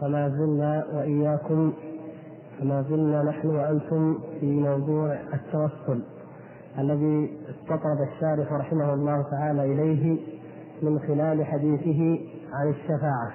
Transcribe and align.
فما 0.00 0.28
زلنا 0.28 0.86
وإياكم 0.92 1.72
فما 2.58 2.82
زلنا 2.82 3.22
نحن 3.22 3.48
وأنتم 3.48 4.18
في 4.40 4.46
موضوع 4.46 5.12
التوسل 5.34 6.02
الذي 6.78 7.38
استطرد 7.50 8.00
الشارح 8.00 8.52
رحمه 8.52 8.94
الله 8.94 9.22
تعالى 9.22 9.72
إليه 9.72 10.18
من 10.82 10.98
خلال 10.98 11.44
حديثه 11.44 12.20
عن 12.52 12.68
الشفاعة. 12.68 13.32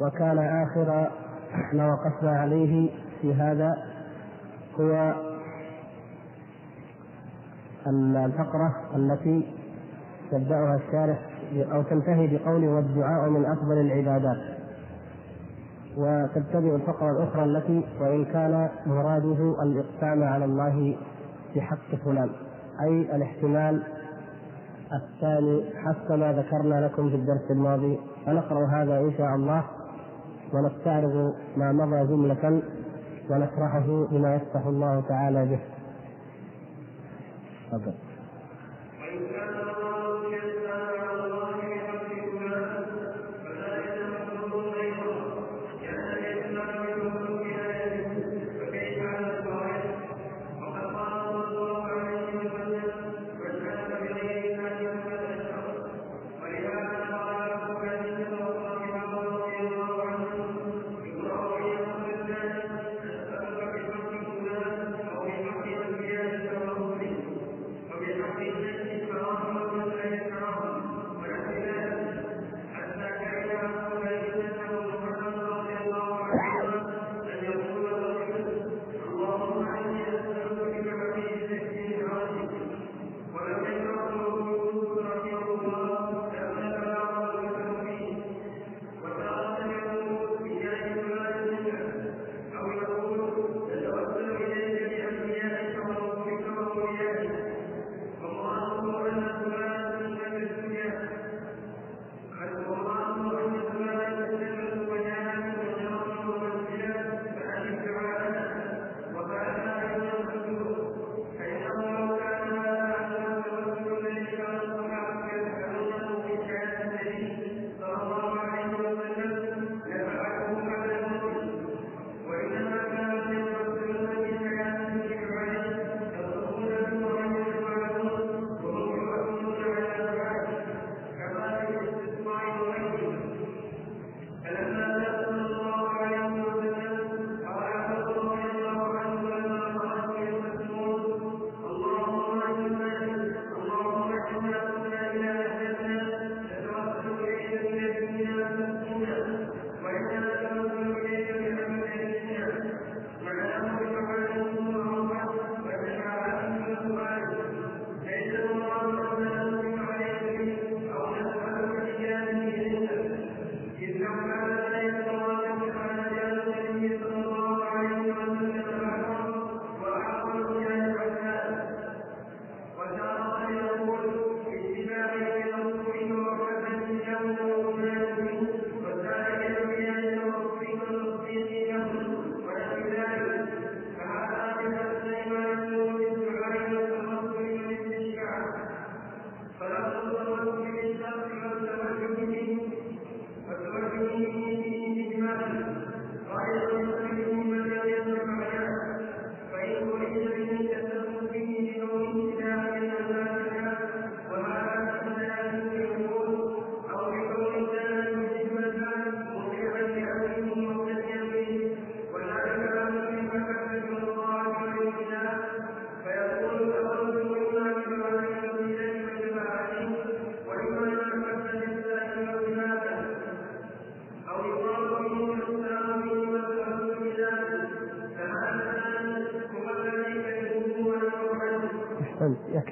وكان 0.00 0.38
آخر 0.38 1.10
ما 1.72 1.92
وقفنا 1.92 2.30
عليه 2.30 2.90
في 3.20 3.34
هذا 3.34 3.76
هو 4.80 5.14
الفقرة 7.86 8.76
التي 8.96 9.46
يبدأها 10.32 10.76
الشارح 10.76 11.18
أو 11.72 11.82
تنتهي 11.82 12.26
بقوله 12.26 12.68
والدعاء 12.68 13.30
من 13.30 13.44
أفضل 13.44 13.80
العبادات. 13.80 14.49
وتبتدئ 16.00 16.74
الفقرة 16.76 17.10
الأخرى 17.10 17.44
التي 17.44 17.84
وإن 18.00 18.24
كان 18.24 18.68
مراده 18.86 19.62
الإقسام 19.62 20.22
على 20.22 20.44
الله 20.44 20.96
في 21.54 21.60
حق 21.60 21.94
فلان 22.04 22.30
أي 22.82 23.16
الاحتمال 23.16 23.82
الثاني 24.92 25.64
حسب 25.76 26.12
ما 26.12 26.32
ذكرنا 26.32 26.86
لكم 26.86 27.10
في 27.10 27.16
الدرس 27.16 27.50
الماضي 27.50 27.98
فنقرأ 28.26 28.66
هذا 28.66 29.00
إن 29.00 29.12
شاء 29.18 29.34
الله 29.34 29.64
ونستعرض 30.52 31.34
ما 31.56 31.72
مضى 31.72 32.06
جملة 32.06 32.62
ونشرحه 33.30 34.06
بما 34.10 34.34
يفتح 34.34 34.66
الله 34.66 35.00
تعالى 35.08 35.46
به. 35.46 35.60
تفضل. 37.70 38.09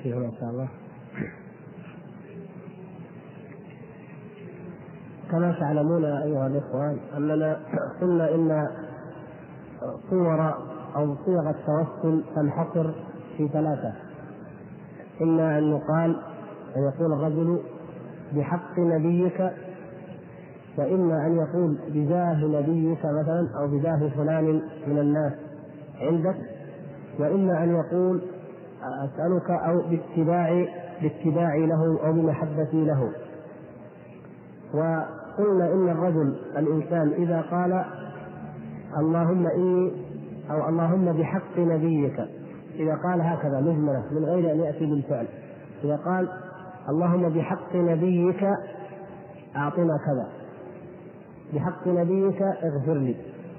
يكفي 0.09 0.19
هنا 0.19 0.27
إن 0.27 0.33
شاء 0.41 0.51
الله. 0.51 0.69
كما 5.31 5.53
تعلمون 5.61 6.05
أيها 6.05 6.47
الإخوان 6.47 6.97
أننا 7.17 7.57
قلنا 8.01 8.35
إن 8.35 8.69
صور 10.11 10.55
أو 10.97 11.17
صيغ 11.25 11.51
التوسل 11.51 12.25
تنحصر 12.37 12.91
في 13.37 13.49
ثلاثة. 13.49 13.93
إما 15.23 15.59
أن 15.59 15.65
يقال 15.65 16.17
أن 16.77 16.83
يقول 16.83 17.13
الرجل 17.13 17.61
بحق 18.33 18.79
نبيك 18.79 19.51
فإما 20.77 21.27
أن 21.27 21.37
يقول 21.37 21.79
بجاه 21.89 22.45
نبيك 22.45 22.99
مثلا 23.05 23.49
أو 23.59 23.67
بجاه 23.69 24.09
فلان 24.17 24.63
من 24.87 24.99
الناس 24.99 25.33
عندك 26.01 26.37
وإما 27.19 27.65
أن 27.65 27.71
يقول 27.71 28.23
أسألك 29.05 29.51
أو 29.51 29.83
باتباع 29.91 30.67
باتباعي 31.03 31.67
له 31.67 32.07
أو 32.07 32.13
بمحبتي 32.13 32.85
له. 32.85 33.13
وقلنا 34.75 35.73
إن 35.73 35.89
الرجل 35.89 36.37
الإنسان 36.57 37.13
إذا 37.13 37.41
قال 37.41 37.85
اللهم 38.99 39.47
إني 39.47 39.93
أو 40.51 40.69
اللهم 40.69 41.13
بحق 41.13 41.59
نبيك 41.59 42.21
إذا 42.75 42.95
قال 42.95 43.21
هكذا 43.21 43.61
مجملة 43.61 44.03
من 44.11 44.25
غير 44.25 44.53
أن 44.53 44.61
يأتي 44.61 44.87
بالفعل. 44.87 45.27
إذا 45.85 45.97
قال 45.97 46.29
اللهم 46.89 47.29
بحق 47.29 47.77
نبيك 47.77 48.45
أعطنا 49.57 49.99
كذا. 50.07 50.29
بحق 51.55 51.89
نبيك 51.89 52.43
اغفر 52.43 52.95
لي 52.95 53.17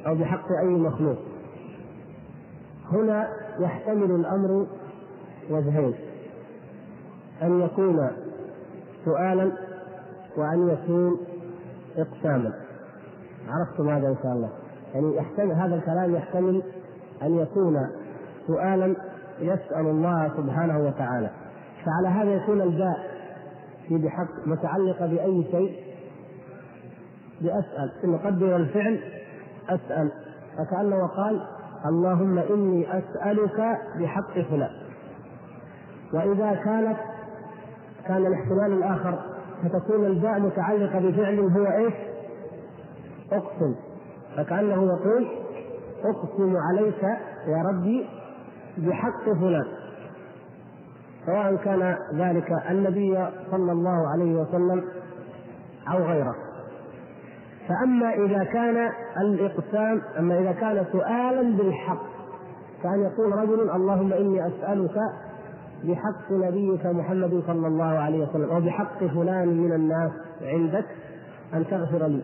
أو 0.08 0.16
بحق 0.16 0.52
أي 0.62 0.68
مخلوق. 0.68 1.18
هنا 2.92 3.28
يحتمل 3.60 4.12
الأمر 4.12 4.68
وجهين. 5.50 5.94
أن 7.42 7.62
يكون 7.62 8.12
سؤالا 9.06 9.52
وأن 10.38 10.70
يكون 10.70 11.18
إقساما. 11.98 12.54
عرفتم 13.48 13.90
هذا 13.90 14.08
إن 14.08 14.16
شاء 14.24 14.34
الله؟ 14.34 14.50
يعني 14.94 15.16
يحتمل 15.16 15.52
هذا 15.52 15.76
الكلام 15.76 16.16
يحتمل 16.16 16.64
أن 17.24 17.38
يكون 17.38 17.90
سؤالا 18.48 18.96
يسأل 19.40 19.86
الله 19.86 20.32
سبحانه 20.38 20.80
وتعالى. 20.80 21.30
فعلى 21.86 22.08
هذا 22.08 22.34
يكون 22.34 22.62
الباء 22.62 23.10
في 23.88 23.98
بحق 23.98 24.48
متعلقة 24.48 25.08
بأي 25.08 25.44
شيء؟ 25.52 25.84
بأسأل. 27.42 27.92
نقدر 28.04 28.56
الفعل 28.56 29.00
أسأل. 29.70 30.12
فكأنه 30.58 31.08
قال 31.08 31.42
اللهم 31.86 32.38
إني 32.38 32.98
أسألك 32.98 33.78
بحق 34.00 34.40
فلان. 34.40 34.89
وإذا 36.14 36.54
كانت 36.66 36.98
كان 38.08 38.26
الاحتمال 38.26 38.74
الآخر 38.74 39.20
فتكون 39.64 40.06
الباء 40.06 40.40
متعلقة 40.40 41.00
بفعل 41.00 41.40
هو 41.40 41.66
إيش؟ 41.66 41.94
أقسم. 43.32 43.76
فكأنه 44.38 44.84
يقول 44.86 45.28
أقسم 46.04 46.58
عليك 46.58 47.04
يا 47.48 47.64
ربي 47.72 48.10
بحق 48.78 49.24
فلان. 49.24 49.66
سواء 51.26 51.56
كان 51.56 51.98
ذلك 52.14 52.52
النبي 52.70 53.28
صلى 53.52 53.72
الله 53.72 54.08
عليه 54.08 54.36
وسلم 54.36 54.84
أو 55.94 55.98
غيره. 55.98 56.36
فأما 57.68 58.14
إذا 58.14 58.44
كان 58.44 58.90
الإقسام 59.22 60.02
أما 60.20 60.40
إذا 60.40 60.52
كان 60.52 60.86
سؤالا 60.92 61.58
بالحق 61.58 62.04
كأن 62.84 63.02
يقول 63.02 63.38
رجل 63.38 63.70
اللهم 63.70 64.14
إني 64.14 64.48
أسألك 64.48 64.96
بحق 65.84 66.32
نبيك 66.32 66.86
محمد 66.86 67.44
صلى 67.48 67.68
الله 67.68 67.86
عليه 67.86 68.28
وسلم 68.28 68.50
أو 68.50 68.62
بحق 68.62 69.04
فلان 69.04 69.48
من 69.48 69.74
الناس 69.74 70.12
عندك 70.42 70.86
أن 71.54 71.66
تغفر 71.68 72.08
لي. 72.08 72.22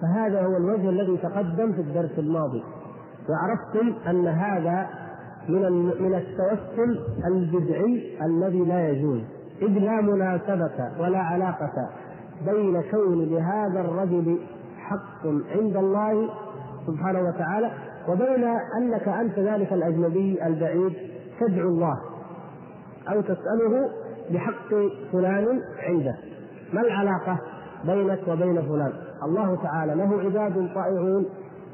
فهذا 0.00 0.46
هو 0.46 0.56
الوجه 0.56 0.88
الذي 0.88 1.16
تقدم 1.16 1.72
في 1.72 1.80
الدرس 1.80 2.18
الماضي. 2.18 2.62
وعرفتم 3.28 4.08
أن 4.10 4.26
هذا 4.26 4.86
من 5.48 5.72
من 6.00 6.14
التوسل 6.14 7.04
البدعي 7.26 8.16
الذي 8.26 8.64
لا 8.64 8.88
يجوز. 8.88 9.20
إذ 9.62 9.68
لا 9.68 10.00
مناسبة 10.00 10.90
ولا 11.00 11.18
علاقة 11.18 11.88
بين 12.46 12.82
كون 12.90 13.24
لهذا 13.24 13.80
الرجل 13.80 14.38
حق 14.78 15.26
عند 15.26 15.76
الله 15.76 16.28
سبحانه 16.86 17.20
وتعالى 17.20 17.70
وبين 18.08 18.44
أنك 18.78 19.08
أنت 19.08 19.38
ذلك 19.38 19.72
الأجنبي 19.72 20.46
البعيد 20.46 20.92
تدعو 21.40 21.68
الله. 21.68 21.98
أو 23.12 23.20
تسأله 23.20 23.90
بحق 24.30 24.68
فلان 25.12 25.60
عنده. 25.88 26.16
ما 26.72 26.80
العلاقة 26.80 27.38
بينك 27.84 28.28
وبين 28.28 28.62
فلان؟ 28.62 28.92
الله 29.22 29.62
تعالى 29.62 29.94
له 29.94 30.20
عباد 30.20 30.68
طائعون 30.74 31.26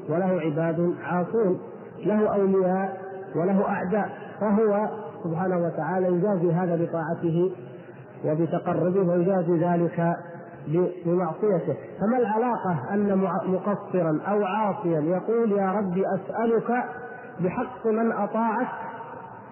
وله 0.09 0.41
عباد 0.41 0.93
عاصون. 1.03 1.59
له 2.05 2.33
أولياء 2.35 2.97
وله 3.35 3.69
أعداء. 3.69 4.09
فهو 4.41 4.89
سبحانه 5.23 5.57
وتعالى 5.57 6.07
يجازي 6.07 6.51
هذا 6.51 6.75
بطاعته 6.75 7.51
وبتقربه 8.25 9.11
ويجازي 9.11 9.65
ذلك 9.65 10.15
بمعصيته. 11.05 11.75
فما 11.99 12.17
العلاقة 12.17 12.93
أن 12.93 13.17
مقصرا 13.47 14.21
أو 14.27 14.43
عاصيا 14.43 14.99
يقول 14.99 15.51
يا 15.51 15.71
ربي 15.71 16.03
أسألك 16.07 16.83
بحق 17.39 17.87
من 17.87 18.11
أطاعك 18.11 18.67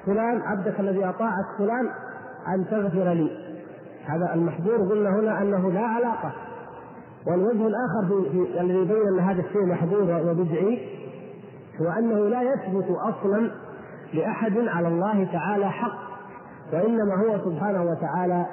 فلان 0.05 0.41
عبدك 0.41 0.79
الذي 0.79 1.05
أطاعك 1.05 1.45
فلان 1.57 1.89
أن 2.55 2.65
تغفر 2.71 3.13
لي. 3.13 3.29
هذا 4.05 4.33
المحظور 4.33 4.77
قلنا 4.77 5.09
هنا 5.09 5.41
أنه 5.41 5.71
لا 5.71 5.81
علاقة. 5.81 6.31
والوجه 7.27 7.67
الآخر 7.67 8.07
في, 8.07 8.29
في 8.29 8.61
الذي 8.61 8.77
يبين 8.77 9.07
أن 9.07 9.19
هذا 9.19 9.41
الشيء 9.41 9.65
محظور 9.65 10.01
وبدعي 10.01 10.79
هو 11.81 11.91
أنه 11.99 12.29
لا 12.29 12.41
يثبت 12.41 12.85
أصلا 12.89 13.51
لأحد 14.13 14.57
على 14.57 14.87
الله 14.87 15.23
تعالى 15.23 15.69
حق 15.69 15.99
وإنما 16.73 17.15
هو 17.15 17.51
سبحانه 17.51 17.83
وتعالى 17.83 18.45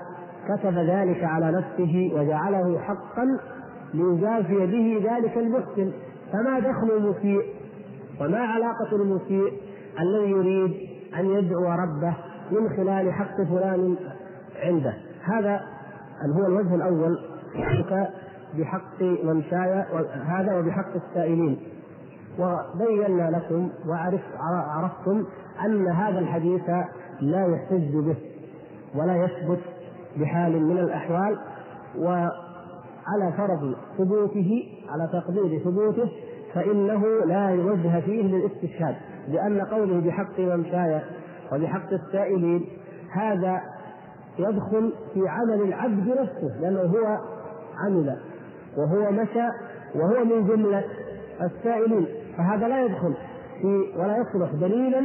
كتب 0.49 0.75
ذلك 0.75 1.25
على 1.25 1.53
نفسه 1.53 2.13
وجعله 2.15 2.79
حقا 2.79 3.39
ليجازي 3.95 4.67
به 4.67 5.11
ذلك 5.13 5.37
المحسن. 5.39 5.93
فما 6.33 6.59
دخل 6.59 6.91
المسيء 6.97 7.43
وما 8.21 8.39
علاقة 8.39 8.97
المسيء 8.97 9.53
الذي 10.01 10.31
يريد 10.31 10.90
أن 11.19 11.31
يدعو 11.31 11.65
ربه 11.65 12.15
من 12.51 12.69
خلال 12.77 13.13
حق 13.13 13.37
فلان 13.37 13.97
عنده. 14.63 14.95
هذا 15.23 15.61
هو 16.37 16.47
الوجه 16.47 16.75
الأول 16.75 17.19
بحق 18.59 19.03
من 19.03 19.43
شاء 19.51 19.87
هذا 20.27 20.59
وبحق 20.59 20.95
السائلين. 20.95 21.59
وبينا 22.39 23.31
لكم 23.31 23.71
وعرف 23.89 24.21
عرفتم 24.77 25.25
أن 25.65 25.89
هذا 25.89 26.19
الحديث 26.19 26.71
لا 27.21 27.47
يحتج 27.47 27.95
به 27.95 28.17
ولا 28.95 29.17
يثبت 29.25 29.61
بحال 30.17 30.63
من 30.63 30.79
الأحوال 30.79 31.39
وعلى 31.99 33.33
فرض 33.37 33.75
ثبوته 33.99 34.63
على 34.89 35.09
تقدير 35.13 35.59
ثبوته 35.59 36.11
فإنه 36.55 37.05
لا 37.27 37.51
وجه 37.51 38.01
فيه 38.01 38.23
للاستشهاد 38.23 38.97
لأن 39.29 39.61
قوله 39.61 40.01
بحق 40.01 40.41
من 40.41 40.65
شاء 40.71 41.05
وبحق 41.53 41.93
السائلين 41.93 42.67
هذا 43.13 43.61
يدخل 44.39 44.93
في 45.15 45.29
عمل 45.29 45.63
العبد 45.63 46.09
نفسه 46.09 46.61
لأنه 46.61 46.81
هو 46.81 47.19
عمل 47.85 48.17
وهو 48.77 49.11
مشى 49.11 49.49
وهو 49.95 50.25
من 50.25 50.47
جملة 50.47 50.85
السائلين 51.43 52.07
فهذا 52.37 52.69
لا 52.69 52.85
يدخل 52.85 53.15
في 53.63 53.93
ولا 53.97 54.17
يصلح 54.17 54.51
دليلا 54.61 55.03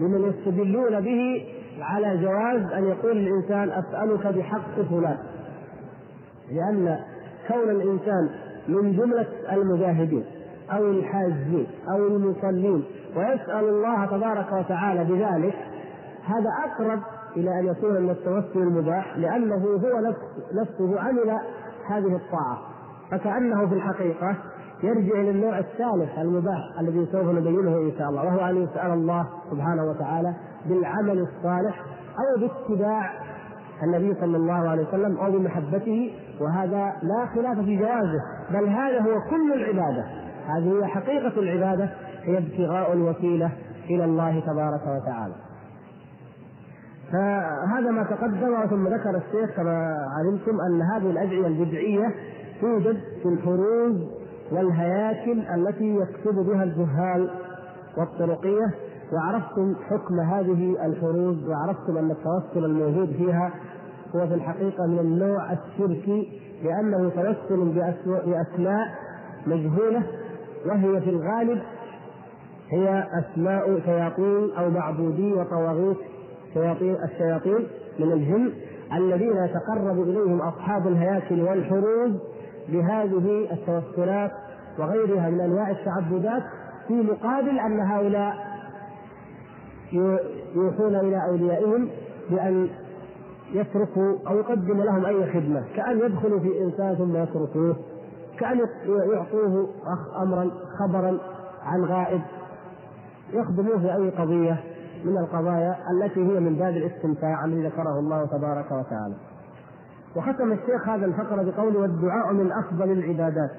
لمن 0.00 0.28
يستدلون 0.28 1.00
به 1.00 1.46
على 1.80 2.16
جواز 2.16 2.72
أن 2.72 2.84
يقول 2.84 3.18
الإنسان 3.18 3.70
أسألك 3.70 4.26
بحق 4.26 4.80
فلان 4.90 5.18
لأن 6.52 6.98
كون 7.48 7.70
الإنسان 7.70 8.28
من 8.68 8.96
جملة 8.96 9.26
المجاهدين 9.52 10.24
أو 10.72 10.90
الحاجين 10.90 11.66
أو 11.90 12.06
المصلين 12.06 12.84
ويسأل 13.16 13.68
الله 13.68 14.06
تبارك 14.06 14.52
وتعالى 14.52 15.04
بذلك 15.04 15.54
هذا 16.24 16.50
أقرب 16.64 17.00
إلى 17.36 17.60
أن 17.60 17.66
يكون 17.66 18.02
من 18.02 18.10
التوسل 18.10 18.58
المباح 18.58 19.16
لأنه 19.16 19.64
هو 19.64 20.14
نفسه 20.60 21.00
عمل 21.00 21.38
هذه 21.88 22.16
الطاعة. 22.16 22.58
فكأنه 23.10 23.66
في 23.66 23.74
الحقيقة 23.74 24.36
يرجع 24.82 25.20
إلى 25.20 25.30
النوع 25.30 25.58
الثالث 25.58 26.18
المباح 26.18 26.80
الذي 26.80 27.06
سوف 27.12 27.26
نبينه 27.26 27.76
إن 27.76 27.92
شاء 27.98 28.08
الله 28.08 28.24
وهو 28.24 28.50
أن 28.50 28.56
يسأل 28.62 28.90
الله 28.90 29.26
سبحانه 29.50 29.84
وتعالى 29.84 30.34
بالعمل 30.66 31.18
الصالح 31.18 31.84
أو 32.18 32.40
باتباع 32.40 33.10
النبي 33.82 34.14
صلى 34.20 34.36
الله 34.36 34.68
عليه 34.68 34.88
وسلم 34.88 35.16
أو 35.16 35.30
بمحبته 35.30 36.14
وهذا 36.40 36.92
لا 37.02 37.26
خلاف 37.34 37.58
في 37.58 37.76
جوازه 37.76 38.20
بل 38.50 38.68
هذا 38.68 39.00
هو 39.00 39.20
كل 39.30 39.52
العبادة. 39.52 40.04
هذه 40.48 40.78
هي 40.78 40.86
حقيقة 40.86 41.40
العبادة 41.40 41.90
هي 42.22 42.38
ابتغاء 42.38 42.92
الوسيلة 42.92 43.50
إلى 43.90 44.04
الله 44.04 44.40
تبارك 44.40 44.82
وتعالى. 44.82 45.34
فهذا 47.12 47.90
ما 47.90 48.02
تقدم 48.02 48.66
ثم 48.70 48.88
ذكر 48.88 49.10
الشيخ 49.16 49.56
كما 49.56 49.96
علمتم 50.18 50.60
أن 50.60 50.82
هذه 50.82 51.10
الأدعية 51.10 51.46
البدعية 51.46 52.14
توجد 52.60 52.96
في 53.22 53.28
الحروز 53.28 53.96
والهياكل 54.52 55.40
التي 55.40 55.96
يكتب 55.96 56.34
بها 56.34 56.64
الجهال 56.64 57.30
والطرقية 57.98 58.74
وعرفتم 59.12 59.74
حكم 59.90 60.20
هذه 60.20 60.86
الحروز 60.86 61.48
وعرفتم 61.48 61.96
أن 61.98 62.10
التوسل 62.10 62.64
الموجود 62.64 63.08
فيها 63.08 63.52
هو 64.16 64.26
في 64.26 64.34
الحقيقة 64.34 64.86
من 64.86 64.98
النوع 64.98 65.52
الشركي 65.52 66.40
لأنه 66.64 67.08
توسل 67.08 67.84
بأسماء 68.26 68.88
مجهولة 69.46 70.02
وهي 70.68 71.00
في 71.00 71.10
الغالب 71.10 71.62
هي 72.70 73.04
أسماء 73.12 73.80
شياطين 73.84 74.50
أو 74.58 74.70
معبودي 74.70 75.32
وطواغيت 75.32 75.96
شياطين 76.54 76.96
الشياطين 77.04 77.66
من 77.98 78.12
الجن 78.12 78.52
الذين 78.92 79.36
يتقرب 79.36 80.02
إليهم 80.02 80.40
أصحاب 80.40 80.86
الهياكل 80.86 81.40
والحروب 81.40 82.20
بهذه 82.68 83.48
التوسلات 83.52 84.30
وغيرها 84.78 85.30
من 85.30 85.40
أنواع 85.40 85.70
التعبدات 85.70 86.42
في 86.88 86.94
مقابل 86.94 87.58
أن 87.58 87.80
هؤلاء 87.80 88.34
يوحون 90.54 90.94
إلى 90.96 91.24
أوليائهم 91.28 91.88
بأن 92.30 92.68
يتركوا 93.52 94.14
أو 94.28 94.38
يقدموا 94.38 94.84
لهم 94.84 95.04
أي 95.04 95.32
خدمة 95.32 95.64
كأن 95.76 95.98
يدخلوا 95.98 96.40
في 96.40 96.62
إنسان 96.62 96.94
ثم 96.94 97.16
يتركوه. 97.16 97.76
كأن 98.40 98.60
يعطوه 99.12 99.68
أمرا 100.22 100.50
خبرا 100.78 101.18
عن 101.62 101.84
غائب 101.84 102.20
يخدموه 103.32 103.78
في 103.78 103.94
أي 103.94 104.10
قضية 104.10 104.60
من 105.04 105.18
القضايا 105.18 105.76
التي 105.90 106.20
هي 106.20 106.40
من 106.40 106.54
باب 106.54 106.76
الاستمتاع 106.76 107.44
الذي 107.44 107.66
ذكره 107.66 107.98
الله 107.98 108.26
تبارك 108.26 108.66
وتعالى. 108.66 109.14
وختم 110.16 110.52
الشيخ 110.52 110.88
هذا 110.88 111.06
الفقرة 111.06 111.42
بقوله 111.42 111.80
والدعاء 111.80 112.32
من 112.32 112.52
أفضل 112.52 112.92
العبادات. 112.92 113.50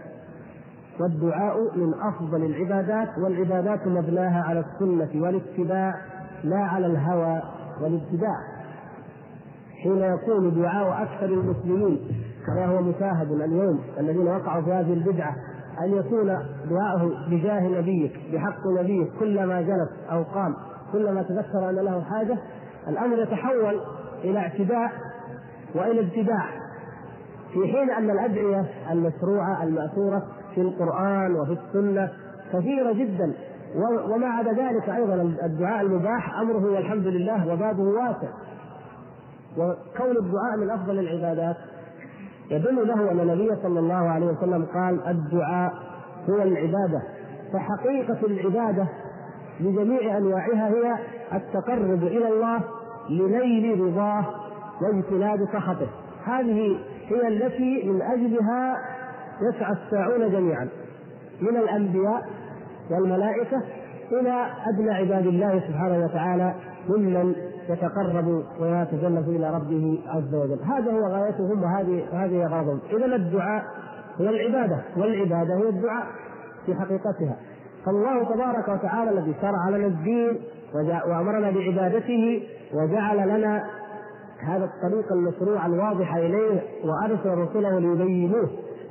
والدعاء 1.00 1.78
من 1.78 1.94
أفضل 1.94 2.46
العبادات 2.46 3.18
والعبادات 3.18 3.88
مبناها 3.88 4.44
على 4.44 4.60
السنة 4.60 5.24
والاتباع 5.24 5.96
لا 6.44 6.60
على 6.60 6.86
الهوى 6.86 7.42
والابتداع. 7.82 8.38
حين 9.84 9.98
يكون 9.98 10.62
دعاء 10.62 11.04
أكثر 11.04 11.26
المسلمين 11.26 12.00
كما 12.46 12.66
هو 12.66 12.82
مشاهد 12.82 13.32
اليوم 13.32 13.80
الذين 14.00 14.28
وقعوا 14.28 14.62
في 14.62 14.72
هذه 14.72 14.94
البدعة 14.94 15.36
أن 15.84 15.94
يكون 15.94 16.26
دعاءه 16.70 17.12
بجاه 17.30 17.68
نبيك 17.68 18.20
بحق 18.34 18.68
نبيك 18.80 19.12
كلما 19.20 19.62
جلس 19.62 19.90
أو 20.12 20.24
قام 20.24 20.56
كلما 20.94 21.22
تذكر 21.22 21.70
أن 21.70 21.76
له 21.76 22.02
حاجة 22.02 22.38
الأمر 22.88 23.20
يتحول 23.20 23.80
إلى 24.24 24.40
اعتداء 24.40 24.92
وإلى 25.76 26.00
ابتداع. 26.00 26.46
في 27.54 27.68
حين 27.68 27.92
أن 27.92 28.10
الأدعية 28.10 28.66
المشروعة 28.92 29.64
المأثورة 29.64 30.24
في 30.56 30.62
القرآن 30.62 31.36
وفي 31.36 31.52
السنة 31.52 32.10
كثيرة 32.54 32.94
جدا 32.94 33.34
وما 34.10 34.28
عدا 34.28 34.52
ذلك 34.52 34.90
أيضا 34.90 35.16
الدعاء 35.44 35.82
المباح 35.82 36.40
أمره 36.40 36.72
والحمد 36.72 37.08
لله 37.08 37.54
وبابه 37.54 37.84
واسع. 37.84 38.30
وكون 39.58 40.18
الدعاء 40.18 40.58
من 40.58 40.70
أفضل 40.70 41.00
العبادات 41.00 41.56
يدل 42.52 42.88
له 42.88 43.12
أن 43.12 43.20
النبي 43.20 43.56
صلى 43.64 43.80
الله 43.80 44.10
عليه 44.10 44.26
وسلم 44.26 44.66
قال 44.74 45.08
الدعاء 45.08 45.74
هو 46.30 46.36
العبادة 46.36 47.02
فحقيقة 47.54 48.18
العبادة 48.26 48.88
بجميع 49.60 50.18
أنواعها 50.18 50.68
هي 50.68 50.96
التقرب 51.34 52.04
إلى 52.04 52.28
الله 52.28 52.60
لنيل 53.10 53.80
رضاه 53.80 54.26
واجتناب 54.82 55.40
سخطه. 55.54 55.88
هذه 56.26 56.80
هي 57.08 57.28
التي 57.28 57.90
من 57.90 58.02
أجلها 58.02 58.78
يسعى 59.42 59.74
الساعون 59.74 60.32
جميعا 60.32 60.70
من 61.42 61.58
الأنبياء 61.58 62.30
والملائكة 62.92 63.62
إلى 64.12 64.46
أدنى 64.68 64.92
عباد 64.92 65.28
الله 65.28 65.64
سبحانه 65.68 66.06
وتعالى 66.06 66.54
ممن 66.90 67.36
يتقرب 67.70 68.44
ويتجلف 68.60 69.28
إلى 69.28 69.54
ربه 69.56 70.00
عز 70.08 70.36
وجل، 70.36 70.60
هذا 70.64 70.92
هو 70.92 71.08
غايتهم 71.08 71.64
وهذه 71.64 72.06
هذه 72.12 72.46
غرضهم، 72.46 72.80
اذا 72.92 73.16
الدعاء 73.16 73.64
هو 74.22 74.26
العبادة 74.26 74.78
والعبادة 74.98 75.56
هي 75.56 75.70
الدعاء 75.70 76.08
في 76.66 76.76
حقيقتها، 76.76 77.36
فالله 77.86 78.24
تبارك 78.24 78.68
وتعالى 78.68 79.12
الذي 79.12 79.36
شرع 79.42 79.70
لنا 79.70 79.86
الدين 79.86 80.40
وأمرنا 81.08 81.52
بعبادته 81.52 82.44
وجعل 82.74 83.30
لنا 83.30 83.66
هذا 84.40 84.66
الطريق 84.66 85.12
المشروع 85.12 85.66
الواضح 85.66 86.16
إليه 86.16 86.62
وأرسل 86.86 87.30
رسله 87.30 87.80
ليبينوه. 87.80 88.50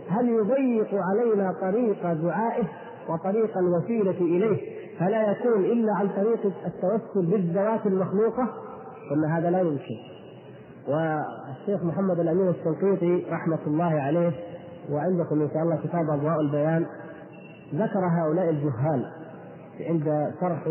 هل 0.09 0.29
يضيق 0.29 0.89
علينا 0.95 1.55
طريق 1.61 2.13
دعائه 2.13 2.65
وطريق 3.09 3.59
الوسيلة 3.59 4.11
إليه؟ 4.21 4.79
فلا 4.99 5.31
يكون 5.31 5.65
إلا 5.65 5.95
عن 5.95 6.09
طريق 6.09 6.53
التوسل 6.67 7.27
بالذوات 7.31 7.87
المخلوقة 7.87 8.49
وان 9.11 9.25
هذا 9.25 9.51
لا 9.51 9.61
يمكن. 9.61 9.97
والشيخ 10.89 11.85
محمد 11.85 12.21
الأمين 12.21 12.49
الشنقيطي 12.49 13.25
رحمة 13.31 13.59
الله 13.67 14.01
عليه 14.01 14.33
وعندكم 14.91 15.43
إن 15.43 15.49
شاء 15.55 15.63
الله 15.63 15.77
كتاب 15.77 16.11
أضواء 16.11 16.41
البيان 16.41 16.87
ذكر 17.75 18.01
هؤلاء 18.07 18.51
الجهال 18.51 19.07
عند 19.81 20.33
شرح 20.41 20.69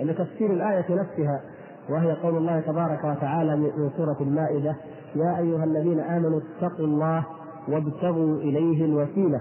لتفسير 0.00 0.52
الآية 0.52 0.84
نفسها 0.94 1.40
وهي 1.90 2.12
قول 2.12 2.36
الله 2.36 2.60
تبارك 2.60 3.04
وتعالى 3.04 3.56
من 3.56 3.90
سورة 3.96 4.16
المائدة 4.20 4.76
يا 5.16 5.38
أيها 5.38 5.64
الذين 5.64 6.00
آمنوا 6.00 6.40
اتقوا 6.40 6.86
الله 6.86 7.24
وابتغوا 7.68 8.36
إليه 8.36 8.84
الوسيلة. 8.84 9.40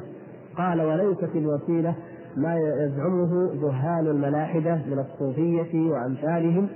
قال 0.57 0.81
وليست 0.81 1.35
الوسيلة 1.35 1.95
ما 2.37 2.55
يزعمه 2.55 3.53
جهال 3.53 4.07
الملاحدة 4.07 4.75
من 4.75 4.99
الصوفية 4.99 5.89
وأمثالهم 5.91 6.69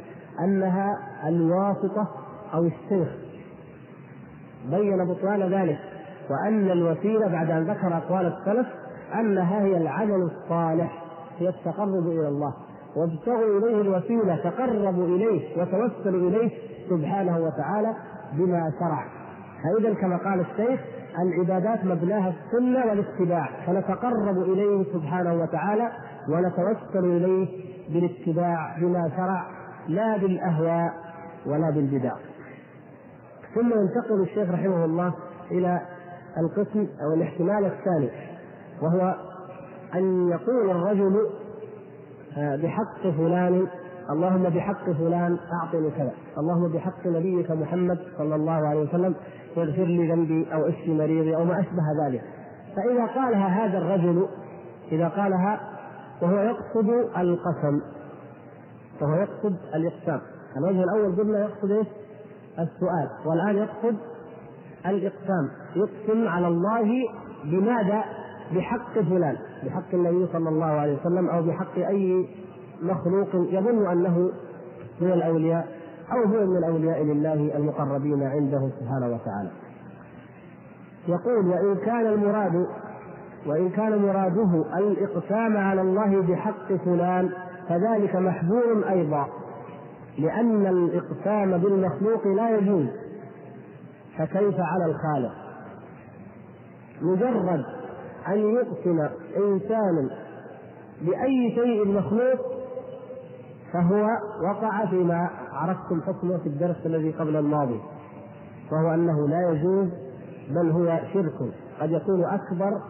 أنها 0.43 0.97
الواسطة 1.27 2.07
أو 2.53 2.65
الشيخ 2.65 3.07
بين 4.69 5.05
بطلان 5.05 5.53
ذلك 5.53 5.79
وأن 6.29 6.71
الوسيلة 6.71 7.27
بعد 7.27 7.51
أن 7.51 7.63
ذكر 7.63 7.97
أقوال 7.97 8.33
السلف 8.37 8.67
أنها 9.19 9.61
هي 9.61 9.77
العمل 9.77 10.29
الصالح 10.31 11.03
هي 11.39 11.49
التقرب 11.49 12.07
إلى 12.07 12.27
الله. 12.27 12.53
وابتغوا 12.95 13.57
إليه 13.59 13.81
الوسيلة 13.81 14.35
تقربوا 14.35 15.05
إليه 15.05 15.61
وتوسلوا 15.61 16.29
إليه 16.29 16.51
سبحانه 16.89 17.37
وتعالى 17.39 17.93
بما 18.33 18.71
شرع. 18.79 19.05
فإذا 19.63 19.93
كما 19.93 20.17
قال 20.17 20.39
الشيخ 20.39 20.79
العبادات 21.19 21.85
مبناها 21.85 22.33
السنة 22.33 22.85
والاتباع 22.85 23.49
فنتقرب 23.65 24.37
إليه 24.37 24.83
سبحانه 24.93 25.33
وتعالى 25.33 25.91
ونتوسل 26.29 27.05
إليه 27.05 27.47
بالاتباع 27.89 28.77
بما 28.81 29.11
شرع. 29.17 29.58
لا 29.89 30.17
بالأهواء 30.17 30.93
ولا 31.45 31.69
بالبدع. 31.69 32.13
ثم 33.55 33.79
ينتقل 33.79 34.21
الشيخ 34.21 34.49
رحمه 34.49 34.85
الله 34.85 35.13
إلى 35.51 35.81
القسم 36.37 36.87
أو 37.01 37.13
الاحتمال 37.13 37.65
الثاني 37.65 38.09
وهو 38.81 39.15
أن 39.95 40.29
يقول 40.29 40.69
الرجل 40.69 41.29
آه، 42.37 42.55
بحق 42.55 43.01
فلان 43.01 43.67
اللهم 44.09 44.43
بحق 44.43 44.91
فلان 44.91 45.37
أعطني 45.53 45.91
كذا 45.91 46.11
اللهم 46.37 46.71
بحق 46.71 47.07
نبيك 47.07 47.51
محمد 47.51 47.99
صلى 48.17 48.35
الله 48.35 48.67
عليه 48.67 48.79
وسلم 48.79 49.15
اغفر 49.57 49.83
لي 49.83 50.11
ذنبي 50.11 50.53
أو 50.53 50.67
اشفي 50.67 50.93
مريضي 50.93 51.35
أو 51.35 51.43
ما 51.43 51.59
أشبه 51.59 52.05
ذلك. 52.05 52.21
فإذا 52.75 53.05
قالها 53.05 53.65
هذا 53.65 53.77
الرجل 53.77 54.27
إذا 54.91 55.07
قالها 55.07 55.59
وهو 56.21 56.39
يقصد 56.39 56.89
القسم. 57.17 57.81
وهو 59.01 59.13
يقصد 59.13 59.55
الإقسام. 59.75 60.21
الوجه 60.57 60.83
الأول 60.83 61.15
قلنا 61.15 61.39
يقصد 61.39 61.71
إيش؟ 61.71 61.87
السؤال. 62.59 63.09
والآن 63.25 63.57
يقصد 63.57 63.95
الإقسام. 64.85 65.49
يقسم 65.75 66.27
على 66.27 66.47
الله 66.47 66.89
بماذا؟ 67.43 68.03
بحق 68.55 68.93
فلان. 68.93 69.37
بحق 69.65 69.93
النبي 69.93 70.27
صلى 70.33 70.49
الله 70.49 70.65
عليه 70.65 70.97
وسلم 70.99 71.29
أو 71.29 71.41
بحق 71.41 71.77
أي 71.77 72.27
مخلوق 72.81 73.27
يظن 73.35 73.91
أنه 73.91 74.31
من 75.01 75.11
الأولياء 75.11 75.67
أو 76.11 76.23
هو 76.23 76.45
من 76.45 76.57
الأولياء 76.57 77.03
لله 77.03 77.57
المقربين 77.57 78.23
عنده 78.23 78.69
سبحانه 78.79 79.07
وتعالى. 79.07 79.49
يقول 81.07 81.47
وإن 81.47 81.75
كان 81.75 82.07
المراد 82.07 82.67
وإن 83.45 83.69
كان 83.69 84.01
مراده 84.01 84.65
الإقسام 84.77 85.57
على 85.57 85.81
الله 85.81 86.21
بحق 86.21 86.73
فلان 86.85 87.29
فذلك 87.69 88.15
محظور 88.15 88.89
أيضا 88.89 89.27
لأن 90.17 90.67
الإقسام 90.67 91.57
بالمخلوق 91.57 92.27
لا 92.27 92.57
يجوز. 92.57 92.87
فكيف 94.17 94.55
على 94.59 94.85
الخالق؟ 94.85 95.31
مجرد 97.01 97.65
أن 98.27 98.37
يقسم 98.37 98.99
إنسان 99.37 100.09
بأي 101.01 101.51
شيء 101.55 101.87
مخلوق 101.87 102.39
فهو 103.73 104.07
وقع 104.43 104.85
فيما 104.85 105.29
عرفتم 105.53 106.01
حكمه 106.01 106.37
في 106.37 106.49
الدرس 106.49 106.85
الذي 106.85 107.11
قبل 107.11 107.35
الماضي 107.35 107.79
وهو 108.71 108.93
أنه 108.93 109.27
لا 109.27 109.51
يجوز 109.51 109.89
بل 110.49 110.71
هو 110.71 110.99
شرك. 111.13 111.53
قد 111.81 111.91
يكون 111.91 112.25
أكبر 112.25 112.81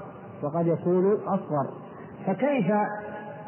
وقد 0.44 0.68
يكون 0.68 1.14
أصغر. 1.14 1.68
فكيف 2.26 2.72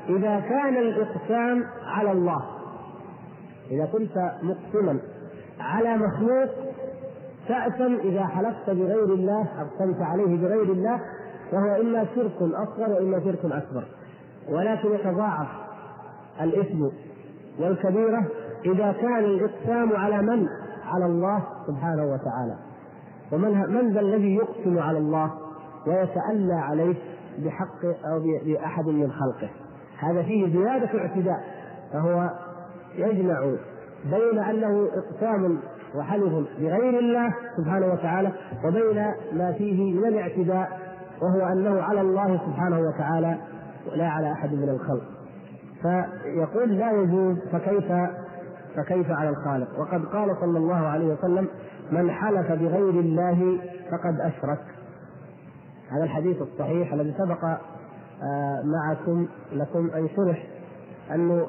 إذا 0.10 0.40
كان 0.40 0.78
الإقسام 0.78 1.64
على 1.86 2.12
الله 2.12 2.42
إذا 3.72 3.86
كنت 3.86 4.32
مقسما 4.44 5.00
على 5.60 5.98
مخلوق 5.98 6.50
تأثم 7.48 7.96
إذا 7.96 8.24
حلفت 8.24 8.70
بغير 8.70 9.04
الله 9.04 9.48
أقسمت 9.62 10.02
عليه 10.02 10.38
بغير 10.38 10.64
الله 10.64 11.00
وهو 11.54 11.82
إما 11.82 12.06
شرك 12.16 12.36
أصغر 12.42 12.90
وإما 12.90 13.20
شرك 13.20 13.46
أكبر. 13.46 13.84
ولكن 14.50 14.92
يتضاعف 14.94 15.48
الإثم 16.42 16.84
والكبيرة 17.60 18.26
إذا 18.66 18.92
كان 18.92 19.20
الإقسام 19.20 19.96
على 19.96 20.22
من؟ 20.22 20.48
على 20.86 21.06
الله 21.06 21.44
سبحانه 21.68 22.04
وتعالى. 22.04 22.56
ومن 23.32 23.74
من 23.74 23.94
ذا 23.94 24.00
الذي 24.00 24.36
يقسم 24.36 24.80
على 24.80 24.98
الله 24.98 25.32
ويتألى 25.88 26.54
عليه 26.54 26.96
بحق 27.38 28.06
أو 28.06 28.20
بأحد 28.46 28.88
من 28.88 29.12
خلقه؟ 29.12 29.50
هذا 30.02 30.24
فيه 30.24 30.54
زيادة 30.54 31.00
اعتداء 31.00 31.44
فهو 31.94 32.30
يجمع 32.96 33.54
بين 34.06 34.40
أنه 34.40 34.88
إقسام 34.96 35.60
وحلف 35.96 36.34
بغير 36.60 37.00
الله 37.00 37.34
سبحانه 37.58 37.86
وتعالى 37.94 38.32
وبين 38.66 39.06
ما 39.34 39.52
فيه 39.52 39.94
من 39.94 40.06
الاعتداء 40.06 40.80
وهو 41.22 41.48
أنه 41.48 41.82
على 41.82 42.02
الله 42.02 42.38
سبحانه 42.48 42.80
وتعالى 42.80 43.38
ولا 43.92 44.08
على 44.08 44.32
أحد 44.32 44.54
من 44.54 44.70
الخلق. 44.70 45.04
فيقول 45.82 46.78
لا 46.78 46.92
يجوز 46.92 47.38
فكيف 47.52 47.92
فكيف 48.76 49.12
على 49.12 49.30
الخالق؟ 49.30 49.80
وقد 49.80 50.06
قال 50.06 50.38
صلى 50.42 50.58
الله 50.58 50.88
عليه 50.88 51.14
وسلم 51.14 51.48
من 51.92 52.12
حلف 52.12 52.52
بغير 52.52 52.90
الله 52.90 53.58
فقد 53.92 54.20
أشرك. 54.20 54.62
هذا 55.92 56.04
الحديث 56.04 56.42
الصحيح 56.42 56.94
الذي 56.94 57.14
سبق 57.18 57.58
معكم 58.64 59.28
لكم 59.52 59.90
أن 59.96 60.10
شرح. 60.16 60.48
أنه 61.12 61.48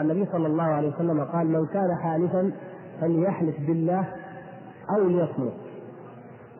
النبي 0.00 0.26
صلى 0.32 0.46
الله 0.46 0.62
عليه 0.64 0.94
وسلم 0.94 1.24
قال 1.24 1.46
من 1.46 1.66
كان 1.66 1.94
حالفا 2.02 2.52
فليحلف 3.00 3.56
بالله 3.66 4.04
أو 4.96 5.08
ليصمت. 5.08 5.52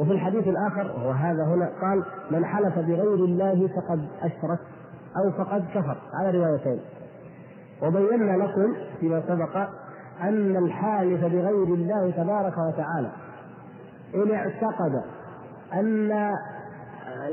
وفي 0.01 0.13
الحديث 0.13 0.49
الآخر 0.49 0.93
وهو 0.97 1.11
هذا 1.11 1.45
هنا 1.45 1.71
قال 1.81 2.05
من 2.31 2.45
حلف 2.45 2.79
بغير 2.79 3.15
الله 3.15 3.69
فقد 3.69 4.09
أشرك 4.23 4.59
أو 5.17 5.31
فقد 5.45 5.65
كفر. 5.75 5.97
على 6.15 6.39
روايتين. 6.39 6.81
وبينا 7.83 8.45
لكم 8.45 8.75
فيما 9.01 9.23
سبق 9.29 9.57
أن 10.23 10.57
الحالف 10.57 11.25
بغير 11.25 11.75
الله 11.75 12.11
تبارك 12.11 12.59
وتعالى 12.59 13.11
إن 14.15 14.31
اعتقد 14.31 15.03
أن 15.75 16.13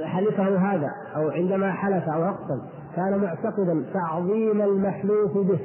حلفه 0.06 0.58
هذا 0.58 0.92
أو 1.16 1.30
عندما 1.30 1.72
حلف 1.72 2.10
أو 2.10 2.24
أقسم 2.24 2.62
كان 2.96 3.18
معتقدا 3.18 3.86
تعظيم 3.94 4.62
المحلوف 4.62 5.38
به 5.38 5.60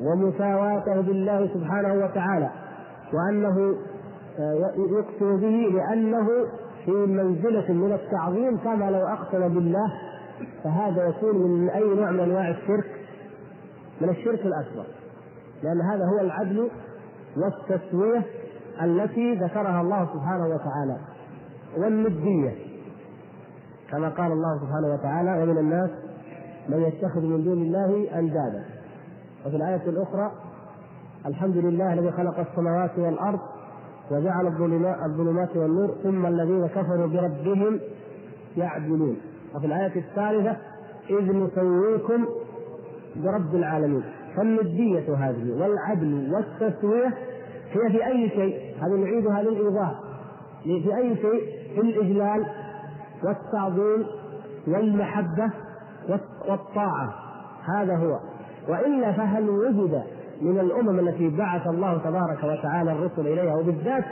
ومساواته 0.00 1.00
بالله 1.00 1.50
سبحانه 1.54 2.04
وتعالى 2.04 2.50
وأنه 3.12 3.74
يقسم 4.98 5.36
به 5.36 5.70
لأنه 5.74 6.28
في 6.84 6.90
منزلة 6.90 7.72
من 7.72 7.92
التعظيم 7.92 8.56
كما 8.56 8.90
لو 8.90 9.06
أقسم 9.06 9.54
بالله 9.54 9.92
فهذا 10.64 11.08
يكون 11.08 11.36
من 11.36 11.68
أي 11.70 11.94
نوع 11.94 12.10
من 12.10 12.20
أنواع 12.20 12.48
الشرك؟ 12.48 12.84
من 14.00 14.08
الشرك 14.08 14.40
الأكبر. 14.40 14.84
لأن 15.62 15.80
هذا 15.80 16.04
هو 16.04 16.20
العدل 16.20 16.70
والتسوية 17.36 18.22
التي 18.82 19.34
ذكرها 19.34 19.80
الله 19.80 20.08
سبحانه 20.14 20.44
وتعالى 20.44 20.96
والندية. 21.78 22.69
كما 23.90 24.08
قال 24.08 24.32
الله 24.32 24.58
سبحانه 24.60 24.94
وتعالى 24.94 25.42
ومن 25.42 25.58
الناس 25.58 25.90
من 26.68 26.82
يتخذ 26.82 27.20
من 27.20 27.44
دون 27.44 27.62
الله 27.62 28.18
أندادا. 28.18 28.64
وفي 29.46 29.56
الآية 29.56 29.88
الأخرى 29.88 30.32
الحمد 31.26 31.56
لله 31.56 31.92
الذي 31.92 32.12
خلق 32.12 32.38
السماوات 32.38 32.98
والأرض 32.98 33.40
وجعل 34.10 34.46
الظلمات 35.06 35.56
والنور 35.56 35.94
ثم 36.02 36.26
الذين 36.26 36.66
كفروا 36.66 37.06
بربهم 37.06 37.80
يعدلون. 38.56 39.16
وفي 39.54 39.66
الآية 39.66 39.96
الثالثة 39.96 40.56
إذ 41.10 41.36
نسويكم 41.36 42.26
برب 43.16 43.54
العالمين. 43.54 44.02
فالندية 44.36 45.14
هذه 45.14 45.52
والعدل 45.60 46.34
والتسوية 46.34 47.14
هي 47.72 47.90
في 47.90 48.06
أي 48.06 48.28
شيء؟ 48.28 48.74
هذه 48.80 48.94
نعيدها 48.94 49.42
للإيضاح 49.42 50.00
في 50.62 50.96
أي 50.96 51.16
شيء؟ 51.16 51.42
في 51.74 51.80
الإجلال. 51.80 52.46
والتعظيم 53.24 54.06
والمحبة 54.68 55.50
والطاعة 56.48 57.14
هذا 57.74 57.96
هو. 57.96 58.18
وإلا 58.68 59.12
فهل 59.12 59.48
وجد 59.50 60.02
من 60.42 60.58
الأمم 60.60 61.08
التي 61.08 61.28
بعث 61.28 61.66
الله 61.66 61.98
تبارك 61.98 62.44
وتعالى 62.44 62.92
الرسل 62.92 63.20
إليها 63.26 63.54
وبالذات 63.54 64.04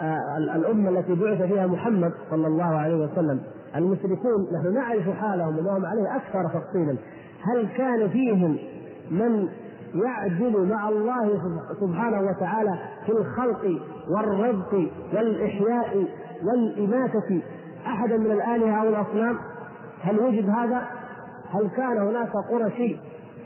آه، 0.00 0.38
الأمة 0.38 0.90
التي 0.90 1.14
بعث 1.14 1.42
فيها 1.42 1.66
محمد 1.66 2.12
صلى 2.30 2.46
الله 2.46 2.64
عليه 2.64 2.94
وسلم 2.94 3.40
المشركون 3.76 4.46
نحن 4.54 4.74
نعرف 4.74 5.10
حالهم 5.10 5.66
وهم 5.66 5.86
عليه 5.86 6.16
أكثر 6.16 6.48
تفصيلا. 6.48 6.96
هل 7.42 7.68
كان 7.76 8.08
فيهم 8.08 8.58
من 9.10 9.48
يعدل 9.94 10.68
مع 10.68 10.88
الله 10.88 11.40
سبحانه 11.80 12.20
وتعالى 12.20 12.78
في 13.06 13.12
الخلق 13.12 13.80
والرزق 14.10 14.90
والإحياء 15.14 16.06
والإماتة 16.44 17.42
أحدا 17.86 18.16
من 18.16 18.30
الآلهة 18.30 18.82
أو 18.82 18.88
الأصنام؟ 18.88 19.38
هل 20.02 20.20
وجد 20.20 20.48
هذا؟ 20.48 20.82
هل 21.50 21.68
كان 21.76 21.98
هناك 21.98 22.32
قرشي 22.50 22.96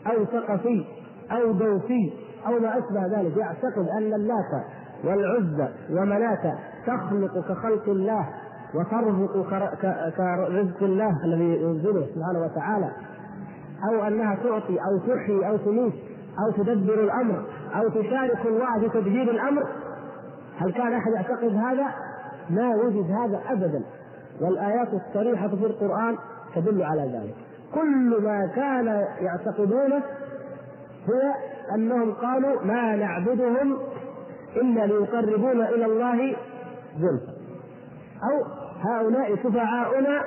أو 0.06 0.24
ثقفي 0.24 0.84
أو 1.32 1.52
دوسي 1.52 2.12
أو 2.46 2.58
ما 2.58 2.78
أشبه 2.78 3.20
ذلك؟ 3.20 3.36
يعتقد 3.36 3.88
أن 3.98 4.14
اللات 4.14 4.64
والعزى 5.04 5.68
ومناة 5.90 6.58
تخلق 6.86 7.48
كخلق 7.48 7.88
الله 7.88 8.28
وترزق 8.74 9.50
كرزق 10.16 10.82
الله 10.82 11.24
الذي 11.24 11.62
ينزله 11.62 12.06
سبحانه 12.14 12.44
وتعالى. 12.44 12.90
أو 13.90 14.06
أنها 14.06 14.34
تعطي 14.34 14.78
أو 14.78 14.98
تحيي 14.98 15.48
أو 15.48 15.56
تميت 15.56 15.94
أو 16.38 16.62
تدبر 16.62 16.94
الأمر 16.94 17.44
أو 17.74 17.88
تشارك 17.88 18.46
الله 18.46 18.80
في 18.80 18.88
تدبير 18.88 19.30
الأمر؟ 19.30 19.66
هل 20.58 20.72
كان 20.72 20.92
أحد 20.92 21.12
يعتقد 21.12 21.54
هذا؟ 21.54 21.86
ما 22.50 22.76
وجد 22.76 23.10
هذا 23.10 23.40
ابدا. 23.48 23.82
والآيات 24.40 24.88
الصريحة 24.92 25.48
في 25.48 25.66
القرآن 25.66 26.16
تدل 26.54 26.82
على 26.82 27.02
ذلك. 27.02 27.34
كل 27.74 28.22
ما 28.22 28.46
كان 28.46 28.86
يعتقدونه 29.20 30.02
هو 31.08 31.34
أنهم 31.74 32.12
قالوا 32.12 32.62
ما 32.62 32.96
نعبدهم 32.96 33.78
إلا 34.56 34.86
ليقربونا 34.86 35.68
إلى 35.68 35.84
الله 35.84 36.36
زلفى. 36.98 37.36
أو 38.22 38.44
هؤلاء 38.90 39.36
شفعاؤنا 39.36 40.22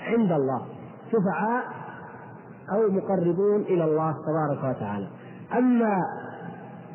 عند 0.00 0.32
الله. 0.32 0.66
شفعاء 1.12 1.64
أو 2.72 2.90
مقربون 2.90 3.60
إلى 3.60 3.84
الله 3.84 4.12
تبارك 4.12 4.76
وتعالى. 4.76 5.08
أما 5.58 5.98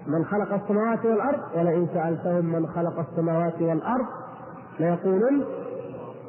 من 0.07 0.25
خلق 0.25 0.53
السماوات 0.53 1.05
والأرض 1.05 1.39
ولئن 1.55 1.87
سألتهم 1.93 2.45
من 2.45 2.67
خلق 2.67 2.99
السماوات 2.99 3.61
والأرض 3.61 4.05
ليقولن 4.79 5.45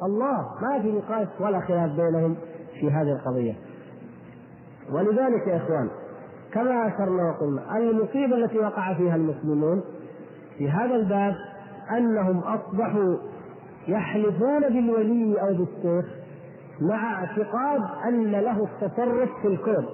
الله 0.03 0.47
ما 0.61 0.81
في 0.81 0.91
نقاش 0.91 1.27
ولا 1.39 1.59
خلاف 1.59 1.91
بينهم 1.91 2.35
في 2.79 2.91
هذه 2.91 3.11
القضية. 3.11 3.53
ولذلك 4.91 5.47
يا 5.47 5.57
إخوان 5.57 5.89
كما 6.53 6.87
أشرنا 6.87 7.29
وقلنا 7.29 7.77
المصيبة 7.77 8.35
التي 8.35 8.57
وقع 8.57 8.93
فيها 8.93 9.15
المسلمون 9.15 9.83
في 10.57 10.69
هذا 10.69 10.95
الباب 10.95 11.35
أنهم 11.97 12.39
أصبحوا 12.39 13.17
يحلفون 13.87 14.59
بالولي 14.59 15.41
أو 15.41 15.47
بالشيخ 15.47 16.05
مع 16.81 17.13
اعتقاد 17.13 17.81
أن 18.07 18.31
له 18.31 18.63
التصرف 18.63 19.29
في 19.41 19.47
الكون 19.47 19.85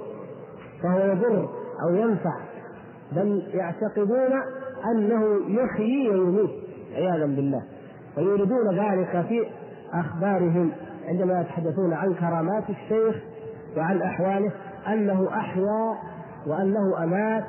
فهو 0.83 0.99
يضر 0.99 1.49
أو 1.83 1.95
ينفع 1.95 2.33
بل 3.11 3.43
يعتقدون 3.53 4.41
أنه 4.91 5.39
يحيي 5.47 6.09
ويميت 6.09 6.49
عياذا 6.95 7.25
بالله. 7.25 7.63
ويريدون 8.17 8.79
ذلك 8.79 9.25
في 9.29 9.45
أخبارهم 9.93 10.71
عندما 11.07 11.41
يتحدثون 11.41 11.93
عن 11.93 12.13
كرامات 12.13 12.63
الشيخ 12.69 13.15
وعن 13.77 14.01
أحواله 14.01 14.51
أنه 14.87 15.27
أحيا 15.37 15.95
وأنه 16.47 17.03
أمات 17.03 17.43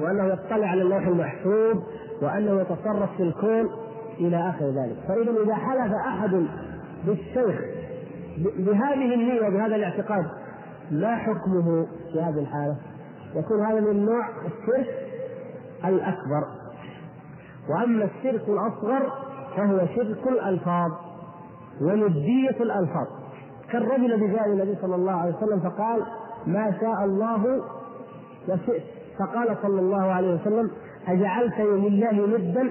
وأنه 0.00 0.24
يطلع 0.24 0.66
على 0.66 0.82
اللوح 0.82 1.06
المحفوظ 1.06 1.82
وأنه 2.22 2.60
يتصرف 2.60 3.16
في 3.16 3.22
الكون 3.22 3.70
إلى 4.20 4.48
آخر 4.48 4.64
ذلك. 4.64 4.96
فإذا 5.08 5.42
إذا 5.44 5.54
حلف 5.54 5.92
أحد 6.06 6.46
بالشيخ 7.06 7.60
بهذه 8.58 9.14
النية 9.14 9.46
وبهذا 9.48 9.76
الاعتقاد 9.76 10.26
ما 10.90 11.16
حكمه 11.16 11.86
في 12.12 12.20
هذه 12.20 12.38
الحالة؟ 12.38 12.76
يكون 13.34 13.66
هذا 13.66 13.80
من 13.80 14.06
نوع 14.06 14.28
الشرك 14.28 14.94
الأكبر. 15.84 16.44
وأما 17.68 18.04
الشرك 18.04 18.48
الأصغر 18.48 19.12
فهو 19.56 19.86
شرك 19.96 20.26
الألفاظ. 20.28 20.92
وندية 21.80 22.56
الألفاظ. 22.60 23.06
كالرجل 23.72 24.12
الذي 24.12 24.26
جاء 24.32 24.46
النبي 24.48 24.76
صلى 24.82 24.94
الله 24.94 25.12
عليه 25.12 25.34
وسلم 25.36 25.60
فقال 25.60 26.02
ما 26.46 26.72
شاء 26.80 27.04
الله 27.04 27.62
وشئت 28.48 28.82
فقال 29.18 29.56
صلى 29.62 29.80
الله 29.80 30.02
عليه 30.02 30.34
وسلم 30.34 30.70
أجعلت 31.08 31.60
لله 31.60 32.26
ندا 32.38 32.70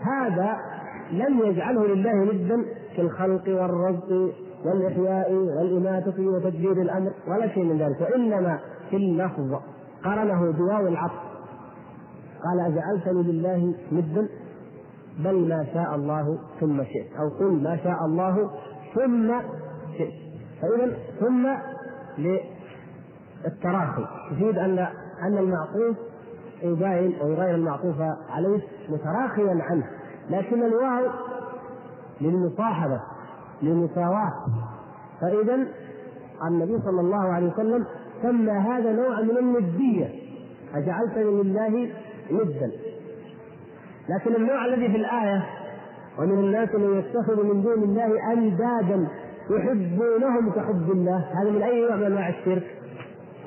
هذا 0.00 0.56
لم 1.12 1.38
يجعله 1.38 1.86
لله 1.86 2.14
ندا 2.14 2.64
في 2.96 3.00
الخلق 3.02 3.42
والرزق 3.48 4.32
والإحياء 4.64 5.32
والإماتة 5.32 6.26
وتدبير 6.26 6.72
الأمر 6.72 7.10
ولا 7.28 7.48
شيء 7.48 7.64
من 7.64 7.78
ذلك. 7.78 8.00
وإنما 8.00 8.58
في 8.90 8.96
اللفظ 8.96 9.54
قرنه 10.04 10.52
بواو 10.52 10.88
العطف. 10.88 11.20
قال 12.44 12.60
أجعلتني 12.60 13.22
لله 13.32 13.74
ندا 13.92 14.28
بل 15.18 15.48
ما 15.48 15.66
شاء 15.74 15.94
الله 15.94 16.38
ثم 16.60 16.82
شئت. 16.84 17.16
أو 17.18 17.28
قل 17.28 17.62
ما 17.62 17.76
شاء 17.76 18.04
الله 18.04 18.50
ثم 18.94 19.32
شئت. 19.98 20.12
فإذا 20.62 20.96
ثم 21.20 21.48
للتراخي. 22.18 24.06
يفيد 24.32 24.58
أن 24.58 24.78
أن 25.22 25.38
المعطوف 25.38 25.96
يباين 26.62 27.14
ويغير 27.22 27.54
المعطوف 27.54 27.96
عليه 28.30 28.60
متراخيا 28.88 29.58
عنه. 29.62 29.86
لكن 30.30 30.62
الواو 30.62 31.10
للمصاحبة 32.20 33.00
للمساواة. 33.62 34.32
فإذا 35.20 35.66
النبي 36.48 36.78
صلى 36.84 37.00
الله 37.00 37.32
عليه 37.32 37.52
وسلم 37.52 37.86
سمى 38.22 38.52
هذا 38.52 38.92
نوع 38.92 39.20
من 39.20 39.36
الندية. 39.38 40.08
أجعلتني 40.74 41.42
لله 41.42 41.90
ندا. 42.30 42.72
لكن 44.08 44.34
النوع 44.36 44.64
الذي 44.64 44.88
في 44.88 44.96
الآية 44.96 45.42
ومن 46.18 46.38
الناس 46.38 46.74
من 46.74 46.98
يتخذ 46.98 47.44
من 47.44 47.62
دون 47.62 47.82
الله 47.82 48.32
أندادا 48.32 49.08
يحبونهم 49.50 50.50
كحب 50.50 50.90
الله 50.90 51.26
هذا 51.42 51.50
من 51.50 51.62
أي 51.62 51.80
نوع 51.80 51.96
من 51.96 52.04
أنواع 52.04 52.28
الشرك؟ 52.28 52.66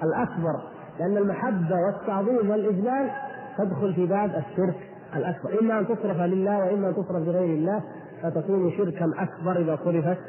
الأكبر 0.04 0.54
لأن 1.00 1.18
المحبة 1.18 1.76
والتعظيم 1.86 2.50
والإجلال 2.50 3.12
تدخل 3.58 3.94
في 3.94 4.06
باب 4.06 4.30
الشرك 4.30 4.76
الأكبر. 5.16 5.62
إما 5.62 5.80
أن 5.80 5.88
تصرف 5.88 6.18
لله 6.18 6.58
وإما 6.58 6.90
أن 6.90 6.94
تصرف 6.94 7.28
لغير 7.28 7.54
الله 7.54 7.84
فتكون 8.24 8.72
شركا 8.72 9.12
أكبر 9.18 9.62
إذا 9.62 9.80
صرفت 9.86 10.20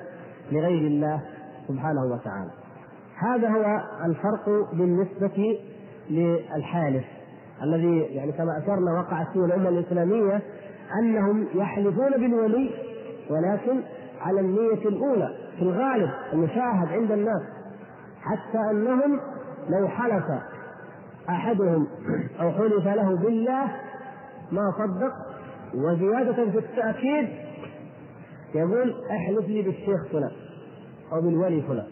لغير 0.52 0.86
الله 0.86 1.20
سبحانه 1.68 2.04
وتعالى. 2.04 2.50
هذا 3.18 3.48
هو 3.48 3.80
الفرق 4.04 4.70
بالنسبة 4.72 5.58
للحالف. 6.10 7.04
الذي 7.62 8.00
يعني 8.00 8.32
كما 8.32 8.58
أشرنا 8.58 9.00
وقعت 9.00 9.26
فيه 9.32 9.44
الأمة 9.44 9.68
الإسلامية 9.68 10.42
أنهم 11.02 11.46
يحلفون 11.54 12.10
بالولي 12.10 12.70
ولكن 13.30 13.82
على 14.20 14.40
النية 14.40 14.88
الأولى 14.88 15.34
في 15.56 15.62
الغالب 15.62 16.10
المشاهد 16.32 16.88
عند 16.88 17.12
الناس 17.12 17.42
حتى 18.22 18.58
أنهم 18.70 19.20
لو 19.68 19.88
حلف 19.88 20.24
أحدهم 21.28 21.86
أو 22.40 22.50
حلف 22.50 22.86
له 22.86 23.16
بالله 23.16 23.72
ما 24.52 24.72
صدق 24.78 25.12
وزيادة 25.74 26.50
في 26.50 26.58
التأكيد 26.58 27.28
يقول 28.54 28.94
احلف 29.10 29.48
لي 29.48 29.62
بالشيخ 29.62 30.06
فلان 30.12 30.30
أو 31.12 31.20
بالولي 31.20 31.62
فلان 31.62 31.86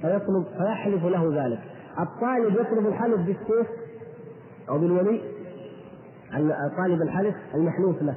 فيطلب 0.00 0.44
فيحلف 0.58 1.04
له 1.04 1.44
ذلك. 1.44 1.58
الطالب 2.00 2.54
يطلب 2.60 2.86
الحلف 2.86 3.20
بالشيخ 3.20 3.66
أو 4.68 4.78
بالولي 4.78 5.20
طالب 6.76 7.02
الحلف 7.02 7.34
المحلوف 7.54 8.02
له. 8.02 8.16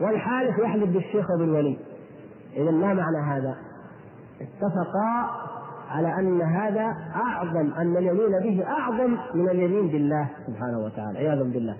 والحالف 0.00 0.58
يحلف 0.58 0.90
بالشيخ 0.90 1.30
أو 1.30 1.38
بالولي 1.38 1.78
إذا 2.56 2.70
ما 2.70 2.94
معنى 2.94 3.18
هذا؟ 3.18 3.56
اتفقا 4.40 5.30
على 5.90 6.14
أن 6.18 6.42
هذا 6.42 6.96
أعظم 7.14 7.72
أن 7.72 7.96
اليمين 7.96 8.38
به 8.42 8.64
أعظم 8.66 9.16
من 9.34 9.48
اليمين 9.48 9.88
بالله 9.88 10.28
سبحانه 10.46 10.78
وتعالى 10.84 11.18
عياذا 11.18 11.42
بالله. 11.42 11.76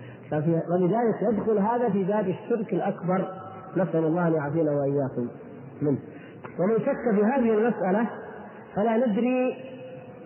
ولذلك 0.71 1.23
يدخل 1.23 1.59
هذا 1.59 1.89
في 1.91 2.05
باب 2.05 2.29
الشرك 2.29 2.73
الأكبر. 2.73 3.29
نسأل 3.77 4.05
الله 4.05 4.29
أن 4.29 4.33
يعافينا 4.33 4.71
وإياكم 4.71 5.29
منه. 5.83 5.99
ومن 6.59 6.79
شك 6.79 7.15
في 7.15 7.25
هذه 7.25 7.59
المسألة 7.59 8.07
فلا 8.75 9.07
ندري 9.07 9.57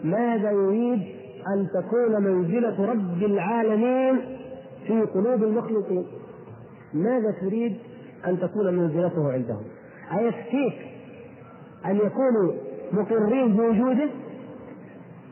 ماذا 0.05 0.51
يريد 0.51 1.16
أن 1.55 1.69
تكون 1.75 2.23
منزلة 2.23 2.91
رب 2.93 3.23
العالمين 3.23 4.21
في 4.87 5.03
قلوب 5.03 5.43
المخلوقين. 5.43 6.07
ماذا 6.95 7.31
تريد 7.41 7.77
أن 8.27 8.41
تكون 8.41 8.75
منزلته 8.75 9.33
عندهم؟ 9.33 9.63
أيكفيك 10.19 10.75
أن 11.87 11.97
يكونوا 11.97 12.53
مقرين 12.93 13.57
بوجوده 13.57 14.09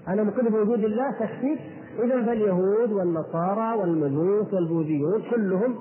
أنا 0.09 0.22
مقر 0.22 0.48
بوجود 0.48 0.85
الله 0.85 1.11
تكفيك؟ 1.11 1.59
إذا 2.05 2.24
فاليهود 2.27 2.92
والنصارى 2.92 3.79
والمجوس 3.79 4.55
والبوذيون 4.55 5.22
كلهم 5.31 5.74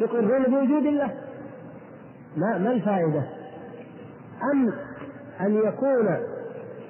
يقرون 0.00 0.42
بوجود 0.44 0.86
الله. 0.86 1.14
ما 2.36 2.58
ما 2.58 2.72
الفائدة؟ 2.72 3.22
أم 4.52 4.72
أن 5.40 5.54
يكون 5.54 6.06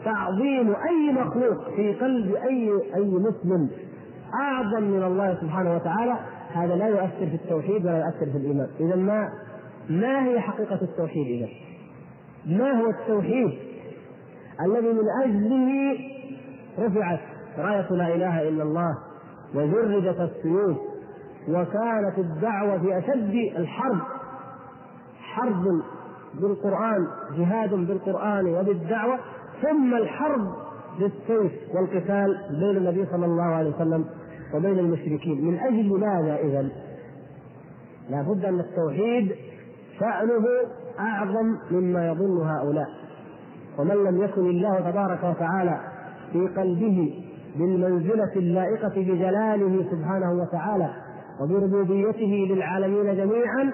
تعظيم 0.04 0.74
أي 0.74 1.12
مخلوق 1.12 1.70
في 1.76 1.94
قلب 1.94 2.34
أي 2.34 2.72
أي 2.94 3.04
مسلم 3.04 3.70
أعظم 4.34 4.82
من 4.82 5.02
الله 5.02 5.38
سبحانه 5.40 5.74
وتعالى 5.74 6.16
هذا 6.54 6.76
لا 6.76 6.86
يؤثر 6.86 7.26
في 7.26 7.34
التوحيد 7.34 7.86
ولا 7.86 7.98
يؤثر 7.98 8.32
في 8.32 8.38
الإيمان 8.38 8.68
إذا 8.80 8.96
ما 8.96 9.28
ما 9.88 10.24
هي 10.24 10.40
حقيقة 10.40 10.78
التوحيد 10.82 11.26
إذا؟ 11.26 11.48
ما 12.46 12.72
هو 12.72 12.90
التوحيد 12.90 13.50
الذي 14.66 14.92
من 14.92 15.04
أجله 15.24 15.98
رفعت 16.78 17.20
راية 17.58 17.90
لا 17.90 18.14
إله 18.14 18.48
إلا 18.48 18.62
الله 18.62 18.98
وجردت 19.54 20.20
السيوف 20.20 20.76
وكانت 21.48 22.18
الدعوة 22.18 22.78
في 22.78 22.98
أشد 22.98 23.34
الحرب 23.56 23.98
حرب 25.20 25.64
بالقرآن 26.34 27.06
جهاد 27.38 27.70
بالقرآن 27.74 28.46
وبالدعوة 28.46 29.18
ثم 29.62 29.94
الحرب 29.94 30.48
بالسيف 30.98 31.52
والقتال 31.74 32.38
بين 32.50 32.76
النبي 32.76 33.06
صلى 33.06 33.26
الله 33.26 33.42
عليه 33.42 33.70
وسلم 33.70 34.04
وبين 34.54 34.78
المشركين. 34.78 35.44
من 35.44 35.58
أجل 35.58 36.00
ماذا 36.00 36.36
إذا؟ 36.36 36.68
لا 38.10 38.22
بد 38.22 38.44
أن 38.44 38.60
التوحيد 38.60 39.32
شأنه 40.00 40.46
أعظم 40.98 41.56
مما 41.70 42.08
يظن 42.08 42.46
هؤلاء. 42.48 42.88
ومن 43.78 44.04
لم 44.04 44.22
يكن 44.22 44.50
الله 44.50 44.90
تبارك 44.90 45.24
وتعالى 45.24 45.80
في 46.32 46.38
قلبه 46.38 47.24
بالمنزلة 47.56 48.32
اللائقة 48.36 48.92
بجلاله 48.96 49.84
سبحانه 49.90 50.32
وتعالى 50.32 50.90
وبربوبيته 51.40 52.46
للعالمين 52.50 53.16
جميعا 53.16 53.72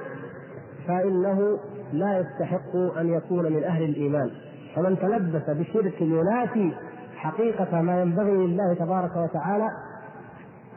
فإنه 0.88 1.58
لا 1.92 2.18
يستحق 2.18 2.76
أن 2.98 3.08
يكون 3.12 3.52
من 3.52 3.64
أهل 3.64 3.82
الإيمان. 3.82 4.30
فمن 4.76 4.98
تلبس 4.98 5.50
بشرك 5.50 6.00
ينافي 6.00 6.72
حقيقة 7.16 7.80
ما 7.80 8.02
ينبغي 8.02 8.46
لله 8.46 8.74
تبارك 8.74 9.16
وتعالى 9.16 9.68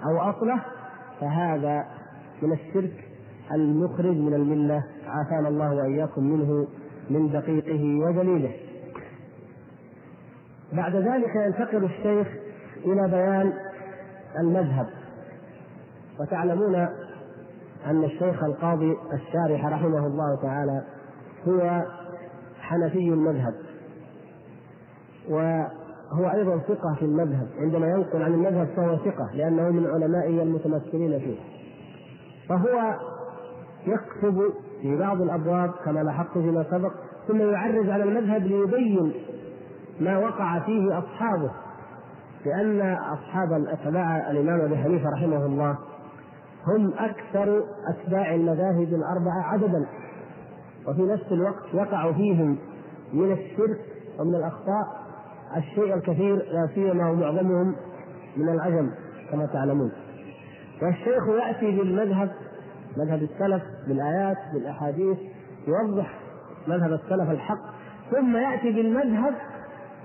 أو 0.06 0.30
أصله 0.30 0.62
فهذا 1.22 1.86
من 2.42 2.54
الشرك 2.54 3.06
المخرج 3.52 4.18
من 4.18 4.34
الملة. 4.34 4.84
عافانا 5.08 5.48
الله 5.48 5.76
وإياكم 5.76 6.24
منه 6.24 6.68
من 7.10 7.32
دقيقه 7.32 8.00
وجليله. 8.08 8.52
بعد 10.74 10.96
ذلك 10.96 11.36
ينتقل 11.36 11.84
الشيخ 11.84 12.28
إلى 12.86 13.08
بيان 13.08 13.54
المذهب. 14.40 14.88
وتعلمون 16.20 16.76
أن 17.86 18.04
الشيخ 18.04 18.44
القاضي 18.44 18.98
الشارح 19.14 19.66
رحمه 19.66 20.08
الله 20.08 20.42
تعالى 20.42 20.84
هو 21.48 21.84
حنفي 22.62 23.10
المذهب. 23.10 23.69
وهو 25.30 26.30
أيضا 26.36 26.58
ثقة 26.58 26.96
في 27.00 27.06
المذهب 27.06 27.48
عندما 27.60 27.88
ينقل 27.88 28.24
عن 28.24 28.34
المذهب 28.34 28.68
فهو 28.76 28.98
ثقة 28.98 29.30
لأنه 29.34 29.70
من 29.70 29.88
علمائه 29.88 30.44
المتمثلين 30.44 31.20
فيه. 31.20 31.38
فهو 32.50 32.96
يكتب 33.88 34.54
في 34.82 34.98
بعض 34.98 35.22
الأبواب 35.22 35.72
كما 35.86 36.00
لاحظت 36.00 36.34
فيما 36.34 36.66
سبق 36.72 36.92
ثم 37.28 37.42
يعرج 37.42 37.90
على 37.90 38.04
المذهب 38.04 38.42
ليبين 38.42 39.14
ما 40.00 40.18
وقع 40.18 40.60
فيه 40.60 40.98
أصحابه 40.98 41.52
لأن 42.46 42.82
أصحاب 42.96 43.54
أتباع 43.68 44.32
الإمام 44.32 44.62
أبي 44.62 44.78
حنيفة 44.78 45.10
رحمه 45.10 45.46
الله 45.46 45.78
هم 46.68 46.94
أكثر 46.98 47.64
أتباع 47.88 48.36
المذاهب 48.36 48.94
الأربعة 48.94 49.42
عددا. 49.44 49.86
وفي 50.88 51.02
نفس 51.02 51.32
الوقت 51.32 51.76
وقعوا 51.76 52.14
فيهم 52.14 52.58
من 53.14 53.32
الشرك 53.32 53.80
ومن 54.20 54.36
الأخطاء 54.36 54.99
الشيء 55.58 55.94
الكثير 55.94 56.36
لا 56.36 56.70
سيما 56.76 57.10
ومعظمهم 57.10 57.76
من 58.38 58.50
العجم 58.50 58.90
كما 59.32 59.46
تعلمون. 59.46 59.92
والشيخ 60.82 61.28
يأتي 61.28 61.78
بالمذهب 61.78 62.32
مذهب 62.98 63.24
السلف 63.24 63.64
بالآيات 63.88 64.38
بالأحاديث 64.54 65.18
يوضح 65.68 66.20
مذهب 66.68 66.94
السلف 66.94 67.32
الحق 67.32 67.60
ثم 68.12 68.38
يأتي 68.38 68.72
بالمذهب 68.72 69.34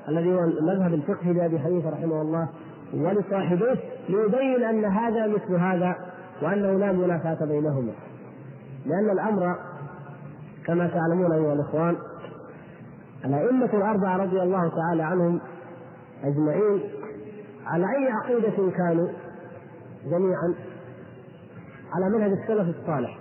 الذي 0.08 0.34
هو 0.34 0.44
المذهب 0.44 0.94
الفقهي 0.94 1.32
لأبي 1.32 1.58
حنيفة 1.58 1.90
رحمه 1.90 2.22
الله 2.22 2.48
ولصاحبيه 2.94 3.76
ليبين 4.08 4.64
أن 4.64 4.84
هذا 4.84 5.26
مثل 5.26 5.54
هذا 5.54 5.96
وأنه 6.42 6.78
لا 6.78 6.92
منافاة 6.92 7.46
بينهما. 7.46 7.92
لأن 8.86 9.10
الأمر 9.10 9.56
كما 10.66 10.86
تعلمون 10.86 11.32
أيها 11.32 11.52
الإخوان 11.52 11.96
الأئمة 13.24 13.70
الأربعة 13.74 14.16
رضي 14.16 14.42
الله 14.42 14.72
تعالى 14.76 15.02
عنهم 15.02 15.40
أجمعين 16.24 16.80
على 17.66 17.86
أي 17.86 18.08
عقيدة 18.12 18.70
كانوا 18.76 19.08
جميعا؟ 20.04 20.54
على 21.94 22.16
منهج 22.16 22.30
السلف 22.30 22.76
الصالح. 22.78 23.18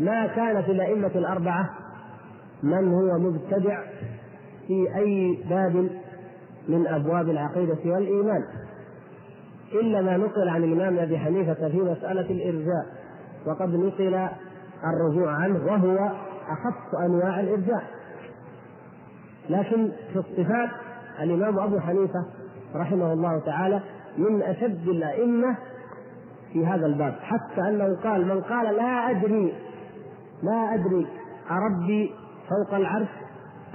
ما 0.00 0.26
كان 0.26 0.62
في 0.62 0.72
الأئمة 0.72 1.10
الأربعة 1.14 1.70
من 2.62 2.94
هو 2.94 3.18
مبتدع 3.18 3.82
في 4.66 4.96
أي 4.96 5.38
باب 5.48 5.90
من 6.68 6.86
أبواب 6.86 7.28
العقيدة 7.28 7.78
والإيمان؟ 7.84 8.44
إلا 9.72 10.02
ما 10.02 10.16
نقل 10.16 10.48
عن 10.48 10.64
الإمام 10.64 10.98
أبي 10.98 11.18
حنيفة 11.18 11.68
في 11.68 11.76
مسألة 11.76 12.30
الإرجاء 12.30 12.86
وقد 13.46 13.74
نقل 13.74 14.28
الرجوع 14.84 15.32
عنه 15.32 15.64
وهو 15.66 16.10
أخف 16.48 16.94
أنواع 17.06 17.40
الإرجاء. 17.40 17.82
لكن 19.50 19.92
في 20.12 20.18
الصفات 20.18 20.70
الإمام 21.20 21.58
أبو 21.58 21.80
حنيفة 21.80 22.26
رحمه 22.74 23.12
الله 23.12 23.38
تعالى 23.38 23.80
من 24.18 24.42
أشد 24.42 24.88
الأئمة 24.88 25.56
في 26.52 26.66
هذا 26.66 26.86
الباب 26.86 27.14
حتى 27.22 27.60
أنه 27.60 27.96
قال 28.04 28.28
من 28.28 28.40
قال 28.40 28.76
لا 28.76 29.10
أدري 29.10 29.54
لا 30.42 30.74
أدري 30.74 31.06
أربي 31.50 32.14
فوق 32.48 32.74
العرش 32.74 33.08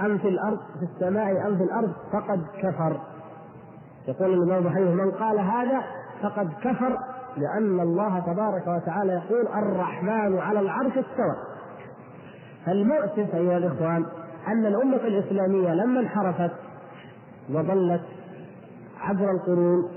أم 0.00 0.18
في 0.18 0.28
الأرض 0.28 0.58
في 0.58 0.84
السماء 0.94 1.46
أم 1.46 1.56
في 1.56 1.62
الأرض 1.62 1.92
فقد 2.12 2.46
كفر. 2.62 3.00
يقول 4.08 4.34
الإمام 4.34 4.56
أبو 4.58 4.68
حنيفة 4.68 4.94
من 4.94 5.10
قال 5.10 5.38
هذا 5.38 5.82
فقد 6.22 6.52
كفر 6.62 6.98
لأن 7.36 7.80
الله 7.80 8.18
تبارك 8.18 8.66
وتعالى 8.66 9.12
يقول 9.12 9.46
الرحمن 9.46 10.38
على 10.38 10.60
العرش 10.60 10.92
استوى. 10.92 11.36
فالمؤسف 12.66 13.34
أيها 13.34 13.56
الإخوان 13.58 14.06
أن 14.52 14.66
الأمة 14.66 14.96
الإسلامية 14.96 15.74
لما 15.74 16.00
انحرفت 16.00 16.52
وضلت 17.50 18.02
عبر 19.00 19.30
القرون 19.30 19.90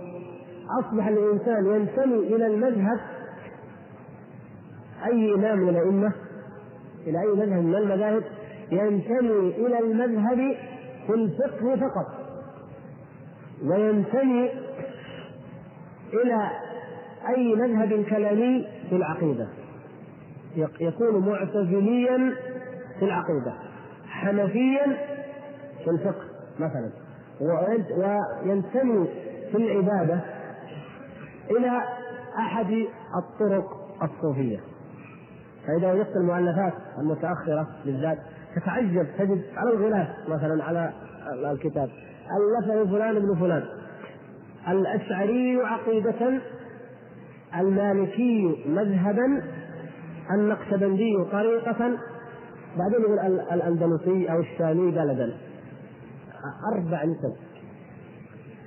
أصبح 0.79 1.07
الإنسان 1.07 1.65
ينتمي 1.65 2.35
إلى 2.35 2.47
المذهب 2.47 2.99
أي 5.05 5.33
إمام 5.33 5.59
من 5.59 5.69
الأئمة 5.69 6.13
إلى 7.07 7.21
أي 7.21 7.27
مذهب 7.27 7.63
من 7.63 7.75
المذاهب؟ 7.75 8.23
ينتمي 8.71 9.49
إلى 9.57 9.79
المذهب 9.79 10.55
في 11.07 11.13
الفقه 11.13 11.75
فقط 11.75 12.07
وينتمي 13.65 14.49
إلى 16.13 16.49
أي 17.29 17.55
مذهب 17.55 18.05
كلامي 18.09 18.67
في 18.89 18.95
العقيدة 18.95 19.47
يكون 20.79 21.29
معتزليا 21.29 22.35
في 22.99 23.05
العقيدة. 23.05 23.53
حنفيا 24.21 24.97
في 25.83 25.89
الفقه 25.89 26.23
مثلا. 26.59 26.89
وينتمي 27.41 29.07
في 29.51 29.57
العبادة 29.57 30.19
إلى 31.51 31.81
أحد 32.37 32.85
الطرق 33.15 33.63
الصوفية. 34.03 34.59
فإذا 35.67 35.93
وجدت 35.93 36.15
المؤلفات 36.15 36.73
المتأخرة 36.97 37.67
بالذات 37.85 38.17
تتعجب 38.55 39.07
تجد 39.17 39.41
على 39.57 39.69
الغلاف 39.69 40.07
مثلا 40.27 40.63
على 40.63 40.91
الكتاب. 41.51 41.89
ألفه 42.59 42.91
فلان 42.91 43.15
ابن 43.15 43.35
فلان. 43.39 43.63
الأشعري 44.67 45.61
عقيدة 45.63 46.41
المالكي 47.59 48.65
مذهبا 48.67 49.43
النقشبندي 50.31 51.25
طريقة 51.31 51.97
بعدين 52.77 53.01
يقول 53.01 53.19
الأندلسي 53.51 54.31
أو 54.31 54.39
الشامي 54.39 54.91
بلدا 54.91 55.37
أربع 56.73 57.03
نسب. 57.03 57.35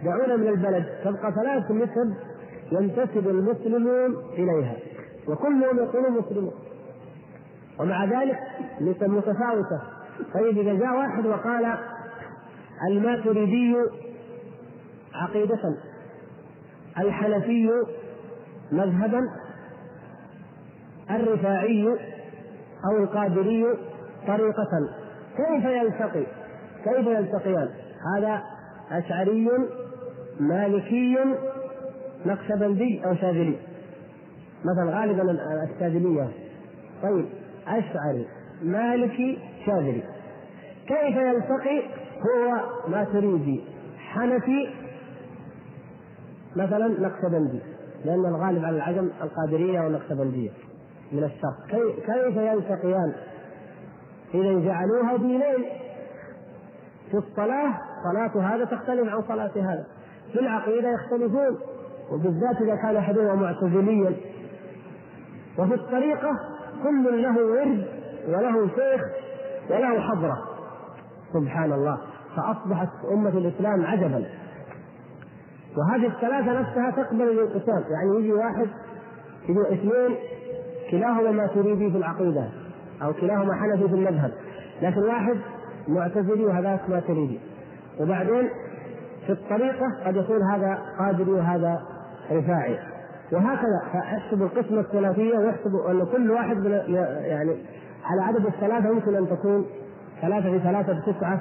دعونا 0.05 0.37
من 0.37 0.49
البلد. 0.49 0.85
تبقى 1.05 1.33
ثلاث 1.33 1.71
نسب 1.71 2.15
ينتسب 2.73 3.29
المسلمون 3.29 4.17
إليها. 4.33 4.77
وكلهم 5.29 5.79
يقولون 5.79 6.19
مسلمون. 6.19 6.55
ومع 7.81 8.05
ذلك 8.05 8.39
نسب 8.81 9.11
متفاوتة. 9.11 9.81
طيب 10.35 10.59
إذا 10.59 10.75
جاء 10.75 10.97
واحد 10.97 11.27
وقال 11.27 11.75
الماتريدي 12.91 13.77
عقيدة. 15.15 15.77
الحنفي 16.99 17.71
مذهبا. 18.73 19.29
الرفاعي 21.11 21.89
أو 22.85 22.97
القادري 22.97 23.67
طريقة 24.27 24.89
كيف 25.37 25.65
يلتقي؟ 25.65 26.27
كيف 26.85 27.07
يلتقيان؟ 27.07 27.69
هذا 28.17 28.43
أشعري 28.91 29.49
مالكي 30.41 31.17
نقشبندي 32.27 33.07
أو 33.07 33.15
شاذلي. 33.15 33.57
مثلا 34.65 35.01
غالبا 35.01 35.37
الشاذلية 35.65 36.29
طيب 37.03 37.27
أشعري 37.67 38.27
مالكي 38.63 39.39
شاذلي. 39.67 40.03
كيف 40.87 41.17
يلتقي؟ 41.17 41.83
هو 42.25 42.61
ماتريدي 42.89 43.65
حنفي 43.99 44.69
مثلا 46.57 46.89
نقشبندي 46.89 47.61
لأن 48.05 48.27
الغالب 48.27 48.65
على 48.65 48.77
العجم 48.77 49.11
القادرية 49.23 49.81
والنقشبندية 49.81 50.51
من 51.13 51.25
الشرق 51.25 51.67
كيف 52.07 52.37
يلتقيان؟ 52.37 53.13
إذا 54.35 54.67
جعلوها 54.67 55.17
دينين 55.17 55.65
في 57.11 57.17
الصلاة 57.17 57.75
صلاة 58.05 58.55
هذا 58.55 58.65
تختلف 58.65 59.09
عن 59.09 59.23
صلاة 59.29 59.51
هذا. 59.57 59.87
في 60.33 60.41
العقيدة 60.41 60.89
يختلفون 60.91 61.59
وبالذات 62.13 62.63
إذا 62.63 62.77
كان 62.77 62.97
أحدهما 62.97 63.35
معتزليا. 63.35 64.13
وفي 65.59 65.75
الطريقة 65.75 66.31
كل 66.83 67.23
له 67.23 67.47
ورد 67.47 67.87
وله 68.29 68.69
شيخ 68.69 69.03
وله 69.71 70.01
حضرة. 70.01 70.39
سبحان 71.33 71.73
الله. 71.73 71.99
فأصبحت 72.37 72.89
أمة 73.13 73.31
الإسلام 73.39 73.87
عجبا. 73.87 74.25
وهذه 75.77 76.07
الثلاثة 76.07 76.61
نفسها 76.61 76.91
تقبل 76.91 77.23
الانقسام. 77.23 77.85
يعني 77.91 78.19
يجي 78.19 78.33
واحد 78.33 78.69
يجي 79.49 79.61
اثنين 79.73 80.17
كلاهما 80.91 81.31
ما 81.31 81.47
تريدي 81.47 81.91
في 81.91 81.97
العقيدة. 81.97 82.64
أو 83.03 83.13
كلاهما 83.13 83.55
حنفي 83.55 83.89
في 83.89 83.95
المذهب. 83.95 84.33
لكن 84.83 85.03
واحد 85.03 85.37
معتزلي 85.89 86.45
وهذاك 86.45 86.81
تريدي 87.07 87.41
وبعدين 88.01 88.49
في 89.27 89.33
الطريقة 89.33 89.87
قد 90.07 90.17
يكون 90.17 90.43
هذا 90.43 90.79
قادري 90.99 91.31
وهذا 91.31 91.83
رفاعي. 92.33 92.79
وهكذا 93.33 93.83
فاحسب 93.93 94.43
القسمة 94.43 94.81
الثلاثية 94.81 95.39
ويحسب 95.39 95.77
أن 95.77 96.07
كل 96.13 96.31
واحد 96.31 96.57
من 96.57 96.71
يعني 97.25 97.57
على 98.05 98.23
عدد 98.23 98.47
الثلاثة 98.47 98.89
يمكن 98.89 99.15
أن 99.15 99.29
تكون 99.29 99.67
ثلاثة 100.23 100.51
في 100.51 100.59
ثلاثة 100.59 101.01
بتسعة 101.01 101.41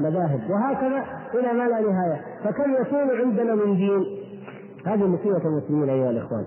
مذاهب. 0.00 0.50
وهكذا 0.50 1.04
إلى 1.34 1.52
ما 1.52 1.68
لا 1.68 1.80
نهاية. 1.80 2.20
فكم 2.44 2.74
يكون 2.80 3.20
عندنا 3.20 3.54
من 3.54 3.76
دين؟ 3.76 4.04
هذه 4.86 5.06
مصيبة 5.06 5.44
المسلمين 5.44 5.88
أيها 5.88 6.10
الإخوان. 6.10 6.44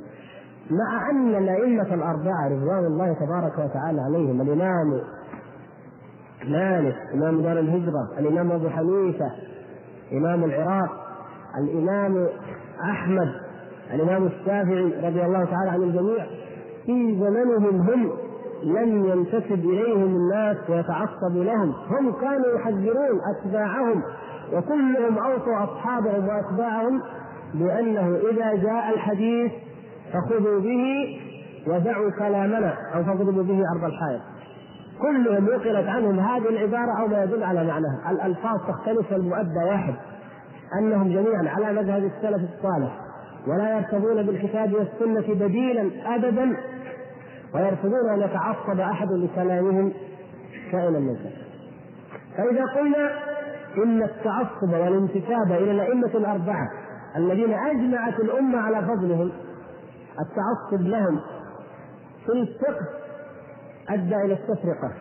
مع 0.72 1.10
أن 1.12 1.36
الأئمة 1.36 1.94
الأربعة 1.94 2.48
رضوان 2.48 2.86
الله 2.86 3.14
تبارك 3.14 3.54
وتعالى 3.54 4.02
عليهم 4.02 4.42
الإمام 4.42 5.02
مالك 6.48 6.96
إمام 7.14 7.42
دار 7.42 7.60
الهجرة 7.60 8.10
الإمام 8.20 8.52
أبو 8.52 8.70
حنيفة 8.70 9.32
إمام 10.14 10.44
العراق 10.44 10.90
الإمام 11.58 12.28
أحمد 12.84 13.30
الإمام 13.94 14.26
الشافعي 14.26 15.08
رضي 15.08 15.26
الله 15.26 15.46
تعالى 15.46 15.70
عن 15.70 15.84
الجميع 15.84 16.26
في 16.86 17.20
زمنهم 17.20 17.82
هم 17.82 18.12
لم 18.64 19.06
ينتسب 19.06 19.60
إليهم 19.66 20.16
الناس 20.16 20.58
ويتعصبوا 20.70 21.44
لهم. 21.44 21.74
هم 21.90 22.12
كانوا 22.22 22.56
يحذرون 22.56 23.20
أتباعهم 23.36 24.04
وكلهم 24.54 25.18
أوصوا 25.18 25.64
أصحابهم 25.64 26.28
وأتباعهم 26.28 27.02
بأنه 27.54 28.18
إذا 28.32 28.56
جاء 28.56 28.94
الحديث 28.94 29.52
فخذوا 30.14 30.60
به 30.60 31.18
ودعوا 31.68 32.12
كلامنا 32.20 32.74
أو 32.96 33.04
فاضربوا 33.04 33.44
به 33.44 33.62
أرض 33.76 33.84
الحائط. 33.84 34.22
كلهم 35.02 35.46
نقلت 35.46 35.88
عنهم 35.88 36.20
هذه 36.20 36.50
العبارة 36.50 37.02
أو 37.02 37.08
ما 37.08 37.24
يدل 37.24 37.44
على 37.44 37.64
معناها. 37.64 38.12
الألفاظ 38.12 38.60
تختلف 38.68 39.12
والمؤدى 39.12 39.64
واحد. 39.70 39.96
أنهم 40.80 41.08
جميعا 41.08 41.50
على 41.56 41.82
مذهب 41.82 42.04
السلف 42.04 42.42
الصالح. 42.54 42.98
ولا 43.48 43.78
يرتضون 43.78 44.26
بالكتاب 44.26 44.74
والسنة 44.74 45.46
بديلا 45.46 45.90
أبدا. 46.16 46.58
ويرفضون 47.56 48.10
أن 48.14 48.20
يتعصب 48.20 48.80
أحد 48.80 49.08
لكلامهم 49.12 49.94
كائنا 50.72 51.00
من 51.00 51.16
كان 51.16 51.32
فإذا 52.38 52.66
قلنا 52.66 53.12
إن 53.84 54.04
التعصب 54.04 54.74
والانتساب 54.74 55.52
إلى 55.52 55.72
الأئمة 55.72 56.08
الأربعة 56.16 56.68
الذين 57.16 57.54
أجمعت 57.54 58.20
الأمة 58.20 58.58
على 58.58 58.82
فضلهم 58.82 59.32
التعصب 60.22 60.88
لهم 60.88 61.20
في 62.26 62.32
الفقه 62.32 62.86
أدى 63.90 64.16
إلى 64.16 64.34
التفرقة 64.34 64.92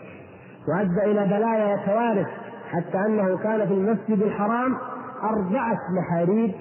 وأدى 0.68 1.05
إلى 1.05 1.24
بلايا 1.24 1.74
وكوارث 1.74 2.26
حتى 2.70 2.98
أنه 2.98 3.38
كان 3.38 3.68
في 3.68 3.74
المسجد 3.74 4.22
الحرام 4.22 4.76
أربعة 5.22 5.79
محاريب 5.90 6.55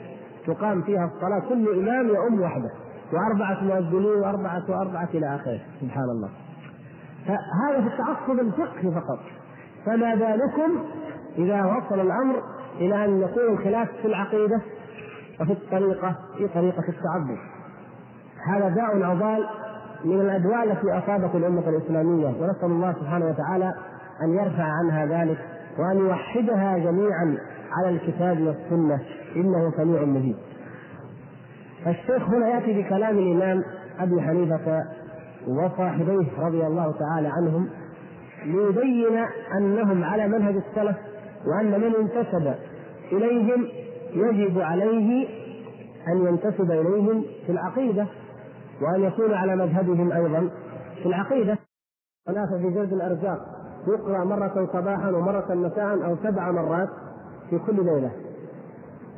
تقام 0.47 0.81
فيها 0.81 1.05
الصلاة 1.15 1.49
كل 1.49 1.79
إمام 1.79 2.07
يؤم 2.07 2.41
وحده 2.41 2.71
وأربعة 3.13 3.63
مؤذنين 3.63 4.21
وأربعة 4.21 4.63
وأربعة 4.69 5.09
إلى 5.13 5.35
آخره 5.35 5.59
سبحان 5.81 6.09
الله. 6.09 6.29
فهذا 7.27 7.81
في 7.81 7.87
التعصب 7.87 8.39
الفقهي 8.39 8.91
فقط. 8.91 9.19
فما 9.85 10.15
بالكم 10.15 10.83
إذا 11.37 11.65
وصل 11.65 11.99
الأمر 11.99 12.43
إلى 12.79 13.05
أن 13.05 13.21
يكون 13.21 13.53
الخلاف 13.53 13.89
في 14.01 14.07
العقيدة 14.07 14.61
وفي 15.41 15.51
الطريقة 15.51 16.15
في 16.37 16.47
طريقة 16.47 16.83
التعبد. 16.89 17.37
هذا 18.47 18.69
داء 18.69 19.03
عضال 19.03 19.45
من 20.05 20.21
الأدواء 20.21 20.63
التي 20.63 20.97
أصابت 20.97 21.35
الأمة 21.35 21.69
الإسلامية 21.69 22.27
ونسأل 22.27 22.65
الله 22.65 22.93
سبحانه 22.93 23.25
وتعالى 23.25 23.73
أن 24.23 24.33
يرفع 24.33 24.63
عنها 24.63 25.05
ذلك 25.05 25.37
وأن 25.79 25.97
يوحدها 25.97 26.77
جميعا 26.77 27.37
على 27.71 27.89
الكتاب 27.89 28.41
والسنة. 28.41 28.99
إنه 29.35 29.71
سميع 29.77 30.05
مجيب. 30.05 30.35
الشيخ 31.87 32.29
هنا 32.29 32.47
يأتي 32.47 32.81
بكلام 32.81 33.17
الإمام 33.17 33.63
أبي 33.99 34.21
حنيفة 34.21 34.83
وصاحبيه 35.47 36.27
رضي 36.39 36.67
الله 36.67 36.93
تعالى 36.99 37.27
عنهم 37.27 37.69
ليبين 38.45 39.25
أنهم 39.57 40.03
على 40.03 40.27
منهج 40.27 40.55
السلف 40.55 40.95
وأن 41.47 41.81
من 41.81 41.95
انتسب 41.95 42.53
إليهم 43.11 43.67
يجب 44.13 44.59
عليه 44.59 45.27
أن 46.07 46.27
ينتسب 46.27 46.71
إليهم 46.71 47.23
في 47.45 47.51
العقيدة. 47.51 48.05
وأن 48.81 49.03
يكون 49.03 49.33
على 49.33 49.55
مذهبهم 49.55 50.11
أيضا. 50.11 50.49
في 50.95 51.05
العقيدة 51.05 51.57
هناك 52.27 52.49
في 52.49 52.69
جلد 52.69 52.93
الأرزاق 52.93 53.39
يقرأ 53.87 54.23
مرة 54.23 54.69
صباحا 54.73 55.11
ومرة 55.11 55.53
مساء 55.53 56.05
أو 56.05 56.15
سبع 56.23 56.51
مرات 56.51 56.89
في 57.49 57.59
كل 57.59 57.85
ليلة. 57.85 58.11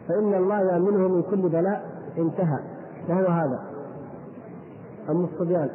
فإن 0.07 0.33
الله 0.33 0.59
يأمنه 0.59 1.07
من 1.07 1.21
كل 1.21 1.49
بلاء 1.49 1.85
انتهى. 2.17 2.59
وهو 3.09 3.27
هذا. 3.27 3.59
أم 5.09 5.23
الصبيان. 5.23 5.69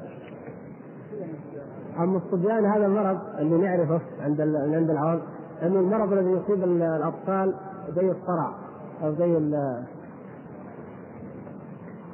أم 1.99 2.17
الصبيان 2.17 2.65
هذا 2.65 2.87
المرض 2.87 3.19
اللي 3.39 3.57
نعرفه 3.57 4.01
عند 4.21 4.41
عند 4.41 4.91
العوام 4.91 5.21
أنه 5.63 5.81
المرض 5.81 6.13
الذي 6.13 6.31
يصيب 6.31 6.65
الأطفال 6.65 7.55
زي 7.97 8.11
الصرع 8.11 8.55
أو 9.03 9.15
زي 9.15 9.37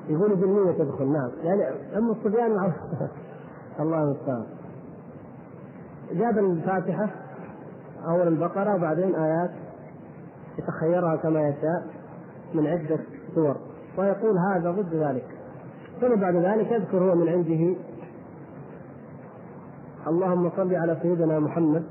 يقولوا 0.08 0.36
بالنية 0.36 0.72
تدخل 0.72 1.04
نعم. 1.04 1.30
يعني 1.42 1.62
أم 1.96 2.10
الصبيان 2.10 2.50
الله 3.80 4.02
المستعان. 4.02 4.44
جاب 6.12 6.38
الفاتحة 6.38 7.10
أول 8.08 8.28
البقرة 8.28 8.74
وبعدين 8.74 9.14
آيات. 9.14 9.50
يتخيرها 10.58 11.16
كما 11.16 11.48
يشاء 11.48 11.86
من 12.54 12.66
عدة 12.66 12.98
سور. 13.34 13.56
ويقول 13.98 14.38
هذا 14.38 14.70
ضد 14.70 14.94
ذلك. 14.94 15.24
ثم 16.00 16.20
بعد 16.20 16.36
ذلك 16.36 16.72
يذكر 16.72 16.98
هو 16.98 17.14
من 17.14 17.28
عنده. 17.28 17.76
اللهم 20.06 20.50
صل 20.56 20.74
على 20.74 20.98
سيدنا 21.02 21.38
محمد 21.38 21.84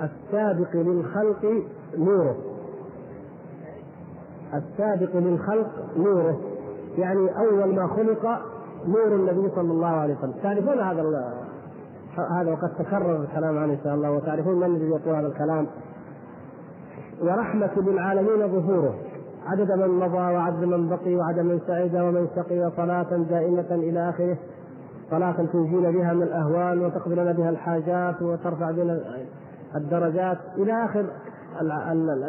السابق 0.00 0.76
للخلق 0.76 1.64
نوره. 1.98 2.36
السابق 4.54 5.16
للخلق 5.16 5.96
نوره. 5.96 6.55
يعني 6.98 7.38
أول 7.38 7.74
ما 7.74 7.86
خلق 7.86 8.40
نور 8.86 9.06
النبي 9.06 9.50
صلى 9.54 9.72
الله 9.72 9.86
عليه 9.86 10.14
وسلم. 10.14 10.34
تعرفون 10.42 10.80
هذا 10.80 11.02
هذا 12.40 12.52
وقد 12.52 12.70
تكرر 12.78 13.22
الكلام 13.22 13.58
عنه 13.58 13.72
إن 13.72 13.78
شاء 13.84 13.94
الله 13.94 14.10
وتعرفون 14.10 14.56
من 14.56 14.64
الذي 14.64 14.84
يقول 14.84 15.14
هذا 15.14 15.26
الكلام. 15.26 15.66
ورحمة 17.22 17.70
للعالمين 17.76 18.48
ظهوره. 18.48 18.94
عدد 19.46 19.72
من 19.72 19.88
مضى 19.88 20.16
وعدد 20.34 20.64
من 20.64 20.88
بقي 20.88 21.16
وعدد 21.16 21.40
من 21.40 21.60
سعد 21.66 21.96
ومن 21.96 22.28
شقي 22.36 22.70
صلاة 22.76 23.16
دائمة 23.16 23.66
إلى 23.70 24.08
آخره. 24.08 24.36
صلاة 25.10 25.32
تنجينا 25.52 25.90
بها 25.90 26.12
من 26.12 26.22
الأهوال 26.22 26.82
وتقضي 26.82 27.14
لنا 27.14 27.32
بها 27.32 27.50
الحاجات 27.50 28.22
وترفع 28.22 28.70
بنا 28.70 29.00
الدرجات. 29.76 30.38
إلى 30.58 30.84
آخر 30.84 31.04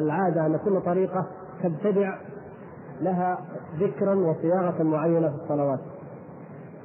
العادة 0.01 0.45
أن 0.45 0.59
كل 0.65 0.81
طريقة 0.81 1.25
تبتدع 1.63 2.15
لها 3.01 3.37
ذكرا 3.79 4.15
وصياغة 4.15 4.83
معينة 4.83 5.29
في 5.29 5.35
الصلوات. 5.43 5.79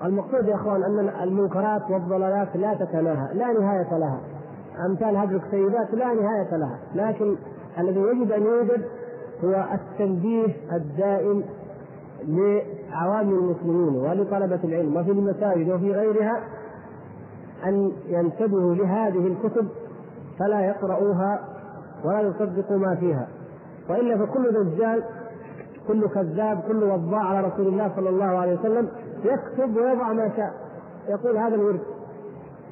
المقصود 0.05 0.49
يا 0.49 0.55
أخوان 0.55 0.83
أن 0.83 1.09
المنكرات 1.23 1.91
والضلالات 1.91 2.57
لا 2.57 2.75
تتناهى 2.75 3.35
لا 3.35 3.53
نهاية 3.53 3.99
لها. 3.99 4.21
أمثال 4.87 5.17
هذه 5.17 5.41
السيدات 5.47 5.95
لا 5.95 6.07
نهاية 6.07 6.57
لها 6.57 6.79
لكن 6.95 7.37
الذي 7.79 8.01
يجب 8.01 8.33
أن 8.33 8.43
يوجد 8.43 8.85
هو 9.45 9.65
التنبيه 9.75 10.57
الدائم 10.73 11.45
لعوام 12.27 13.29
المسلمين 13.29 13.95
ولطلبة 13.97 14.61
العلم 14.65 14.97
وفي 14.97 15.11
المساجد 15.11 15.69
وفي 15.69 15.93
غيرها 15.93 16.41
أن 17.67 17.93
ينتبهوا 18.07 18.75
لهذه 18.75 19.27
الكتب 19.27 19.69
فلا 20.39 20.61
يقرؤوها 20.61 21.41
ولا 22.05 22.21
يصدقوا 22.21 22.77
ما 22.77 22.95
فيها. 22.95 23.29
وإلا 23.91 24.27
فكل 24.27 24.65
دجال 24.65 25.03
كل 25.89 26.09
كذاب 26.09 26.61
كل 26.69 26.83
وضاع 26.85 27.25
على 27.25 27.47
رسول 27.47 27.67
الله 27.67 27.93
صلى 27.97 28.09
الله 28.09 28.25
عليه 28.25 28.59
وسلم 28.61 28.89
يكتب 29.25 29.77
ويضع 29.77 30.13
ما 30.13 30.31
شاء. 30.37 30.53
يقول 31.09 31.37
هذا 31.37 31.55
الورد. 31.55 31.81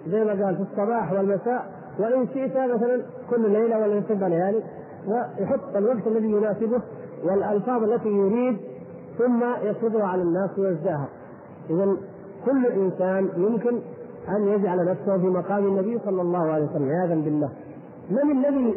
زي 0.07 0.25
ما 0.25 0.31
قال 0.45 0.57
في 0.57 0.63
الصباح 0.63 1.13
والمساء 1.13 1.65
وإن 1.99 2.27
شئت 2.27 2.57
مثلا 2.57 3.03
كل 3.31 3.51
ليلة 3.51 3.79
ولا 3.79 4.03
سبع 4.09 4.27
ليالي. 4.27 4.63
ويحط 5.07 5.77
الوقت 5.77 6.07
الذي 6.07 6.31
يناسبه 6.31 6.83
والألفاظ 7.25 7.83
التي 7.83 8.09
يريد 8.09 8.57
ثم 9.19 9.45
يفرضها 9.63 10.07
على 10.07 10.23
الناس 10.23 10.59
ويزداها 10.59 11.09
إذا 11.71 11.97
كل 12.45 12.67
إنسان 12.67 13.29
يمكن 13.37 13.81
أن 14.29 14.49
يجعل 14.49 14.85
نفسه 14.85 15.19
في 15.19 15.27
مقام 15.27 15.67
النبي 15.67 15.99
صلى 16.05 16.23
الله 16.23 16.53
عليه 16.53 16.65
وسلم 16.65 16.89
عياذا 16.89 17.15
بالله. 17.15 17.51
من 18.11 18.31
الذي 18.31 18.75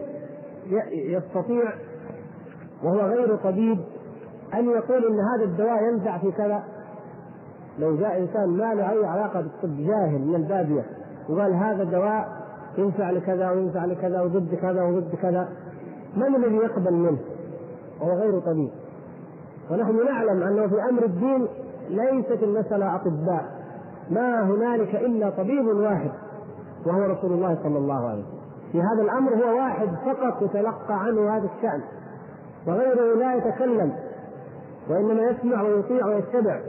يستطيع 0.91 1.63
وهو 2.83 2.99
غير 2.99 3.35
طبيب 3.35 3.77
أن 4.53 4.69
يقول 4.69 5.05
إن 5.05 5.19
هذا 5.19 5.43
الدواء 5.43 5.83
ينفع 5.83 6.17
في 6.17 6.31
كذا. 6.31 6.63
لو 7.79 7.95
جاء 7.95 8.19
إنسان 8.19 8.49
ما 8.49 8.73
له 8.73 8.91
أي 8.91 9.05
علاقة 9.05 9.41
بالطب 9.41 9.77
جاهل 9.77 10.21
من 10.21 10.35
البادية 10.35 10.85
وقال 11.29 11.53
هذا 11.53 11.83
دواء 11.83 12.27
ينفع 12.77 13.09
لكذا 13.09 13.51
وينفع 13.51 13.85
لكذا 13.85 14.21
وضد 14.21 14.55
كذا 14.55 14.83
وضد 14.83 15.15
كذا. 15.21 15.49
من 16.15 16.35
الذي 16.35 16.55
يقبل 16.55 16.93
منه؟ 16.93 17.17
وهو 18.01 18.11
غير 18.11 18.39
طبيب. 18.39 18.69
ونحن 19.71 20.05
نعلم 20.05 20.43
أنه 20.43 20.67
في 20.67 20.89
أمر 20.89 21.03
الدين 21.03 21.47
ليست 21.89 22.43
المسألة 22.43 22.95
أطباء. 22.95 23.45
ما 24.11 24.43
هنالك 24.43 24.95
إلا 24.95 25.29
طبيب 25.29 25.65
واحد 25.65 26.11
وهو 26.85 27.03
رسول 27.03 27.31
الله 27.31 27.57
صلى 27.63 27.77
الله 27.77 28.09
عليه 28.09 28.23
وسلم. 28.23 28.43
في 28.71 28.81
هذا 28.81 29.01
الأمر 29.01 29.35
هو 29.35 29.57
واحد 29.57 29.89
فقط 30.05 30.41
يتلقى 30.41 30.99
عنه 30.99 31.37
هذا 31.37 31.49
الشأن 31.57 31.81
وغيره 32.67 33.15
لا 33.15 33.35
يتكلم. 33.35 33.93
وإنما 34.89 35.21
يسمع 35.23 35.61
ويطيع 35.61 36.05
ويتبع. 36.05 36.59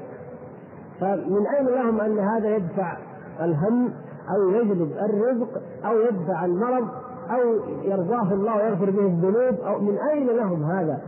فمن 1.00 1.46
أين 1.58 1.66
لهم 1.66 2.00
أن 2.00 2.18
هذا 2.18 2.56
يدفع 2.56 2.96
الهم 3.40 3.92
أو 4.36 4.50
يجلب 4.50 4.92
الرزق 4.92 5.62
أو 5.84 5.98
يدفع 6.00 6.44
المرض 6.44 6.88
أو 7.30 7.40
يرضاه 7.82 8.32
الله 8.32 8.56
ويغفر 8.56 8.90
به 8.90 9.06
الذنوب؟ 9.06 9.60
أو 9.60 9.80
من 9.80 9.98
أين 10.12 10.26
لهم 10.26 10.62
هذا؟ 10.62 11.02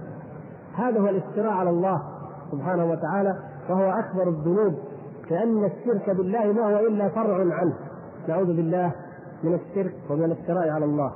هذا 0.74 1.00
هو 1.00 1.08
الافتراء 1.08 1.52
على 1.52 1.70
الله 1.70 2.02
سبحانه 2.52 2.90
وتعالى 2.90 3.36
وهو 3.70 3.90
أكبر 3.90 4.28
الذنوب 4.28 4.74
كأن 5.28 5.64
الشرك 5.64 6.10
بالله 6.10 6.52
ما 6.52 6.76
هو 6.76 6.86
إلا 6.86 7.08
فرع 7.08 7.36
عنه. 7.54 7.74
نعوذ 8.28 8.46
بالله 8.46 8.92
من 9.44 9.54
الشرك 9.54 9.94
ومن 10.10 10.24
الافتراء 10.24 10.68
على 10.68 10.84
الله. 10.84 11.12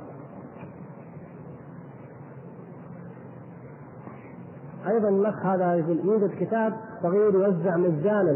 أيضا 4.87 5.09
الاخ 5.09 5.45
هذا 5.45 5.73
يوجد 6.03 6.31
كتاب 6.39 6.73
صغير 7.03 7.33
يوزع 7.33 7.77
مجانا 7.77 8.35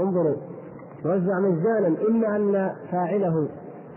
انظروا 0.00 0.36
يوزع 1.04 1.38
مجانا 1.38 1.96
إما 2.08 2.36
أن 2.36 2.72
فاعله 2.90 3.48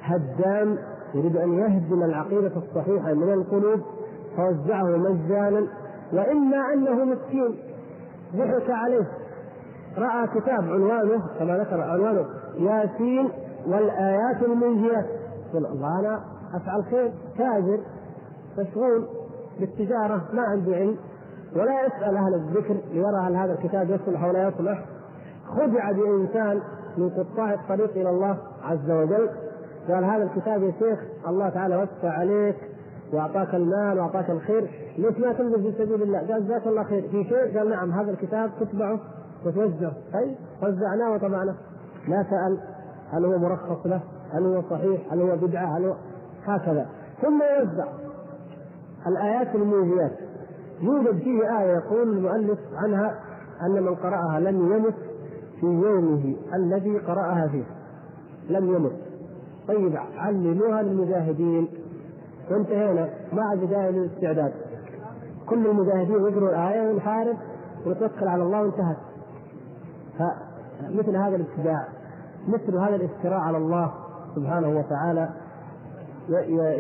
هدام 0.02 0.78
يريد 1.14 1.38
أن 1.38 1.54
يهدم 1.54 2.04
العقيدة 2.04 2.52
الصحيحة 2.58 3.14
من 3.14 3.34
القلوب 3.34 3.82
فوزعه 4.38 4.98
مجانا 4.98 5.68
وإما 6.14 6.74
أنه 6.74 7.06
مسكين 7.06 7.56
ضحك 8.36 8.70
عليه. 8.70 9.08
رأى 9.98 10.28
كتاب 10.28 10.64
عنوانه 10.64 11.24
كما 11.40 11.58
ذكر 11.58 11.82
عنوانه 11.82 12.26
ياسين 12.58 13.30
والآيات 13.68 14.44
المنجيات 14.44 15.06
يقول 15.50 15.66
الله 15.66 16.00
أنا 16.00 16.22
أفعل 16.54 16.84
خير 16.84 17.12
تاجر 17.38 17.80
مشغول 18.60 19.08
بالتجارة 19.60 20.22
ما 20.34 20.42
عندي 20.42 20.76
علم. 20.76 20.98
ولا 21.56 21.86
يسأل 21.86 22.18
أهل 22.18 22.34
الذكر 22.34 22.76
ليرى 22.94 23.18
هل 23.18 23.36
هذا 23.36 23.54
الكتاب 23.54 23.90
يصلح 23.90 24.24
ولا 24.24 24.48
يصلح 24.48 24.86
خدع 25.48 25.92
بإنسان 25.92 26.62
من 26.98 27.10
قطاع 27.10 27.54
الطريق 27.54 27.92
إلى 27.92 28.10
الله 28.10 28.38
عز 28.64 28.92
وجل 28.92 29.30
قال 29.90 30.06
هذا 30.06 30.24
الكتاب 30.24 30.64
يا 30.64 30.72
شيخ 30.80 31.00
الله 31.28 31.50
تعالى 31.50 31.76
وسع 31.76 32.10
عليك 32.10 32.56
وأعطاك 33.14 33.56
المال 33.56 34.00
وأعطاك 34.00 34.30
الخير 34.30 34.70
ليش 34.98 35.18
ما 35.20 35.34
تنزل 35.34 35.64
في 35.64 35.72
سبيل 35.78 36.02
الله؟ 36.02 36.20
قال 36.20 36.46
جزاك 36.48 36.68
الله 36.68 36.84
خير 36.84 37.02
في 37.02 37.24
شيء؟ 37.24 37.58
قال 37.58 37.70
نعم 37.70 37.92
هذا 37.92 38.12
الكتاب 38.12 38.52
تطبعه 38.60 39.00
وتوزعه 39.46 39.94
أي 40.16 40.36
وزعناه 40.64 41.14
وطبعناه 41.14 41.56
لا 42.08 42.26
سأل 42.30 42.58
هل 43.12 43.26
هو 43.26 43.38
مرخص 43.38 43.86
له؟ 43.86 44.02
هل 44.34 44.46
هو 44.46 44.62
صحيح؟ 44.70 45.14
هل 45.14 45.22
هو 45.22 45.36
بدعة؟ 45.36 45.78
هل 45.78 45.86
هو 45.86 45.94
هكذا 46.46 46.86
ثم 47.22 47.42
يوزع 47.60 47.86
الآيات 49.08 49.56
الموجيات 49.56 50.12
يوجد 50.82 51.20
فيه 51.20 51.60
آية 51.60 51.74
يقول 51.74 52.18
المؤلف 52.18 52.60
عنها 52.76 53.20
أن 53.66 53.84
من 53.84 53.96
قرأها 53.96 54.40
لم 54.40 54.74
يمت 54.74 54.96
في 55.60 55.66
يومه 55.66 56.36
الذي 56.54 56.98
قرأها 56.98 57.48
فيه. 57.48 57.64
لم 58.50 58.76
يمت. 58.76 58.96
طيب 59.68 59.96
علموها 60.18 60.82
للمجاهدين. 60.82 61.68
وانتهينا 62.52 63.10
مع 63.34 63.54
بداية 63.54 63.90
الاستعداد. 63.90 64.54
كل 65.50 65.68
المجاهدين 65.68 66.16
يقروا 66.16 66.50
الآية 66.50 66.92
ونحارب 66.92 67.38
ونتوكل 67.86 68.28
على 68.28 68.44
الله 68.44 68.62
وانتهت. 68.62 68.98
فمثل 70.20 71.16
هذا 71.16 71.36
الابتداع 71.36 71.88
مثل 72.48 72.78
هذا 72.78 72.96
الافتراء 72.96 73.40
على 73.40 73.58
الله 73.58 73.94
سبحانه 74.36 74.80
وتعالى 74.80 75.30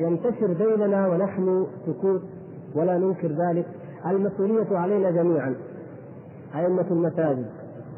ينتشر 0.01 0.53
بيننا 0.53 1.07
ونحن 1.07 1.67
سكوت 1.85 2.21
ولا 2.75 2.97
ننكر 2.97 3.27
ذلك. 3.27 3.65
المسؤولية 4.05 4.77
علينا 4.77 5.11
جميعا. 5.11 5.55
أئمة 6.55 6.85
المساجد 6.91 7.45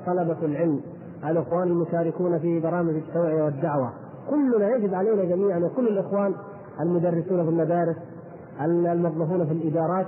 طلبة 0.05 0.37
العلم 0.43 0.81
الإخوان 1.25 1.67
المشاركون 1.67 2.39
في 2.39 2.59
برامج 2.59 2.93
التوعية 2.95 3.43
والدعوة. 3.43 3.93
كلنا 4.29 4.75
يجب 4.75 4.93
علينا 4.93 5.23
جميعا 5.23 5.59
وكل 5.59 5.87
الإخوان 5.87 6.33
المدرسون 6.79 7.43
في 7.43 7.49
المدارس 7.49 7.95
الموظفون 8.61 9.45
في 9.45 9.51
الإدارات 9.51 10.05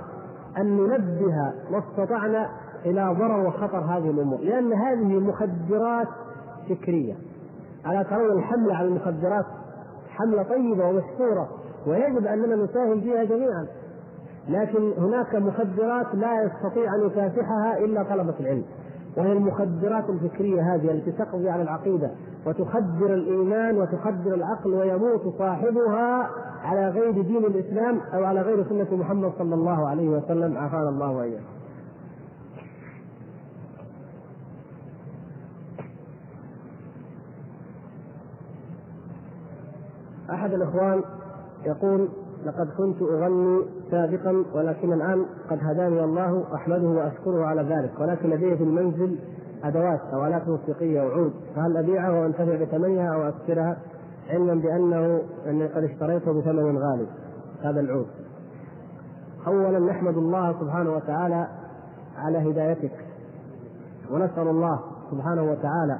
أن 0.58 0.76
ننبه 0.76 1.52
ما 1.70 1.78
استطعنا 1.78 2.48
إلى 2.86 3.16
ضرر 3.18 3.46
وخطر 3.46 3.78
هذه 3.78 4.10
الأمور. 4.10 4.38
لأن 4.40 4.72
هذه 4.72 5.20
مخدرات 5.20 6.08
فكرية. 6.68 7.14
ألا 7.86 8.02
ترون 8.02 8.38
الحملة 8.38 8.74
على 8.74 8.88
المخدرات 8.88 9.44
حملة 10.08 10.42
طيبة 10.42 10.88
ومشكورة 10.88 11.48
ويجب 11.86 12.26
أننا 12.26 12.56
نساهم 12.56 13.00
فيها 13.00 13.24
جميعا. 13.24 13.66
لكن 14.48 14.92
هناك 14.98 15.34
مخدرات 15.34 16.14
لا 16.14 16.42
يستطيع 16.42 16.94
أن 16.94 17.06
يكافحها 17.06 17.78
إلا 17.78 18.02
طلبة 18.02 18.34
العلم 18.40 18.64
وهي 19.16 19.32
المخدرات 19.32 20.10
الفكرية 20.10 20.74
هذه 20.74 20.90
التي 20.90 21.12
تقضي 21.12 21.50
على 21.50 21.62
العقيدة 21.62 22.10
وتخدر 22.46 23.14
الإيمان 23.14 23.78
وتخدر 23.78 24.34
العقل 24.34 24.74
ويموت 24.74 25.34
صاحبها 25.38 26.30
على 26.64 26.88
غير 26.88 27.10
دين 27.22 27.44
الإسلام 27.44 28.00
أو 28.14 28.24
على 28.24 28.40
غير 28.40 28.64
سنة 28.68 28.96
محمد 28.96 29.32
صلى 29.38 29.54
الله 29.54 29.88
عليه 29.88 30.08
وسلم 30.08 30.58
عافانا 30.58 30.88
الله 30.88 31.10
واياه. 31.10 31.40
أحد 40.30 40.52
الإخوان 40.52 41.02
يقول 41.66 42.08
لقد 42.46 42.68
كنت 42.78 43.02
أغني 43.02 43.62
سابقا 43.90 44.44
ولكن 44.54 44.92
الآن 44.92 45.26
قد 45.50 45.58
هداني 45.62 46.04
الله 46.04 46.44
أحمده 46.54 46.88
وأشكره 46.88 47.44
على 47.44 47.62
ذلك. 47.62 48.00
ولكن 48.00 48.30
لدي 48.30 48.56
في 48.56 48.64
المنزل 48.64 49.18
أدوات 49.64 50.00
أو 50.12 50.26
آلات 50.26 50.48
موسيقية 50.48 51.02
وعود. 51.02 51.32
فهل 51.56 51.76
أبيعها 51.76 52.10
وأنتفع 52.10 52.62
بثمنها 52.62 53.14
أو 53.14 53.28
أكسرها؟ 53.28 53.76
علما 54.30 54.54
بأنه 54.54 55.20
أني 55.46 55.66
قد 55.66 55.84
اشتريته 55.84 56.32
بثمن 56.32 56.78
غالي. 56.78 57.06
هذا 57.62 57.80
العود. 57.80 58.06
اولا 59.46 59.78
نحمد 59.78 60.16
الله 60.16 60.60
سبحانه 60.60 60.92
وتعالى 60.96 61.46
على 62.16 62.50
هدايتك. 62.50 62.92
ونسأل 64.10 64.48
الله 64.48 64.80
سبحانه 65.10 65.42
وتعالى 65.42 65.98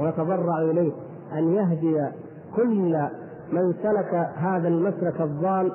ونتضرع 0.00 0.58
إليه 0.58 0.92
أن 1.32 1.52
يهدي 1.54 2.06
كل 2.56 3.08
من 3.52 3.74
سلك 3.82 4.14
هذا 4.36 4.68
المسلك 4.68 5.20
الضال 5.20 5.72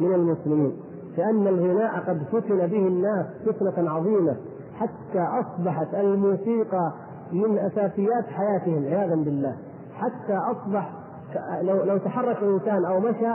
من 0.00 0.14
المسلمين 0.14 0.72
لأن 1.18 1.46
الغناء 1.46 2.00
قد 2.08 2.22
فتن 2.32 2.66
به 2.66 2.86
الناس 2.88 3.26
فتنة 3.46 3.90
عظيمة 3.90 4.36
حتى 4.74 5.20
أصبحت 5.20 5.94
الموسيقى 5.94 6.92
من 7.32 7.58
أساسيات 7.58 8.24
حياتهم 8.24 8.84
عياذا 8.84 9.14
بالله. 9.14 9.56
حتى 9.94 10.36
أصبح 10.36 10.90
لو 11.62 11.84
لو 11.84 11.98
تحرك 11.98 12.42
الإنسان 12.42 12.84
أو 12.84 13.00
مشى 13.00 13.32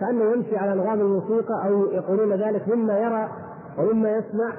كأنه 0.00 0.24
يمشي 0.32 0.56
على 0.56 0.72
أنغام 0.72 1.00
الموسيقى 1.00 1.66
أو 1.66 1.84
يقولون 1.84 2.32
ذلك 2.32 2.68
مما 2.68 2.98
يرى 2.98 3.28
ومما 3.78 4.10
يسمع 4.10 4.52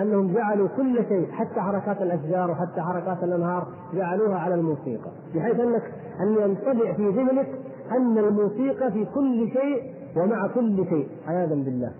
أنهم 0.00 0.32
جعلوا 0.34 0.68
كل 0.76 1.04
شيء 1.08 1.30
حتى 1.32 1.60
حركات 1.60 2.02
الأشجار 2.02 2.50
وحتى 2.50 2.80
حركات 2.80 3.24
الأنهار 3.24 3.66
جعلوها 3.94 4.38
على 4.38 4.54
الموسيقى. 4.54 5.10
بحيث 5.34 5.60
انك 5.60 5.82
أن 6.20 6.28
ينطبع 6.28 6.92
في 6.92 7.08
ذهنك 7.08 7.46
أن 7.92 8.18
الموسيقى 8.18 8.92
في 8.92 9.04
كل 9.14 9.48
شيء 9.48 9.82
ومع 10.16 10.46
كل 10.46 10.84
شيء 10.88 11.08
عياذا 11.26 11.54
بالله. 11.54 11.92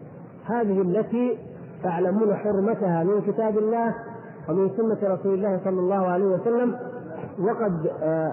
هذه 0.45 0.83
التي 0.83 1.39
تعلمون 1.83 2.35
حرمتها 2.35 3.05
من 3.05 3.21
كتاب 3.21 3.59
الله 3.59 3.95
ومن 4.49 4.71
سنة 4.77 5.15
رسول 5.15 5.35
الله 5.35 5.61
صلى 5.65 5.81
الله 5.81 6.07
عليه 6.07 6.25
وسلم 6.25 6.75
وقد 7.41 7.91
آه، 8.03 8.33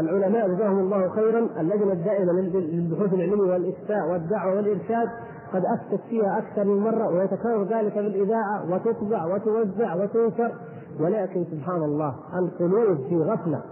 العلماء 0.00 0.48
جزاهم 0.48 0.78
الله 0.78 1.08
خيرا 1.08 1.48
اللجنة 1.60 1.92
الدائمة 1.92 2.32
للبحوث 2.32 3.14
العلمية 3.14 3.52
والإفتاء 3.52 4.10
والدعوة 4.12 4.56
والإرشاد 4.56 5.08
قد 5.52 5.62
أفتت 5.64 6.00
فيها 6.08 6.38
أكثر 6.38 6.64
من 6.64 6.80
مرة 6.80 7.08
ويتكرر 7.08 7.62
ذلك 7.64 7.92
في 7.92 8.00
الإذاعة 8.00 8.72
وتطبع 8.72 9.34
وتوزع 9.34 9.94
وتنشر. 9.94 10.52
ولكن 11.00 11.44
سبحان 11.44 11.82
الله 11.82 12.14
القلوب 12.38 12.98
في 13.08 13.16
غفلة. 13.16 13.62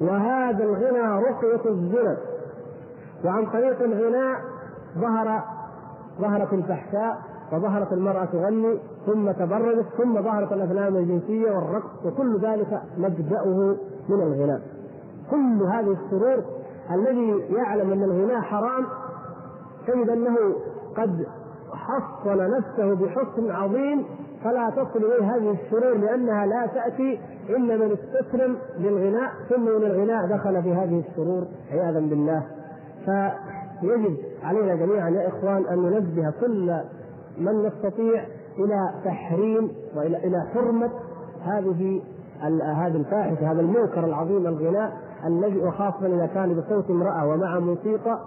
وهذا 0.00 0.64
الغنى 0.64 1.22
رقية 1.22 1.70
الزنا 1.70 2.16
وعن 3.24 3.46
طريق 3.46 3.82
الغناء 3.82 4.40
ظهر 4.98 5.42
ظهرت 6.20 6.52
الفحشاء 6.52 7.18
وظهرت 7.52 7.92
المرأة 7.92 8.24
تغني 8.24 8.78
ثم 9.06 9.30
تبرجت 9.30 9.86
ثم 9.98 10.22
ظهرت 10.22 10.52
الأفلام 10.52 10.96
الجنسية 10.96 11.50
والرقص 11.50 12.06
وكل 12.06 12.38
ذلك 12.40 12.82
مبدأه 12.98 13.76
من 14.08 14.20
الغناء. 14.22 14.60
كل 15.30 15.62
هذه 15.62 15.96
السرور 16.04 16.44
الذي 16.90 17.54
يعلم 17.54 17.92
أن 17.92 18.02
الغناء 18.02 18.40
حرام 18.40 18.86
تجد 19.86 20.08
أنه 20.08 20.36
قد 20.96 21.26
حصن 21.72 22.50
نفسه 22.50 22.94
بحسن 22.94 23.50
عظيم 23.50 24.04
فلا 24.44 24.70
تصل 24.70 25.04
إليه 25.04 25.36
هذه 25.36 25.50
الشرور 25.50 25.98
لأنها 25.98 26.46
لا 26.46 26.66
تأتي 26.66 27.20
إلا 27.48 27.76
من 27.76 27.92
استسلم 27.92 28.56
للغناء 28.78 29.30
ثم 29.48 29.62
من 29.62 29.86
الغناء 29.86 30.26
دخل 30.26 30.62
في 30.62 30.74
هذه 30.74 31.04
الشرور 31.08 31.44
عياذا 31.72 32.00
بالله. 32.00 32.42
فيجب 33.04 34.16
علينا 34.42 34.74
جميعا 34.74 35.10
يا 35.10 35.28
إخوان 35.28 35.66
أن 35.66 35.78
ننبه 35.78 36.30
كل 36.40 36.80
من 37.38 37.66
نستطيع 37.66 38.24
إلى 38.58 38.90
تحريم 39.04 39.70
وإلى 39.96 40.16
إلى 40.16 40.42
حرمة 40.54 40.90
هذه 41.44 42.02
هذه 42.76 42.96
الفاحشه 42.96 43.52
هذا 43.52 43.60
المنكر 43.60 44.04
العظيم 44.04 44.46
الغناء 44.46 44.92
الذي 45.26 45.58
وخاصه 45.58 46.06
إذا 46.06 46.26
كان 46.26 46.54
بصوت 46.54 46.90
امرأة 46.90 47.26
ومع 47.26 47.58
موسيقى 47.58 48.18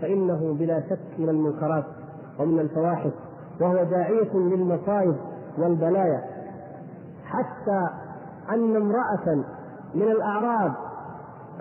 فإنه 0.00 0.56
بلا 0.58 0.80
شك 0.80 1.18
من 1.18 1.28
المنكرات 1.28 1.84
ومن 2.40 2.60
الفواحش. 2.60 3.12
وهو 3.60 3.84
داعية 3.84 4.34
للمصائب 4.34 5.14
والبلايا 5.58 6.22
حتى 7.24 7.88
أن 8.50 8.76
امرأة 8.76 9.44
من 9.94 10.02
الأعراب 10.02 10.72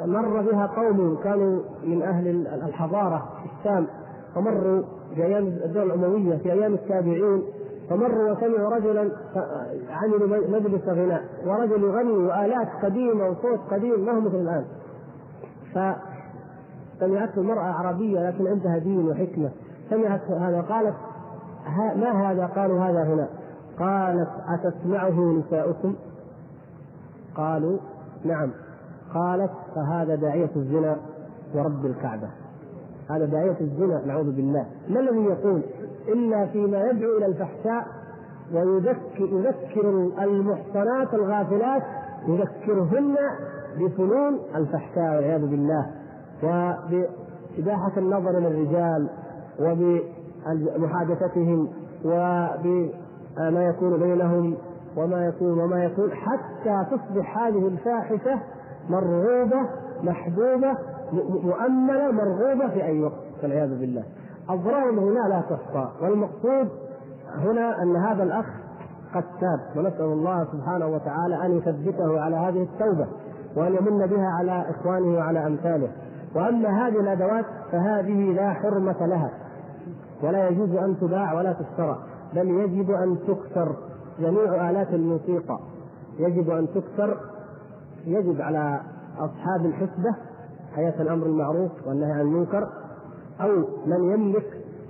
مر 0.06 0.42
بها 0.42 0.66
قوم 0.66 1.18
كانوا 1.24 1.62
من 1.84 2.02
أهل 2.02 2.48
الحضارة 2.48 3.30
في 3.44 3.50
الشام 3.60 3.88
فمروا 4.36 4.84
في 5.16 5.26
أيام 5.26 5.48
الدولة 5.48 5.94
الأموية 5.94 6.38
في 6.38 6.52
أيام 6.52 6.74
التابعين 6.74 7.44
فمروا 7.90 8.32
وسمعوا 8.32 8.76
رجلا 8.76 9.12
عملوا 9.90 10.60
مجلس 10.60 10.88
غناء 10.88 11.22
ورجل 11.46 11.84
يغني 11.84 12.12
وآلات 12.12 12.68
قديمة 12.84 13.28
وصوت 13.28 13.60
قديم 13.72 14.06
ما 14.06 14.12
هو 14.12 14.20
مثل 14.20 14.36
الآن. 14.36 14.66
فسمعته 15.72 17.42
المراه 17.42 17.74
عربية 17.74 18.30
لكن 18.30 18.48
عندها 18.48 18.78
دين 18.78 19.10
وحكمة 19.10 19.52
سمعت 19.90 20.32
هذا 20.32 20.62
قالت 20.62 20.96
ما 21.96 22.32
هذا؟ 22.32 22.46
قالوا 22.46 22.80
هذا 22.80 23.04
هنا. 23.04 23.28
قالت 23.82 24.30
أتسمعه 24.48 25.20
نساؤكم؟ 25.20 25.96
قالوا 27.36 27.78
نعم. 28.26 28.52
قالت 29.14 29.52
فهذا 29.76 30.16
داعية 30.16 30.50
الزنا 30.56 30.98
ورب 31.56 31.86
الكعبة. 31.86 32.28
هذا 33.10 33.26
داعية 33.26 33.58
الزنا 33.62 34.06
نعوذ 34.06 34.32
بالله. 34.32 34.66
ما 34.90 35.00
الذي 35.00 35.24
يقول؟ 35.24 35.62
إلا 36.08 36.46
فيما 36.46 36.90
يدعو 36.90 37.18
إلى 37.18 37.26
الفحشاء 37.26 37.88
ويذكر 38.54 39.00
يذكر 39.20 39.90
المحصنات 40.24 41.14
الغافلات 41.14 41.84
يذكرهن 42.28 43.16
بفنون 43.80 44.40
الفحشاء 44.56 45.16
والعياذ 45.16 45.46
بالله. 45.46 45.86
وبإباحة 46.44 47.92
النظر 47.98 48.40
للرجال 48.40 49.10
وبمحادثتهم 49.60 51.68
وبما 53.40 53.64
يكون 53.64 54.00
بينهم 54.00 54.58
وما 54.98 55.26
يكون 55.26 55.60
وما 55.60 55.84
يكون 55.84 56.12
حتى 56.12 56.86
تصبح 56.92 57.38
هذه 57.38 57.68
الفاحشة 57.68 58.40
مرغوبة 58.90 59.70
محبوبة 60.04 60.78
مؤمنة 61.44 62.12
مرغوبة 62.12 62.68
في 62.68 62.84
أي 62.84 63.04
وقت 63.04 63.14
والعياذ 63.44 63.80
بالله. 63.80 64.04
أضرارهم 64.50 65.00
هنا 65.00 65.30
لا 65.30 65.42
تحصى 65.42 65.88
والمقصود 66.02 66.70
هنا 67.38 67.84
أن 67.84 67.96
هذا 67.96 68.24
الأخ 68.24 68.46
قد 69.14 69.24
تاب 69.24 69.78
ونسأل 69.78 70.06
الله 70.06 70.48
سبحانه 70.52 70.88
وتعالى 70.88 71.46
أن 71.46 71.58
يثبته 71.58 72.22
على 72.22 72.36
هذه 72.36 72.64
التوبة 72.64 73.08
وأن 73.56 73.76
يمن 73.76 74.06
بها 74.06 74.28
على 74.40 74.66
إخوانه 74.70 75.18
وعلى 75.18 75.48
أمثاله. 75.48 75.92
وأما 76.36 76.88
هذه 76.88 77.00
الأدوات 77.00 77.46
فهذه 77.72 78.34
لا 78.34 78.54
حرمة 78.54 79.06
لها 79.06 79.32
ولا 80.24 80.48
يجوز 80.50 80.76
أن 80.76 80.98
تباع 81.02 81.34
ولا 81.34 81.54
تشترى. 81.54 81.98
بل 82.36 82.48
يجب 82.48 82.92
أن 82.92 83.18
تكسر 83.28 83.76
جميع 84.20 84.70
آلات 84.70 84.94
الموسيقى. 84.94 85.60
يجب 86.20 86.50
أن 86.50 86.68
تكسر 86.68 87.18
يجب 88.06 88.42
على 88.42 88.82
أصحاب 89.18 89.66
الحسبة 89.66 90.16
حياة 90.76 91.02
الأمر 91.02 91.26
المعروف 91.26 91.72
والنهي 91.88 92.12
عن 92.12 92.22
المنكر 92.22 92.70
أو 93.42 93.50
من 93.86 94.12
يملك 94.12 94.46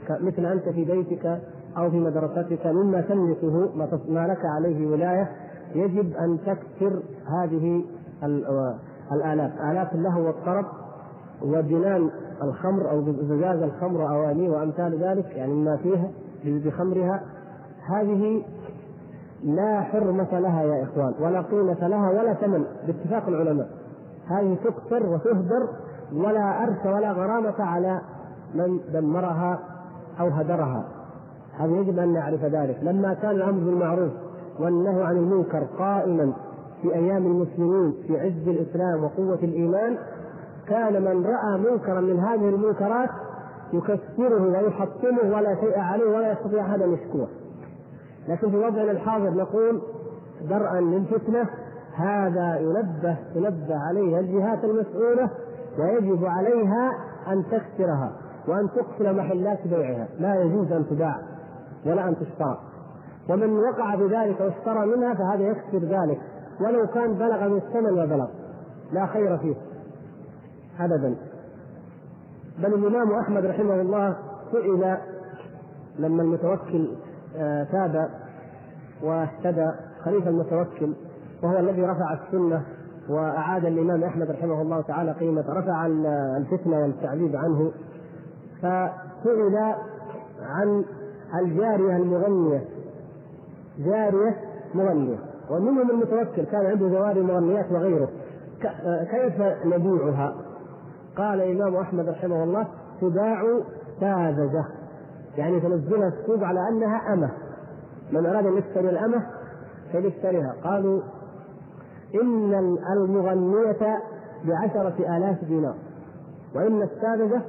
مثل 0.10 0.46
أنت 0.46 0.70
في 0.70 0.86
بيتك 0.86 1.42
أو 1.78 1.90
في 1.90 2.00
مدرستك 2.00 2.68
مما 2.68 3.02
تملكه 3.02 3.70
ما 4.10 4.28
لك 4.28 4.46
عليه 4.46 4.88
ولاية. 4.88 5.30
يجب 5.76 6.14
أن 6.16 6.38
تكسر 6.46 7.02
هذه 7.26 7.84
الآلات. 9.14 9.52
آلات 9.72 9.94
اللهو 9.94 10.26
والطرب 10.26 10.66
وجنان 11.42 12.10
الخمر 12.44 12.92
أو 12.92 13.02
زجاج 13.12 13.64
الخمر 13.64 14.02
وأوانيه 14.02 14.50
وأمثال 14.50 15.04
ذلك 15.04 15.26
يعني 15.26 15.54
ما 15.54 15.78
فيها. 15.78 16.10
بخمرها 16.46 17.22
هذه 17.90 18.44
لا 19.44 19.82
حرمة 19.82 20.40
لها 20.40 20.64
يا 20.64 20.84
إخوان 20.84 21.14
ولا 21.20 21.42
قيمة 21.42 21.88
لها 21.88 22.10
ولا 22.10 22.34
ثمن 22.34 22.66
باتفاق 22.88 23.28
العلماء. 23.28 23.70
هذه 24.28 24.58
تكسر 24.64 25.06
وتهدر 25.06 25.68
ولا 26.14 26.64
أرث 26.64 26.86
ولا 26.86 27.12
غرامة 27.12 27.56
على 27.60 28.02
من 28.56 28.80
دمرها 28.94 29.60
أو 30.20 30.28
هدرها. 30.28 30.84
هذا 31.60 31.72
يجب 31.72 32.00
أن 32.00 32.14
نعرف 32.14 32.46
ذلك. 32.46 32.78
لما 32.82 33.14
كان 33.14 33.32
الأمر 33.32 33.64
بالمعروف 33.64 34.12
والنهي 34.60 35.04
عن 35.04 35.18
المنكر 35.18 35.64
قائما 35.80 36.34
في 36.82 36.96
أيام 36.96 37.26
المسلمين 37.26 37.94
في 38.08 38.20
عز 38.20 38.48
الإسلام 38.48 39.04
وقوة 39.04 39.40
الإيمان 39.44 39.98
كان 40.68 41.02
من 41.02 41.26
رأى 41.26 41.58
منكرا 41.58 42.02
من 42.02 42.20
هذه 42.20 42.50
المنكرات 42.50 43.10
يكسره 43.74 44.42
ويحطمه 44.42 45.36
ولا 45.36 45.56
شيء 45.56 45.80
عليه 45.80 46.18
ولا 46.18 46.32
يستطيع 46.32 46.66
أحد 46.66 46.82
أن 46.82 46.94
يشكوه 46.94 47.28
لكن 48.28 48.52
في 48.52 48.58
وضعنا 48.58 48.92
الحاضر 48.92 49.30
نقول 49.30 49.82
درءا 50.50 50.82
للفتنة 50.82 51.50
هذا 51.96 52.60
ينبه 52.60 53.18
تنبه 53.34 53.78
عليه 53.88 54.20
الجهات 54.20 54.64
المسؤولة 54.64 55.30
ويجب 55.80 56.26
عليها 56.26 56.92
أن 57.28 57.44
تكسرها 57.52 58.12
وأن 58.48 58.70
تقفل 58.76 59.16
محلات 59.16 59.68
بيعها. 59.68 60.08
لا 60.20 60.42
يجوز 60.42 60.72
أن 60.72 60.86
تباع 60.90 61.16
ولا 61.86 62.08
أن 62.08 62.16
تشترى 62.16 62.60
ومن 63.30 63.60
وقع 63.60 63.96
بذلك 63.96 64.42
واشترى 64.42 64.86
منها 64.86 65.14
فهذا 65.14 65.44
يكسر 65.44 65.78
ذلك. 65.78 66.22
ولو 66.62 66.88
كان 66.88 67.14
بلغ 67.14 67.48
من 67.48 67.58
الثمن 67.58 67.92
وبلغ 67.92 68.28
لا 68.92 69.06
خير 69.06 69.38
فيه 69.38 69.56
أبدا. 70.80 71.16
بل 72.60 72.74
الإمام 72.74 73.12
أحمد 73.12 73.46
رحمه 73.46 73.82
الله 73.82 74.16
سئل 74.52 74.98
لما 76.00 76.24
المتوكل 76.24 76.88
آه، 77.38 77.64
تاب 77.64 78.10
واهتدى 79.04 79.72
خليفة 80.06 80.30
المتوكل 80.30 80.94
وهو 81.44 81.60
الذي 81.60 81.82
رفع 81.82 82.14
السنة 82.14 82.62
وأعاد 83.10 83.66
الإمام 83.66 84.04
أحمد 84.04 84.32
رحمه 84.32 84.62
الله 84.62 84.82
تعالى 84.82 85.12
قيمة 85.12 85.46
رفع 85.50 85.86
الفتنة 86.38 86.80
والتعذيب 86.82 87.36
عنه 87.36 87.72
فسئل 88.62 89.58
عن 90.42 90.84
الجارية 91.40 91.98
المغنية. 91.98 92.62
جارية 93.80 94.36
مغنية. 94.76 95.18
ومنهم 95.50 95.92
المتوكل 95.92 96.44
كان 96.44 96.66
عنده 96.66 96.88
جواري 96.88 97.22
مغنيات 97.22 97.72
وغيره. 97.72 98.10
كيف 99.12 99.42
نبيعها؟ 99.66 100.36
قال 101.18 101.42
الإمام 101.42 101.76
أحمد 101.76 102.10
رحمه 102.10 102.44
الله 102.44 102.68
تباع 103.02 103.44
ساذجة. 104.00 104.66
يعني 105.38 105.60
تنزلها 105.60 106.08
السوق 106.08 106.44
على 106.44 106.60
أنها 106.70 107.14
أمة. 107.14 107.30
من 108.12 108.26
أراد 108.26 108.46
أن 108.46 108.58
يشتري 108.58 108.90
الأمة 108.90 109.26
فليشتريها. 109.94 110.56
قالوا 110.64 111.02
إن 112.24 112.78
المغنية 112.94 114.00
بعشرة 114.46 115.18
آلاف 115.18 115.46
دينار. 115.46 115.76
وإن 116.56 116.82
الساذجة 116.82 117.42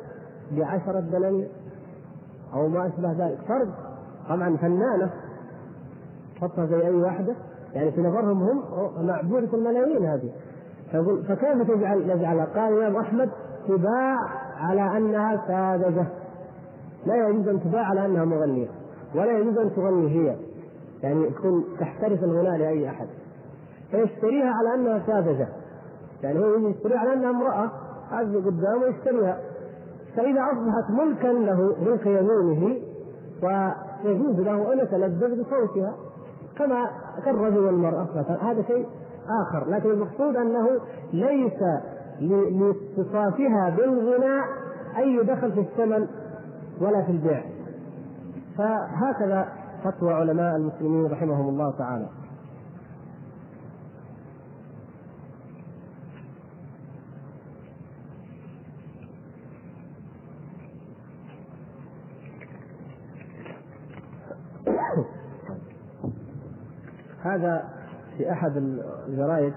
بعشرة 0.53 1.01
دنانير. 1.01 1.49
أو 2.55 2.69
ما 2.69 2.87
أشبه 2.87 3.13
ذلك. 3.13 3.39
فرق 3.49 3.69
طبعا 4.29 4.57
فنانة. 4.57 5.11
تحطها 6.37 6.67
زي 6.67 6.87
أي 6.87 6.95
واحدة. 6.95 7.35
يعني 7.75 7.93
في 7.93 8.01
نظرهم 8.01 8.43
هم 8.43 8.63
معبودة 9.07 9.55
الملايين 9.55 10.05
هذه. 10.05 10.31
فكيف 11.29 11.71
تجعل 11.71 12.17
نجعلها؟ 12.17 12.45
قال 12.45 12.73
الإمام 12.73 12.97
أحمد 12.97 13.31
تباع 13.69 14.17
على 14.57 14.97
أنها 14.97 15.47
ساذجة. 15.47 16.07
لا 17.07 17.29
يجوز 17.29 17.49
أن 17.49 17.61
تباع 17.61 17.83
على 17.83 18.07
أنها 18.07 18.25
مغنية 18.25 18.69
ولا 19.15 19.39
يجوز 19.39 19.59
أن 19.59 19.75
تغني 19.75 20.11
هي 20.11 20.37
يعني 21.03 21.31
تكون 21.31 21.65
تحترف 21.81 22.25
الغناء 22.25 22.57
لأي 22.57 22.89
أحد. 22.89 23.07
فيشتريها 23.91 24.53
على 24.55 24.75
أنها 24.75 25.03
ساذجة. 25.07 25.49
يعني 26.23 26.39
هو 26.39 26.69
يشتريها 26.69 26.99
على 26.99 27.13
أنها 27.13 27.31
امرأة 27.31 27.71
هذه 28.11 28.37
قدامه 28.47 28.87
يشتريها 28.87 29.39
فإذا 30.17 30.41
أصبحت 30.41 30.91
ملكا 30.91 31.27
له 31.27 31.77
ملك 31.81 32.07
يمينه 32.07 32.81
ويجوز 33.43 34.41
له 34.41 34.73
أن 34.73 34.79
يتلذذ 34.79 35.43
بصوتها 35.43 35.95
كما 36.57 36.91
كالرجل 37.25 37.59
والمرأة 37.59 38.09
هذا 38.43 38.63
شيء 38.63 38.87
آخر 39.43 39.71
لكن 39.71 39.91
المقصود 39.91 40.37
أنه 40.37 40.69
ليس 41.13 41.63
لاتصافها 42.21 43.71
بالغناء 43.77 44.45
أي 44.99 45.23
دخل 45.23 45.53
في 45.53 45.61
الثمن 45.61 46.07
ولا 46.81 47.03
في 47.03 47.13
البيع. 47.13 47.45
فهكذا 48.59 49.49
فتوى 49.85 50.13
علماء 50.13 50.57
المسلمين 50.57 51.07
رحمهم 51.07 51.49
الله 51.49 51.71
تعالى. 51.79 52.09
هذا 67.23 67.69
في 68.17 68.33
أحد 68.33 68.57
الجرائد 69.09 69.55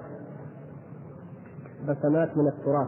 بسمات 1.89 2.37
من 2.37 2.47
التراث. 2.47 2.87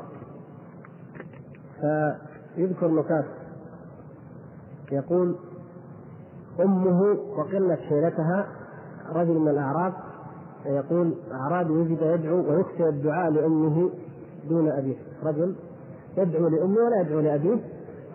فيذكر 2.56 2.88
نكات 2.88 3.26
يقول 4.92 5.36
أمه 6.60 7.02
وقله 7.38 7.76
حيلتها 7.76 8.48
رجل 9.16 9.34
من 9.34 9.48
الأعراب 9.48 9.94
يقول 10.66 11.14
أعرابي 11.32 11.74
وجد 11.74 12.02
يدعو 12.02 12.38
ويكثر 12.38 12.90
الدعاء 12.90 13.32
لأمه 13.32 13.90
دون 14.50 14.72
أبيه. 14.72 14.96
رجل 15.24 15.56
يدعو 16.18 16.48
لأمه 16.48 16.78
ولا 16.78 17.02
يدعو 17.02 17.20
لأبيه؟ 17.20 17.58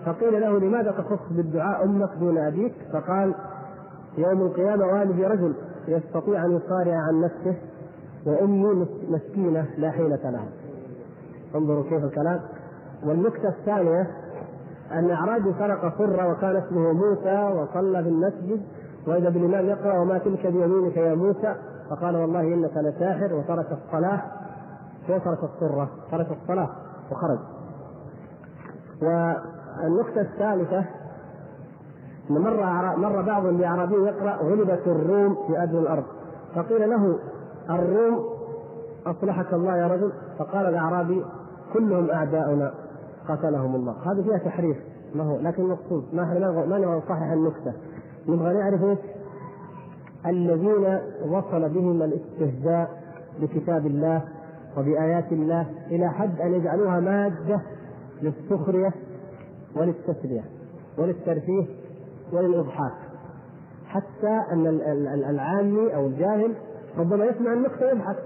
فقيل 0.06 0.40
له 0.40 0.58
لماذا 0.58 0.90
تخص 0.90 1.20
بالدعاء 1.30 1.84
أمك 1.84 2.10
دون 2.20 2.38
أبيك؟ 2.38 2.74
فقال 2.92 3.34
يوم 4.18 4.42
القيامة 4.42 4.86
والدي 4.86 5.26
رجل 5.26 5.54
يستطيع 5.88 6.44
أن 6.44 6.56
يصارع 6.56 6.96
عن 6.96 7.20
نفسه 7.20 7.56
وأمي 8.26 8.86
مسكينة 9.08 9.66
لا 9.78 9.90
حيلة 9.90 10.30
لها. 10.30 10.48
انظروا 11.54 11.82
كيف 11.82 12.04
الكلام. 12.04 12.40
والنكتة 13.06 13.48
الثانية 13.48 14.10
أن 14.92 15.10
أعرابي 15.10 15.54
سرق 15.58 15.98
سره 15.98 16.32
وكان 16.32 16.56
اسمه 16.56 16.92
موسى 16.92 17.52
وصلى 17.60 18.02
في 18.02 18.08
المسجد 18.08 18.62
وإذا 19.06 19.28
بالإمام 19.28 19.66
يقرأ 19.66 19.98
وما 19.98 20.18
تلك 20.18 20.46
بيمينك 20.46 20.96
يا 20.96 21.14
موسى؟ 21.14 21.54
فقال 21.90 22.16
والله 22.16 22.40
إنك 22.40 22.76
لساحر 22.76 23.34
وترك 23.34 23.66
الصلاة. 23.72 24.22
وترك 25.08 25.38
السره 25.44 25.88
ترك 26.10 26.26
الصلاة 26.42 26.68
وخرج. 27.10 27.38
والنكتة 29.02 30.20
الثالثة 30.20 30.84
أن 32.30 32.38
مر 32.38 32.96
مر 32.96 33.22
بعض 33.22 33.46
باعرابي 33.46 33.94
يقرأ 33.94 34.36
غلبت 34.36 34.82
الروم 34.86 35.34
في 35.46 35.62
أدنى 35.62 35.78
الأرض 35.78 36.04
فقيل 36.54 36.90
له 36.90 37.18
الروم 37.70 38.24
أصلحك 39.06 39.52
الله 39.52 39.76
يا 39.76 39.86
رجل؟ 39.86 40.12
فقال 40.38 40.66
الأعرابي 40.66 41.24
كلهم 41.72 42.10
اعداؤنا 42.10 42.74
قتلهم 43.28 43.74
الله. 43.74 43.92
هذه 43.92 44.22
فيها 44.22 44.38
تحريف. 44.38 44.76
ما 45.14 45.24
هو؟ 45.24 45.38
لكن 45.38 45.62
المقصود 45.62 46.04
ما 46.12 46.22
إحنا 46.22 46.50
ما 46.50 46.78
نبغى 46.78 46.96
نصحح 46.96 47.22
النكتة؟ 47.32 47.72
نبغى 48.28 48.54
نعرف 48.54 48.84
إيش؟ 48.84 48.98
الذين 50.26 50.98
وصل 51.28 51.68
بهم 51.68 52.02
الاستهزاء 52.02 53.02
بكتاب 53.40 53.86
الله 53.86 54.22
وبآيات 54.78 55.32
الله 55.32 55.66
إلى 55.90 56.08
حد 56.10 56.40
أن 56.40 56.52
يجعلوها 56.54 57.00
مادة 57.00 57.60
للسخرية 58.22 58.92
وللتسلية 59.76 60.44
وللترفيه 60.98 61.66
وللإضحاك. 62.32 62.92
حتى 63.86 64.40
أن 64.52 64.66
العامي 65.30 65.94
أو 65.94 66.06
الجاهل 66.06 66.54
ربما 66.98 67.24
يسمع 67.24 67.52
النكتة 67.52 67.90
يضحك 67.90 68.16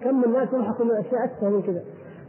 كم 0.00 0.18
من 0.18 0.24
الناس 0.24 0.48
يضحكوا 0.52 0.84
من 0.84 0.90
أشياء 0.90 1.24
أتفه 1.24 1.48
من 1.48 1.62
كذا؟ 1.62 1.82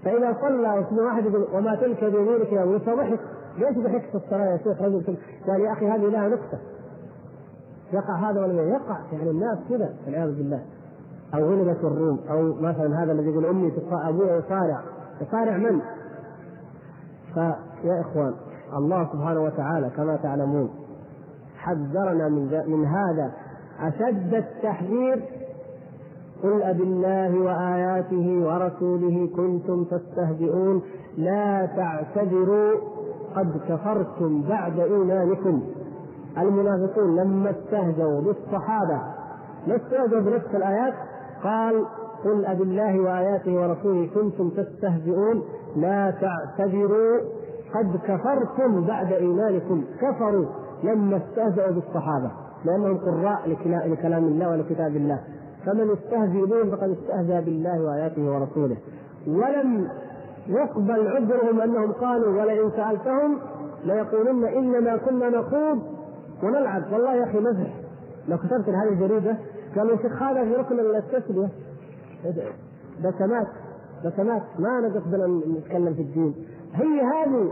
فإذا 0.03 0.37
صلى 0.41 0.85
واحد 1.03 1.25
يقول 1.25 1.47
وما 1.53 1.75
تلك 1.75 2.03
بيمينك 2.03 2.51
يا 2.51 2.65
موسى 2.65 2.91
ضحك. 2.91 3.19
ليش 3.57 3.77
ضحكت 3.77 4.09
في 4.09 4.15
الصلاة 4.15 4.45
يا 4.45 4.57
شيخ 4.57 4.81
رجل 4.81 5.17
قال 5.47 5.61
يا 5.61 5.71
أخي 5.71 5.87
هذه 5.87 6.09
لها 6.09 6.27
نكتة 6.27 6.59
يقع 7.93 8.29
هذا 8.29 8.41
ولا 8.41 8.63
يقع؟ 8.63 8.97
يعني 9.11 9.29
الناس 9.29 9.57
كذا 9.69 9.93
والعياذ 10.05 10.35
بالله. 10.35 10.61
أو 11.33 11.39
غلبت 11.39 11.83
الروم. 11.83 12.19
أو 12.29 12.53
مثلا 12.53 13.03
هذا 13.03 13.11
الذي 13.11 13.29
يقول 13.29 13.45
أمي 13.45 13.73
أبوي 13.91 14.27
يصارع 14.27 14.81
يصارع 15.21 15.57
من؟ 15.57 15.81
فيا 17.33 18.01
إخوان 18.01 18.33
الله 18.77 19.09
سبحانه 19.13 19.41
وتعالى 19.43 19.89
كما 19.89 20.15
تعلمون 20.15 20.69
حذرنا 21.57 22.29
من 22.29 22.63
من 22.67 22.85
هذا 22.85 23.31
أشد 23.79 24.33
التحذير 24.33 25.23
قل 26.43 26.63
أب 26.63 26.81
الله 26.81 27.39
وآياته 27.39 28.41
ورسوله 28.45 29.29
كنتم 29.35 29.83
تستهزئون 29.83 30.81
لا 31.17 31.65
تعتذروا 31.65 32.71
قد 33.35 33.61
كفرتم 33.69 34.41
بعد 34.49 34.79
إيمانكم 34.79 35.61
المنافقون 36.37 37.15
لما 37.15 37.49
استهزوا 37.49 38.21
بالصحابه 38.21 39.01
ما 39.67 39.75
استهزوا 39.75 40.19
بنفس 40.19 40.55
الايات 40.55 40.93
قال 41.43 41.85
قل 42.23 42.45
أب 42.45 42.61
الله 42.61 42.99
وآياته 42.99 43.53
ورسوله 43.61 44.09
كنتم 44.15 44.49
تستهزئون 44.49 45.43
لا 45.75 46.11
تعتذروا 46.21 47.19
قد 47.75 47.99
كفرتم 48.07 48.85
بعد 48.87 49.13
إيمانكم 49.13 49.83
كفروا 50.01 50.45
لما 50.83 51.17
استهزأوا 51.17 51.71
بالصحابة 51.71 52.31
لأنهم 52.65 52.97
قراء 52.97 53.49
لكلام 53.85 54.23
الله 54.23 54.49
ولكتاب 54.49 54.95
الله 54.95 55.19
فمن 55.69 55.91
استهزئ 55.91 56.45
بهم 56.45 56.71
فقد 56.71 56.89
استهزأ 56.89 57.39
بالله 57.39 57.81
وآياته 57.83 58.21
ورسوله. 58.21 58.77
ولم 59.27 59.87
يقبل 60.47 61.07
عذرهم 61.07 61.61
أنهم 61.61 61.91
قالوا 61.91 62.41
ولئن 62.41 62.71
سألتهم 62.71 63.39
ليقولن 63.85 64.45
إنما 64.45 64.97
كنا 64.97 65.29
نخوض 65.29 65.79
ونلعب. 66.43 66.93
والله 66.93 67.13
يا 67.13 67.23
أخي 67.23 67.39
مزح. 67.39 67.73
لو 68.27 68.37
كتبت 68.37 68.69
هذه 68.69 68.89
الجريده 68.89 69.37
قالوا 69.75 69.97
شيخ 69.97 70.23
هذا 70.23 70.43
في 70.43 70.53
ركن 70.55 70.79
التسليه 70.79 71.49
بسمات 73.03 73.47
بسمات 74.05 74.43
ما 74.59 74.79
نقصد 74.79 75.13
إن 75.13 75.41
نتكلم 75.57 75.93
في 75.93 76.01
الدين. 76.01 76.35
هي 76.73 77.01
هذه 77.01 77.51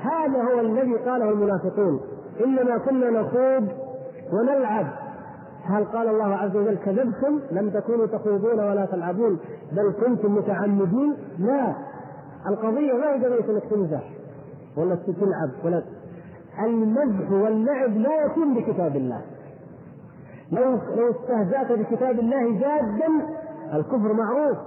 هذا 0.00 0.42
هو 0.42 0.60
الذي 0.60 0.94
قاله 0.94 1.30
المنافقون. 1.30 2.00
إنما 2.44 2.78
كنا 2.78 3.10
نخوض 3.10 3.68
ونلعب. 4.32 4.86
هل 5.68 5.84
قال 5.84 6.08
الله 6.08 6.34
عز 6.34 6.56
وجل 6.56 6.76
كذبتم؟ 6.76 7.40
لم 7.50 7.70
تكونوا 7.70 8.06
تخوضون 8.06 8.58
ولا 8.60 8.86
تلعبون 8.86 9.38
بل 9.72 9.92
كنتم 9.92 10.34
متعمدين. 10.34 11.16
لا 11.38 11.74
القضية 12.48 12.92
ما 12.92 13.14
هي 13.14 13.24
قضيه 13.24 13.52
انك 13.52 13.62
تمزح 13.70 14.02
ولا 14.76 14.94
تلعب 14.94 15.50
ولا 15.64 15.82
المزح 16.64 17.30
واللعب 17.30 17.96
لا 17.96 18.24
يكون 18.24 18.54
بكتاب 18.54 18.96
الله. 18.96 19.20
لو 20.52 20.70
لو 20.96 21.10
استهزأت 21.10 21.72
بكتاب 21.78 22.18
الله 22.18 22.58
جادا 22.60 23.08
الكفر 23.74 24.12
معروف 24.12 24.58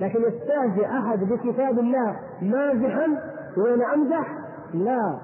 لكن 0.00 0.20
يستهزئ 0.20 0.86
أحد 0.86 1.18
بكتاب 1.24 1.78
الله 1.78 2.16
مازحا 2.42 3.06
وأنا 3.56 3.94
امزح 3.94 4.38
لا. 4.74 5.18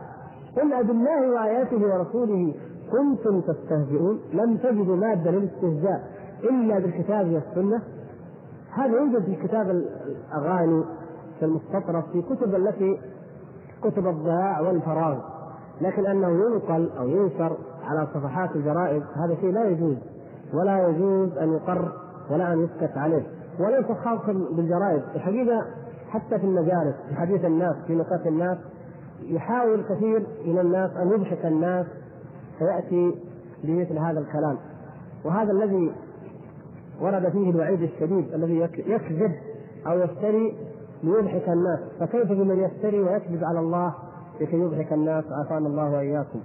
قل 0.57 0.85
بالله 0.85 1.31
وآياته 1.31 1.77
ورسوله 1.77 2.55
كنتم 2.93 3.41
تستهزئون 3.41 4.21
لم 4.33 4.57
تجدوا 4.57 4.97
مادة 4.97 5.31
للاستهزاء 5.31 6.11
إلا 6.51 6.79
بالكتاب 6.79 7.33
والسنة. 7.33 7.83
هذا 8.75 8.97
يوجد 8.97 9.25
في 9.25 9.35
كتاب 9.35 9.71
الأغاني 9.71 10.85
في 11.39 11.45
المستطرف 11.45 12.05
في 12.13 12.23
كتب 12.23 12.55
التي 12.55 12.99
كتب 13.83 14.07
الضياع 14.07 14.61
والفراغ. 14.61 15.19
لكن 15.81 16.07
أنه 16.07 16.29
ينقل 16.29 16.91
أو 16.99 17.09
ينشر 17.09 17.57
على 17.85 18.07
صفحات 18.15 18.57
الجرائد 18.57 19.03
هذا 19.03 19.35
شيء 19.41 19.53
لا 19.53 19.69
يجوز. 19.69 19.97
ولا 20.55 20.89
يجوز 20.89 21.39
أن 21.39 21.53
يقر 21.53 21.93
ولا 22.31 22.53
أن 22.53 22.65
يسكت 22.65 22.97
عليه. 22.97 23.27
وليس 23.61 23.87
خاصا 23.87 24.33
بالجرائد. 24.53 25.03
الحقيقة 25.15 25.67
حتى 26.11 26.39
في 26.39 26.45
المجالس 26.45 26.97
في 27.09 27.15
حديث 27.15 27.45
الناس 27.45 27.77
في 27.87 27.95
نقاش 27.95 28.27
الناس 28.27 28.59
يحاول 29.23 29.83
كثير 29.83 30.27
من 30.47 30.59
الناس 30.59 30.91
أن 30.97 31.09
يضحك 31.09 31.47
الناس 31.47 31.87
فيأتي 32.59 33.15
بمثل 33.65 33.99
هذا 33.99 34.21
الكلام. 34.21 34.59
وهذا 35.25 35.53
الذي 35.53 35.93
ورد 37.01 37.29
فيه 37.29 37.51
الوعيد 37.51 37.83
الشديد 37.83 38.35
الذي 38.35 38.59
يكذب 38.87 39.33
أو 39.87 39.99
يفتري 39.99 40.57
ليضحك 41.03 41.49
الناس. 41.49 41.81
فكيف 42.01 42.33
بمن 42.33 42.59
يفتري 42.59 43.01
ويكذب 43.01 43.45
على 43.45 43.61
الله 43.61 43.95
لكي 44.41 44.57
يضحك 44.57 44.93
الناس؟ 44.93 45.25
عافانا 45.33 45.67
الله 45.67 45.93
وإياكم. 45.93 46.41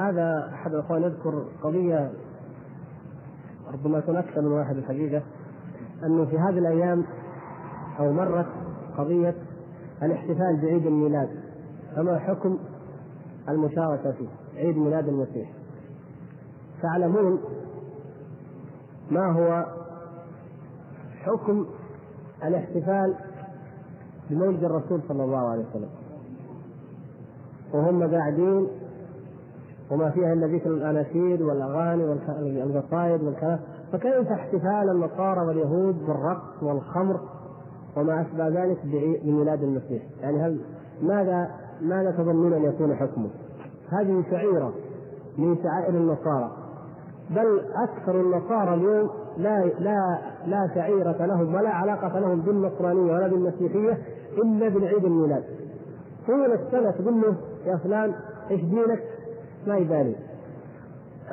هذا 0.00 0.50
أحد 0.54 0.74
الأخوان 0.74 1.02
يذكر 1.02 1.44
قضية 1.62 2.12
ربما 3.72 3.98
يكون 3.98 4.16
أكثر 4.16 4.40
من 4.40 4.52
واحد 4.52 4.76
الحقيقة 4.76 5.22
انه 6.04 6.24
في 6.24 6.38
هذه 6.38 6.58
الأيام 6.58 7.04
أو 7.98 8.12
مرت 8.12 8.46
قضية 8.98 9.34
الاحتفال 10.02 10.60
بعيد 10.62 10.86
الميلاد 10.86 11.28
فما 11.96 12.18
حكم 12.18 12.58
المشاركة 13.48 14.12
فيه؟ 14.12 14.28
عيد 14.56 14.76
ميلاد 14.76 15.08
المسيح. 15.08 15.52
تعلمون 16.82 17.40
ما 19.10 19.32
هو 19.32 19.66
حكم 21.22 21.66
الاحتفال 22.44 23.14
بمولد 24.30 24.64
الرسول 24.64 25.02
صلى 25.08 25.24
الله 25.24 25.48
عليه 25.48 25.64
وسلم. 25.70 25.90
وهم 27.74 28.14
قاعدين 28.14 28.68
وما 29.90 30.10
فيها 30.10 30.32
إلا 30.32 30.46
ذكر 30.46 30.70
الأناشيد 30.70 31.42
والأغاني 31.42 32.04
والقصائد 32.04 33.22
والكلام 33.22 33.58
فكيف 33.92 34.32
احتفال 34.32 34.90
النصارى 34.90 35.46
واليهود 35.46 36.06
بالرقص 36.06 36.62
والخمر 36.62 37.20
وما 37.96 38.20
أشبه 38.20 38.48
ذلك 38.48 38.78
بميلاد 38.84 39.62
المسيح 39.62 40.02
يعني 40.20 40.42
هل 40.42 40.60
ماذا 41.02 41.50
ماذا 41.80 42.10
تظنون 42.10 42.52
أن 42.52 42.64
يكون 42.64 42.94
حكمه؟ 42.94 43.30
هذه 43.88 44.24
شعيرة 44.30 44.72
من 45.38 45.56
شعائر 45.62 45.94
النصارى 45.94 46.50
بل 47.30 47.60
أكثر 47.74 48.20
النصارى 48.20 48.74
اليوم 48.74 49.10
لا 49.36 49.64
لا 49.64 50.18
لا 50.46 50.70
شعيرة 50.74 51.26
لهم 51.26 51.54
ولا 51.54 51.70
علاقة 51.70 52.18
لهم 52.18 52.40
بالنصرانية 52.40 53.12
ولا 53.12 53.28
بالمسيحية 53.28 53.98
إلا 54.38 54.68
بالعيد 54.68 55.04
الميلاد. 55.04 55.44
طول 56.26 56.52
السنة 56.52 56.90
تقول 56.90 57.20
له 57.20 57.34
يا 57.66 57.76
فلان 57.76 58.14
إيش 58.50 58.60
دينك؟ 58.60 59.02
ما 59.66 59.76
يبالي 59.76 60.16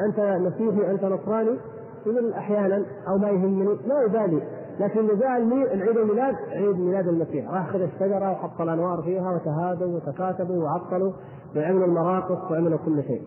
أنت 0.05 0.19
مسيحي 0.19 0.91
أنت 0.91 1.05
نصراني؟ 1.05 1.57
يقول 2.05 2.33
أحيانا 2.33 2.85
أو 3.07 3.17
ما 3.17 3.29
يهمني 3.29 3.65
ما 3.65 4.01
يبالي 4.05 4.41
لكن 4.79 4.99
اللي 4.99 5.15
جاء 5.15 5.37
العيد 5.73 5.97
الميلاد 5.97 6.35
عيد 6.49 6.79
ميلاد 6.79 7.07
المسيح. 7.07 7.49
راح 7.49 7.69
اخذ 7.69 7.81
الشجرة 7.81 8.31
وحط 8.31 8.61
الأنوار 8.61 9.01
فيها 9.01 9.31
وتهادوا 9.31 9.95
وتكاتبوا 9.95 10.63
وعطلوا 10.63 11.11
وعملوا 11.55 11.85
المراقص 11.85 12.51
وعملوا 12.51 12.77
كل 12.85 13.03
شيء. 13.03 13.21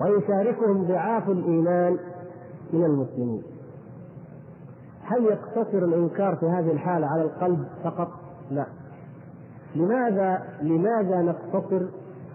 ويشاركهم 0.00 0.84
ضعاف 0.86 1.28
الإيمان 1.28 1.98
من 2.72 2.84
المسلمين. 2.84 3.42
هل 5.04 5.24
يقتصر 5.24 5.78
الإنكار 5.78 6.36
في 6.36 6.46
هذه 6.46 6.72
الحالة 6.72 7.06
على 7.06 7.22
القلب 7.22 7.64
فقط؟ 7.84 8.08
لا. 8.50 8.66
لماذا 9.74 10.42
لماذا 10.62 11.22
نقتصر 11.22 11.82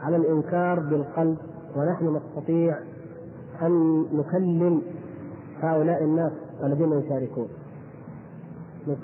على 0.01 0.15
الإنكار 0.15 0.79
بالقلب؟ 0.79 1.37
ونحن 1.75 2.15
نستطيع 2.15 2.77
أن 3.61 4.05
نكلم 4.13 4.81
هؤلاء 5.61 6.03
الناس 6.03 6.31
الذين 6.63 6.91
يشاركون. 6.91 7.47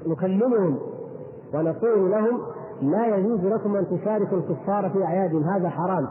نكلمهم 0.07 0.77
ونقول 1.53 2.11
لهم 2.11 2.41
لا 2.81 3.15
يجوز 3.15 3.39
لكم 3.39 3.75
أن 3.75 3.85
تشاركوا 3.87 4.37
الكفار 4.37 4.89
في 4.89 5.03
اعيادهم 5.03 5.43
هذا 5.43 5.69
حرام. 5.69 6.07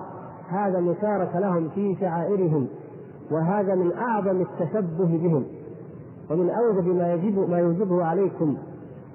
هذا 0.49 0.81
مشاركة 0.81 1.39
لهم 1.39 1.69
في 1.69 1.97
شعائرهم 2.01 2.67
وهذا 3.31 3.75
من 3.75 3.93
أعظم 3.93 4.41
التشبه 4.41 5.19
بهم. 5.19 5.45
ومن 6.31 6.51
أوجب 6.51 6.87
ما 6.87 7.13
يجب 7.13 7.51
ما 7.51 7.59
يوجبه 7.59 8.05
عليكم 8.05 8.57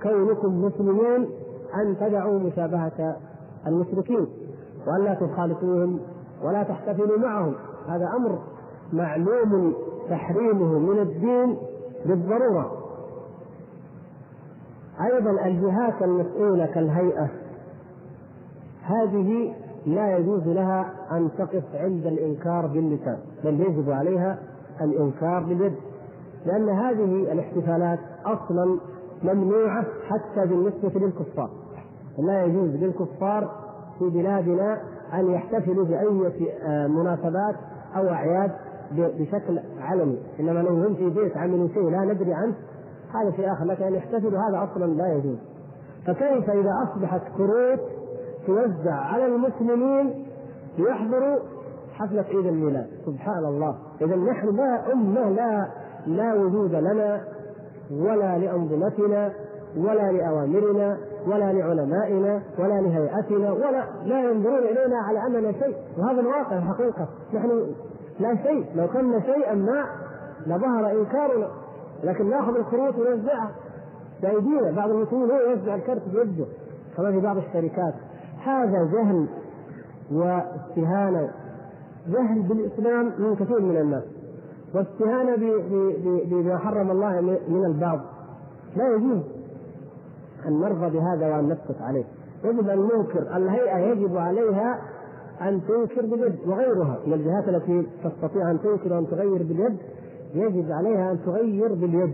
كونكم 0.03 0.65
مسلمين 0.65 1.27
أن 1.75 1.97
تدعوا 1.99 2.39
مشابهة 2.39 3.15
المشركين 3.67 4.27
وأن 4.87 5.03
لا 5.03 5.13
تخالطوهم 5.13 5.99
ولا 6.45 6.63
تحتفلوا 6.63 7.19
معهم. 7.19 7.55
هذا 7.87 8.09
أمر 8.17 8.39
معلوم 8.93 9.73
تحريمه 10.09 10.79
من 10.79 10.99
الدين 10.99 11.57
بالضرورة. 12.05 12.71
أيضا 15.01 15.45
الجهات 15.45 16.01
المسؤولة 16.01 16.65
كالهيئة 16.65 17.29
هذه 18.83 19.53
لا 19.85 20.17
يجوز 20.17 20.47
لها 20.47 20.91
أن 21.11 21.29
تقف 21.37 21.63
عند 21.73 22.05
الإنكار 22.05 22.67
باللسان 22.67 23.17
بل 23.43 23.61
يجب 23.61 23.91
عليها 23.91 24.39
الإنكار 24.81 25.43
باليد 25.43 25.73
لأن 26.45 26.69
هذه 26.69 27.31
الاحتفالات 27.31 27.99
أصلا 28.25 28.79
ممنوعة 29.23 29.85
حتى 30.09 30.47
بالنسبة 30.47 30.99
للكفار. 30.99 31.49
لا 32.17 32.43
يجوز 32.45 32.69
للكفار 32.69 33.51
في 33.99 34.09
بلادنا 34.09 34.81
أن 35.19 35.31
يحتفلوا 35.31 35.85
آه، 36.67 36.87
مناسبات 36.87 37.55
أو 37.95 38.09
أعياد 38.09 38.51
بشكل 38.91 39.59
علني. 39.79 40.17
إنما 40.39 40.59
لو 40.59 40.69
هم 40.69 40.95
في 40.95 41.09
بيت 41.09 41.37
عملوا 41.37 41.67
شيء 41.67 41.89
لا 41.89 42.13
ندري 42.13 42.33
عنه. 42.33 42.55
هذا 43.13 43.31
شيء 43.35 43.51
آخر 43.53 43.65
لكن 43.65 43.83
أن 43.83 43.93
يحتفلوا 43.93 44.39
هذا 44.39 44.63
أصلا 44.71 44.85
لا 44.85 45.13
يجوز. 45.13 45.37
فكيف 46.07 46.49
إذا 46.49 46.71
أصبحت 46.83 47.21
كروت 47.37 47.79
توزع 48.47 48.93
على 48.93 49.25
المسلمين 49.25 50.25
ليحضروا 50.77 51.39
حفلة 51.93 52.25
عيد 52.29 52.45
الميلاد؟ 52.45 52.87
سبحان 53.05 53.45
الله. 53.45 53.75
إذا 54.01 54.15
نحن 54.15 54.55
لا 54.55 54.93
أمة 54.93 55.29
لا 55.29 55.67
لا 56.07 56.33
وجود 56.33 56.75
لنا 56.75 57.21
ولا 57.91 58.37
لأنظمتنا 58.37 59.31
ولا 59.77 60.11
لأوامرنا 60.11 60.97
ولا 61.27 61.53
لعلمائنا 61.53 62.41
ولا 62.59 62.81
لهيئتنا 62.81 63.51
ولا 63.51 63.85
لا 64.05 64.31
ينظرون 64.31 64.57
إلينا 64.57 64.97
على 64.97 65.27
أننا 65.27 65.51
شيء. 65.51 65.75
وهذا 65.97 66.21
الواقع 66.21 66.57
الحقيقة. 66.57 67.07
نحن 67.33 67.73
لا 68.19 68.35
شيء. 68.35 68.65
لو 68.75 68.87
كنا 68.87 69.19
شيئا 69.19 69.55
ما 69.55 69.85
لظهر 70.47 70.91
إنكارنا. 70.91 71.47
لكن 72.03 72.29
نأخذ 72.29 72.55
الكروت 72.55 72.95
ونوزعها 72.95 73.51
بأيدينا. 74.21 74.71
بعض 74.71 74.89
المسلمين 74.89 75.31
هو 75.31 75.37
يوزع 75.49 75.75
الكرت 75.75 76.01
بيده. 76.13 76.45
كما 76.97 77.11
في 77.11 77.19
بعض 77.19 77.37
الشركات. 77.37 77.93
هذا 78.45 78.89
جهل 78.93 79.27
واستهانة. 80.11 81.29
جهل 82.07 82.41
بالإسلام 82.41 83.11
من 83.19 83.35
كثير 83.35 83.61
من 83.61 83.77
الناس. 83.77 84.03
واستهانة 84.75 85.35
بما 86.25 86.57
حرم 86.57 86.91
الله 86.91 87.21
من 87.47 87.65
البعض. 87.65 87.99
لا 88.75 88.87
يجوز. 88.95 89.34
أن 90.47 90.59
نرضى 90.59 90.97
بهذا 90.97 91.35
وأن 91.35 91.45
نسكت 91.45 91.81
عليه. 91.81 92.03
يجب 92.43 92.69
أن 92.69 92.79
ننكر 92.79 93.37
الهيئة 93.37 93.77
يجب 93.77 94.17
عليها 94.17 94.79
أن 95.41 95.61
تنكر 95.67 96.01
باليد 96.01 96.35
وغيرها 96.47 96.99
من 97.07 97.13
الجهات 97.13 97.49
التي 97.49 97.87
تستطيع 98.03 98.51
أن 98.51 98.59
تنكر 98.61 98.93
وأن 98.93 99.07
تغير 99.07 99.37
باليد 99.37 99.77
يجب 100.33 100.71
عليها 100.71 101.11
أن 101.11 101.19
تغير 101.25 101.73
باليد. 101.73 102.13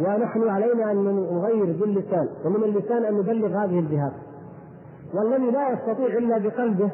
ونحن 0.00 0.48
علينا 0.48 0.92
أن 0.92 1.04
نغير 1.32 1.76
باللسان 1.80 2.28
ومن 2.44 2.64
اللسان 2.64 3.04
أن 3.04 3.14
نبلغ 3.14 3.64
هذه 3.64 3.78
الجهات. 3.78 4.12
والذي 5.14 5.50
لا 5.50 5.72
يستطيع 5.72 6.18
إلا 6.18 6.38
بقلبه 6.38 6.90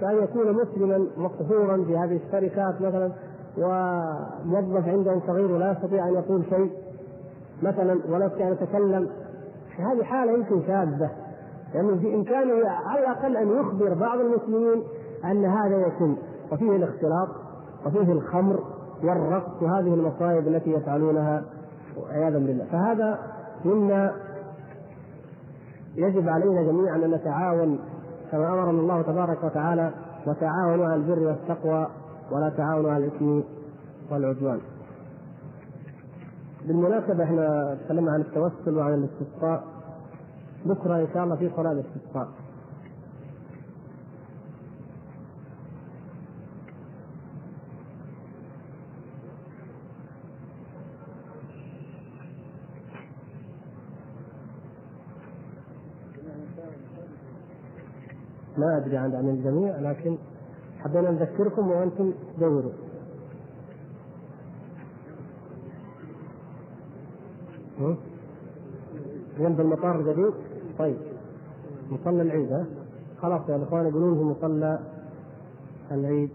كأن 0.00 0.16
يكون 0.22 0.52
مسلما 0.52 1.06
مقهورا 1.16 1.84
في 1.84 1.96
هذه 1.96 2.20
الشركات 2.26 2.80
مثلا 2.80 3.12
وموظف 3.58 4.88
عنده 4.88 5.20
صغير 5.26 5.52
ولا 5.52 5.72
يستطيع 5.72 6.08
أن 6.08 6.14
يقول 6.14 6.44
شيء 6.50 6.70
مثلا 7.62 8.00
ولا 8.08 8.26
يستطيع 8.26 8.48
ان 8.48 8.52
يتكلم 8.52 9.10
هذه 9.80 10.04
حالة 10.04 10.32
يمكن 10.32 10.62
شاذة 10.66 11.10
لأنه 11.74 11.88
يعني 11.88 12.00
في 12.00 12.14
امكانه 12.14 12.68
على 12.68 13.00
الأقل 13.00 13.36
أن 13.36 13.48
يخبر 13.60 13.94
بعض 13.94 14.18
المسلمين 14.20 14.82
أن 15.24 15.44
هذا 15.44 15.86
يتم 15.86 16.16
وفيه 16.52 16.76
الاختلاط 16.76 17.28
وفيه 17.86 18.12
الخمر 18.12 18.60
والرقص 19.04 19.62
وهذه 19.62 19.94
المصائب 19.94 20.48
التي 20.48 20.70
يفعلونها 20.70 21.44
عياذا 22.10 22.38
بالله 22.38 22.64
فهذا 22.64 23.18
مما 23.64 24.12
يجب 25.96 26.28
علينا 26.28 26.62
جميعا 26.62 26.96
أن 26.96 27.10
نتعاون 27.10 27.78
كما 28.32 28.48
أمرنا 28.48 28.80
الله 28.80 29.02
تبارك 29.02 29.44
وتعالى 29.44 29.90
وتعاونوا 30.26 30.86
على 30.86 30.94
البر 30.94 31.18
والتقوى 31.18 31.86
ولا 32.32 32.48
تعاونوا 32.56 32.90
على 32.90 33.04
الإثم 33.04 33.40
والعدوان. 34.12 34.60
بالمناسبة 36.66 37.24
إحنا 37.24 37.78
تكلمنا 37.84 38.12
عن 38.12 38.20
التوسل 38.20 38.76
وعن 38.76 38.94
الاستسقاء. 38.94 39.64
بكرة 40.64 40.96
إن 40.96 41.08
شاء 41.14 41.24
الله 41.24 41.36
في 41.36 41.50
صلاة 41.56 41.72
الاستسقاء. 41.72 42.28
ما 58.58 58.76
أدري 58.76 58.96
عن 58.96 59.14
عن 59.14 59.28
الجميع 59.28 59.78
لكن 59.78 60.16
حبينا 60.78 61.10
نذكركم 61.10 61.70
وأنتم 61.70 62.12
دوروا. 62.38 62.72
جنب 69.38 69.60
المطار 69.60 70.00
الجديد؟ 70.00 70.32
طيب. 70.78 70.96
مصلى 71.90 72.22
العيد 72.22 72.52
ها؟ 72.52 72.66
خلاص 73.22 73.48
يا 73.48 73.62
إخوان 73.62 73.86
يقولون 73.86 74.14
في 74.18 74.24
مصلى 74.24 74.78
العيد. 75.90 76.30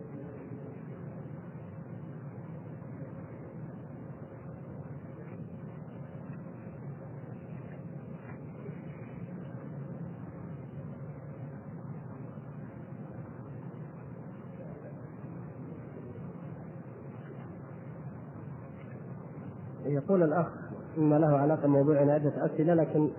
يقول 19.85 20.23
الأخ 20.23 20.64
إما 20.97 21.15
له 21.15 21.27
علاقة 21.27 21.67
بموضوعنا 21.67 22.13
عده 22.13 22.45
اسئله 22.45 22.73
لكن 22.73 23.09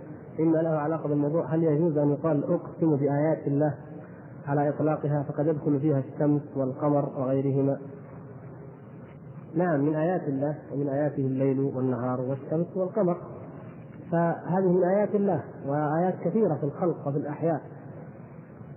إما 0.40 0.58
له 0.58 0.70
علاقة 0.70 1.08
بالموضوع 1.08 1.54
هل 1.54 1.62
يجوز 1.62 1.98
أن 1.98 2.10
يقال 2.10 2.44
أقسم 2.44 2.96
بآيات 2.96 3.46
الله 3.46 3.74
على 4.46 4.68
إطلاقها 4.68 5.22
فقد 5.28 5.46
يدخل 5.46 5.80
فيها 5.80 5.98
الشمس 5.98 6.42
والقمر 6.56 7.08
وغيرهما؟ 7.18 7.78
نعم 9.54 9.80
من 9.80 9.94
آيات 9.94 10.28
الله 10.28 10.58
ومن 10.72 10.88
آياته 10.88 11.26
الليل 11.26 11.60
والنهار 11.60 12.20
والشمس 12.20 12.76
والقمر. 12.76 13.16
فهذه 14.12 14.72
من 14.72 14.84
آيات 14.84 15.14
الله 15.14 15.42
وآيات 15.66 16.14
كثيرة 16.24 16.54
في 16.54 16.64
الخلق 16.64 17.08
وفي 17.08 17.18
الأحياء 17.18 17.60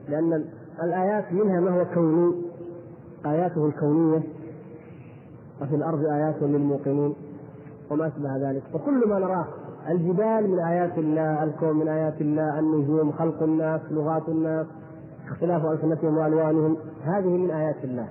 لأن 0.08 0.46
الآيات 0.84 1.34
منها 1.34 1.60
ما 1.60 1.72
هو 1.72 1.86
كوني 1.94 2.34
آياته 3.26 3.66
الكونية 3.66 4.24
وفي 5.62 5.76
الأرض 5.76 6.06
آيات 6.06 6.42
للموقنين. 6.42 7.16
وما 7.92 8.08
أشبه 8.08 8.38
ذلك. 8.50 8.64
فكل 8.74 9.10
ما 9.10 9.20
نراه 9.20 9.46
الجبال 9.90 10.50
من 10.50 10.60
آيات 10.60 10.98
الله 10.98 11.44
الكون 11.44 11.76
من 11.76 11.88
آيات 11.88 12.22
الله 12.22 12.60
النجوم 12.60 13.12
خلق 13.12 13.44
الناس 13.44 13.82
لغات 13.92 14.30
الناس 14.30 14.68
اختلاف 15.32 15.66
ألسنتهم 15.66 16.18
وألوانهم 16.18 16.78
هذه 17.04 17.38
من 17.38 17.52
آيات 17.52 17.84
الله. 17.84 18.08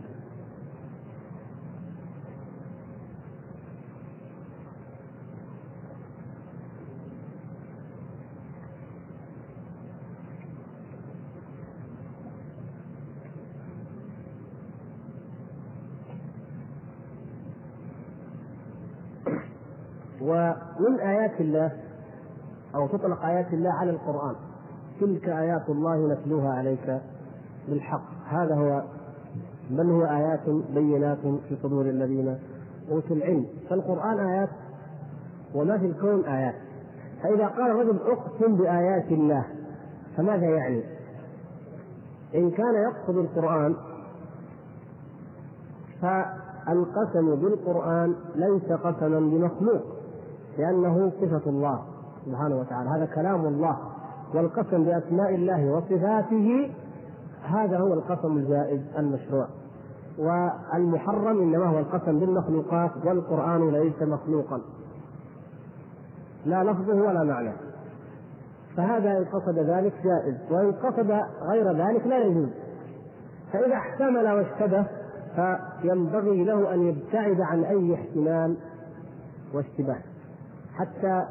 ومن 20.29 21.01
آيات 21.01 21.41
الله 21.41 21.73
أو 22.75 22.87
تطلق 22.87 23.25
آيات 23.25 23.53
الله 23.53 23.73
على 23.73 23.91
القرآن. 23.91 24.35
تلك 25.01 25.29
آيات 25.29 25.69
الله 25.69 26.13
نتلوها 26.13 26.55
عليك 26.55 27.01
بالحق. 27.69 28.03
هذا 28.29 28.55
هو 28.55 28.83
بل 29.71 29.91
هو 29.91 30.05
آيات 30.05 30.49
بينات 30.75 31.19
في 31.19 31.57
صدور 31.63 31.87
الذين 31.87 32.39
أوتوا 32.91 33.17
العلم. 33.17 33.47
فالقرآن 33.71 34.19
آيات 34.19 34.49
وما 35.55 35.79
في 35.79 35.87
الكون 35.87 36.25
آيات. 36.25 36.55
فإذا 37.23 37.47
قال 37.47 37.71
الرجل 37.71 37.99
أقسم 38.07 38.57
بآيات 38.57 39.13
الله 39.13 39.45
فماذا 40.17 40.47
يعني؟ 40.47 40.83
إن 42.35 42.51
كان 42.51 42.75
يقصد 42.75 43.17
القرآن 43.17 43.77
فالقسم 46.03 47.35
بالقرآن 47.35 48.15
ليس 48.35 48.73
قسما 48.73 49.21
بمخلوق. 49.21 49.98
لأنه 50.59 51.13
صفة 51.21 51.51
الله 51.51 51.83
سبحانه 52.27 52.61
وتعالى. 52.61 52.91
هذا 52.91 53.07
كلام 53.15 53.47
الله 53.47 53.79
والقسم 54.35 54.85
بأسماء 54.85 55.35
الله 55.35 55.71
وصفاته 55.71 56.71
هذا 57.43 57.79
هو 57.79 57.95
القسم 57.95 58.37
الجائز 58.37 58.81
المشروع. 58.99 59.47
والمحرم 60.19 61.43
إنما 61.43 61.67
هو 61.67 61.79
القسم 61.79 62.19
بالمخلوقات 62.19 62.91
والقرآن 63.05 63.71
ليس 63.71 64.03
مخلوقا. 64.03 64.61
لا 66.47 66.65
لفظه 66.65 67.03
ولا 67.03 67.25
معنى 67.25 67.53
فهذا 68.77 69.19
إن 69.19 69.25
قصد 69.25 69.59
ذلك 69.59 69.93
جائز 70.05 70.35
وإن 70.51 70.73
قصد 70.73 71.11
غير 71.51 71.73
ذلك 71.73 72.07
لا 72.07 72.19
يجوز. 72.19 72.49
فإذا 73.53 73.75
احتمل 73.75 74.33
واشتبه 74.33 74.87
فينبغي 75.83 76.45
له 76.45 76.75
أن 76.75 76.83
يبتعد 76.83 77.41
عن 77.41 77.65
أي 77.65 77.95
احتمال 77.95 78.57
واشتباه. 79.55 80.01
حتى 80.79 81.25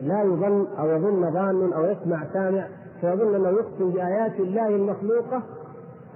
لا 0.00 0.22
يظن 0.22 0.66
أو 0.78 0.86
يظن 0.88 1.32
ظان 1.32 1.72
أو 1.72 1.84
يسمع 1.84 2.24
سامع 2.32 2.66
فيظن 3.00 3.34
أنه 3.34 3.48
يقسم 3.48 3.90
بآيات 3.90 4.40
الله 4.40 4.68
المخلوقة 4.68 5.42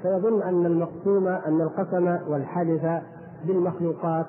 فيظن 0.02 0.42
أن 0.42 0.66
المقسوم 0.66 1.28
أن 1.28 1.60
القسم 1.60 2.18
والحلف 2.28 3.02
بالمخلوقات 3.46 4.26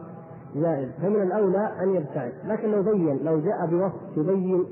جائز 0.55 0.89
فمن 1.01 1.21
الأولى 1.21 1.69
أن 1.83 1.95
يبتعد. 1.95 2.31
لكن 2.45 2.71
لو 2.71 2.83
بين 2.83 3.19
لو 3.23 3.39
جاء 3.39 3.65
بوصف 3.65 4.17
يبين 4.17 4.65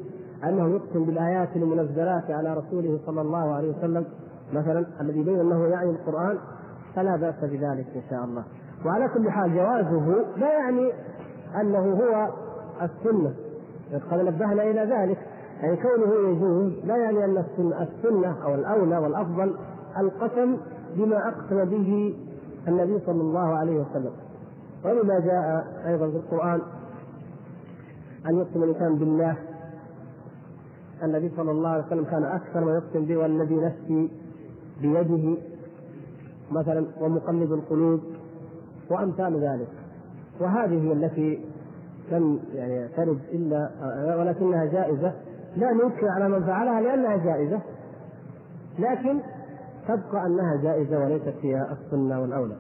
أنه 0.44 0.70
يقسم 0.70 1.06
بالآيات 1.06 1.56
المنزلات 1.56 2.32
على 2.32 2.54
رسوله 2.54 3.00
صلى 3.06 3.22
الله 3.22 3.56
عليه 3.56 3.78
وسلم 3.78 4.06
مثلا 4.54 4.86
الذي 5.02 5.20
يبين 5.20 5.40
أنه 5.40 5.66
يعني 5.66 5.90
القرآن 5.90 6.38
فلا 6.96 7.16
بأس 7.16 7.40
بذلك 7.44 7.88
إن 7.96 8.02
شاء 8.10 8.24
الله. 8.24 8.44
وعلى 8.86 9.08
كل 9.08 9.32
حال 9.32 9.56
جوازه 9.56 10.26
لا 10.38 10.54
يعني 10.54 10.92
أنه 11.62 11.94
هو 11.94 12.30
السنة. 12.82 13.34
قد 14.12 14.20
نبهنا 14.20 14.64
إلى 14.64 14.82
ذلك 14.82 15.18
يعني 15.62 15.78
كونه 15.78 16.30
يجوز 16.30 16.72
لا 16.86 16.98
يعني 16.98 17.26
أن 17.26 17.38
السنة, 17.38 17.84
السنة 17.84 18.44
أو 18.44 18.56
الأولى 18.56 18.98
والأفضل 18.98 19.56
القسم 19.98 20.58
بما 20.96 21.28
أقسم 21.28 21.66
به 21.66 22.16
النبي 22.68 23.00
صلى 23.06 23.22
الله 23.22 23.58
عليه 23.58 23.80
وسلم. 23.82 24.12
ولما 24.86 25.20
جاء 25.20 25.68
أيضا 25.88 26.10
في 26.10 26.16
القرآن 26.16 26.62
أن 28.30 28.38
يقسم 28.38 28.64
الإنسان 28.64 28.96
بالله. 28.96 29.38
النبي 31.04 31.32
صلى 31.38 31.52
الله 31.52 31.70
عليه 31.70 31.86
وسلم 31.86 32.04
كان 32.04 32.24
أكثر 32.24 32.66
ما 32.66 32.72
يقسم 32.76 33.06
به 33.06 33.18
والذي 33.18 33.56
نفسي 33.56 34.10
بيده 34.82 35.38
مثلا 36.52 36.86
ومقلب 37.02 37.54
القلوب 37.54 38.00
وأمثال 38.90 39.40
ذلك. 39.40 39.68
وهذه 40.40 40.92
التي 40.94 41.46
لم 42.12 42.40
يعني 42.54 42.88
ترد 42.88 43.20
إلا 43.34 43.70
ولكنها 44.20 44.66
جائزة 44.66 45.14
لا 45.56 45.72
ننكر 45.74 46.08
على 46.08 46.30
من 46.30 46.46
فعلها 46.46 46.82
لأنها 46.82 47.18
جائزة 47.18 47.62
لكن 48.80 49.20
تبقى 49.88 50.26
أنها 50.26 50.56
جائزة 50.64 51.00
وليست 51.00 51.36
هي 51.42 51.68
السنة 51.72 52.22
والأولى. 52.22 52.56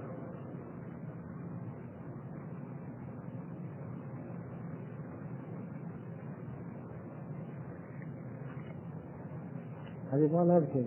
هذه 10.11 10.43
ما 10.43 10.57
يبكي 10.57 10.83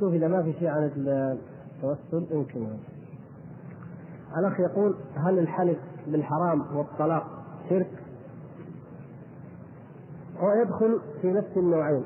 شوف 0.00 0.12
إذا 0.12 0.28
ما 0.28 0.42
في 0.42 0.52
شيء 0.52 0.68
عن 0.68 0.90
التوسل 0.96 2.26
يمكن. 2.30 2.66
الأخ 4.38 4.60
يقول 4.60 4.94
هل 5.14 5.38
الحلف 5.38 5.78
بالحرام 6.06 6.76
والطلاق 6.76 7.26
شرك؟ 7.68 7.90
هو 10.38 10.52
يدخل 10.52 11.00
في 11.22 11.32
نفس 11.32 11.56
النوعين 11.56 12.04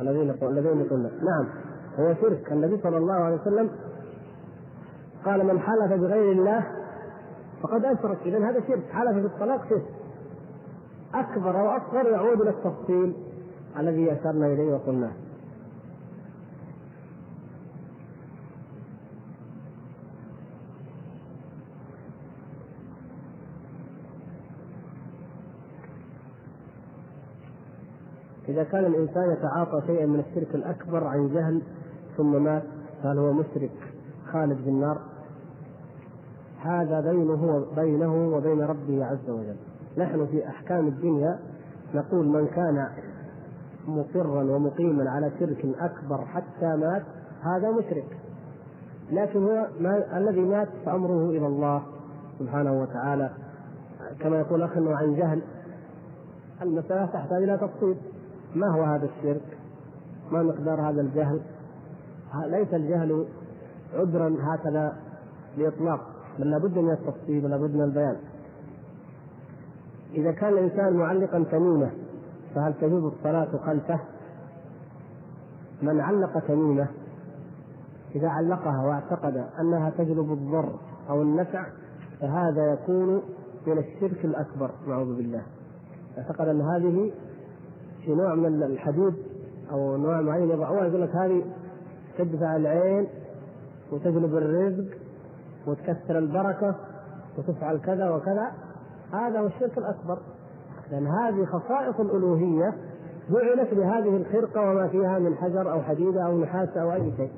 الذين 0.00 0.30
الذين 0.30 0.84
قلنا. 0.84 1.10
نعم 1.10 1.48
هو 1.98 2.14
شرك. 2.14 2.52
النبي 2.52 2.82
صلى 2.82 2.96
الله 2.96 3.14
عليه 3.14 3.40
وسلم 3.40 3.70
قال 5.24 5.46
من 5.46 5.60
حلف 5.60 5.92
بغير 5.92 6.32
الله 6.32 6.66
فقد 7.62 7.84
أشرك. 7.84 8.18
اذا 8.26 8.38
هذا 8.50 8.60
شرك. 8.66 8.84
حلف 8.92 9.16
بالطلاق 9.22 9.68
شرك. 9.68 9.86
أكبر 11.14 11.60
أو 11.60 11.76
اصغر 11.76 12.10
يعود 12.10 12.40
إلى 12.40 12.50
التفصيل 12.50 13.14
الذي 13.78 14.12
أشرنا 14.12 14.46
إليه 14.46 14.74
وقلناه. 14.74 15.12
إذا 28.48 28.64
كان 28.64 28.84
الإنسان 28.84 29.30
يتعاطى 29.30 29.86
شيئا 29.86 30.06
من 30.06 30.20
الشرك 30.20 30.54
الأكبر 30.54 31.04
عن 31.04 31.28
جهل 31.28 31.62
ثم 32.16 32.42
مات 32.42 32.62
فهل 33.02 33.18
هو 33.18 33.32
مشرك 33.32 33.70
خالد 34.32 34.56
في 34.64 34.70
النار؟ 34.70 34.98
هذا 36.62 37.00
بينه 37.00 37.66
بينه 37.76 38.36
وبين 38.36 38.60
ربه 38.60 39.04
عز 39.04 39.30
وجل. 39.30 39.56
نحن 39.98 40.26
في 40.26 40.48
أحكام 40.48 40.86
الدنيا 40.86 41.38
نقول 41.94 42.26
من 42.26 42.46
كان 42.46 42.88
مصرا 43.88 44.42
ومقيما 44.42 45.10
على 45.10 45.32
شرك 45.40 45.66
أكبر 45.80 46.24
حتى 46.24 46.76
مات 46.76 47.02
هذا 47.42 47.70
مشرك. 47.70 48.18
لكن 49.12 49.42
هو 49.42 49.66
ما 49.80 50.18
الذي 50.18 50.40
مات 50.40 50.68
فأمره 50.86 51.30
إلى 51.30 51.46
الله 51.46 51.82
سبحانه 52.38 52.80
وتعالى 52.80 53.30
كما 54.20 54.38
يقول 54.38 54.62
أخ 54.62 54.70
عن 54.76 55.14
جهل 55.14 55.42
المسألة 56.62 57.06
تحتاج 57.06 57.42
إلى 57.42 57.58
تفصيل 57.58 57.96
ما 58.56 58.66
هو 58.74 58.82
هذا 58.82 59.04
الشرك؟ 59.04 59.58
ما 60.32 60.42
مقدار 60.42 60.90
هذا 60.90 61.00
الجهل؟ 61.00 61.40
ليس 62.46 62.74
الجهل 62.74 63.26
عذرا 63.94 64.36
هكذا 64.40 64.96
بإطلاق 65.58 66.00
بل 66.38 66.50
لابد 66.50 66.78
من 66.78 66.90
التفصيل 66.90 67.44
ولابد 67.44 67.74
من 67.74 67.82
البيان. 67.82 68.16
إذا 70.14 70.32
كان 70.32 70.52
الإنسان 70.52 70.92
معلقا 70.92 71.44
تميمة 71.50 71.90
فهل 72.54 72.74
تجوز 72.80 73.12
الصلاة 73.12 73.56
خلفه؟ 73.66 74.00
من 75.82 76.00
علق 76.00 76.38
تميمة 76.38 76.88
إذا 78.14 78.28
علقها 78.28 78.86
واعتقد 78.86 79.44
أنها 79.60 79.90
تجلب 79.90 80.32
الضر 80.32 80.72
أو 81.10 81.22
النفع 81.22 81.66
فهذا 82.20 82.72
يكون 82.72 83.22
من 83.66 83.78
الشرك 83.78 84.24
الأكبر 84.24 84.70
نعوذ 84.88 85.16
بالله 85.16 85.42
أعتقد 86.18 86.48
أن 86.48 86.60
هذه 86.60 87.12
في 88.06 88.14
نوع 88.14 88.34
من 88.34 88.62
الحديد 88.62 89.14
أو 89.72 89.96
نوع 89.96 90.20
معين 90.20 90.50
يضعوها 90.50 90.86
يقول 90.86 91.02
لك 91.02 91.16
هذه 91.16 91.44
تدفع 92.18 92.56
العين 92.56 93.06
وتجلب 93.92 94.36
الرزق 94.36 94.94
وتكسر 95.66 96.18
البركة 96.18 96.74
وتفعل 97.38 97.78
كذا 97.78 98.10
وكذا. 98.10 98.52
هذا 99.12 99.40
هو 99.40 99.46
الشرك 99.46 99.78
الأكبر. 99.78 100.18
لأن 100.90 101.06
هذه 101.06 101.44
خصائص 101.44 102.00
الألوهية 102.00 102.74
جعلت 103.30 103.72
لهذه 103.72 104.16
الخرقة 104.16 104.70
وما 104.70 104.88
فيها 104.88 105.18
من 105.18 105.34
حجر 105.34 105.72
أو 105.72 105.82
حديده 105.82 106.26
أو 106.26 106.38
نحاس 106.38 106.68
أو 106.76 106.92
أي 106.92 107.12
شيء. 107.16 107.30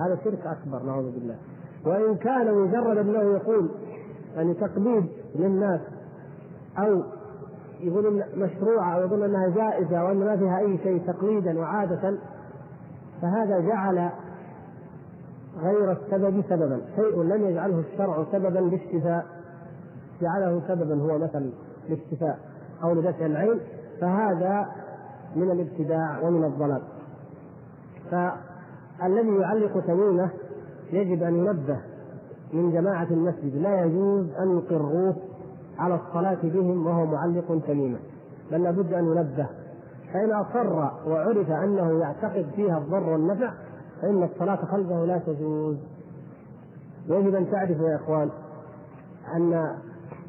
هذا 0.00 0.18
شرك 0.24 0.46
أكبر 0.46 0.82
نعوذ 0.82 1.10
بالله. 1.10 1.36
وإن 1.86 2.16
كان 2.16 2.54
مجرد 2.54 2.98
أنه 2.98 3.22
يقول 3.22 3.70
يعني 4.36 4.54
تقليد 4.54 5.06
للناس 5.34 5.80
أو 6.78 7.02
يقول 7.80 8.24
مشروعة 8.36 8.94
أو 8.94 9.00
يقول 9.00 9.22
أنها 9.22 9.48
جائزة 9.48 10.04
وأن 10.04 10.16
ما 10.16 10.36
فيها 10.36 10.58
أي 10.58 10.78
شيء 10.78 11.06
تقليدا 11.06 11.58
وعادة 11.58 12.18
فهذا 13.22 13.60
جعل 13.60 14.10
غير 15.62 15.92
السبب 15.92 16.44
سببا. 16.48 16.80
شيء 16.96 17.22
لم 17.22 17.44
يجعله 17.44 17.78
الشرع 17.78 18.24
سببا 18.32 18.58
للشفاء 18.58 19.26
جعله 20.20 20.62
سببا 20.68 21.02
هو 21.02 21.18
مثلا 21.18 21.50
للشفاء 21.88 22.38
أو 22.84 22.92
لدفع 22.92 23.26
العين 23.26 23.60
فهذا 24.00 24.66
من 25.36 25.50
الابتداع 25.50 26.20
ومن 26.22 26.44
الضلال. 26.44 26.82
فالذي 28.10 29.36
يعلق 29.36 29.86
تميمه 29.86 30.30
يجب 30.92 31.22
أن 31.22 31.36
ينبه 31.36 31.80
من 32.52 32.72
جماعة 32.72 33.06
المسجد 33.10 33.56
لا 33.56 33.84
يجوز 33.84 34.26
أن 34.38 34.58
يقروه 34.58 35.16
على 35.78 35.94
الصلاة 35.94 36.38
بهم 36.42 36.86
وهو 36.86 37.06
معلق 37.06 37.60
تميمة 37.66 37.98
بل 38.52 38.62
لابد 38.62 38.92
أن 38.92 39.04
ينبه. 39.04 39.46
فإن 40.12 40.32
أصر 40.32 40.74
وعرف 41.06 41.50
أنه 41.50 42.00
يعتقد 42.00 42.46
فيها 42.56 42.78
الضر 42.78 43.08
والنفع 43.08 43.52
فإن 44.02 44.22
الصلاة 44.22 44.56
خلفه 44.56 45.04
لا 45.04 45.18
تجوز. 45.18 45.76
ويجب 47.08 47.34
أن 47.34 47.50
تعرفوا 47.50 47.88
يا 47.88 47.96
إخوان 47.96 48.30
أن 49.36 49.76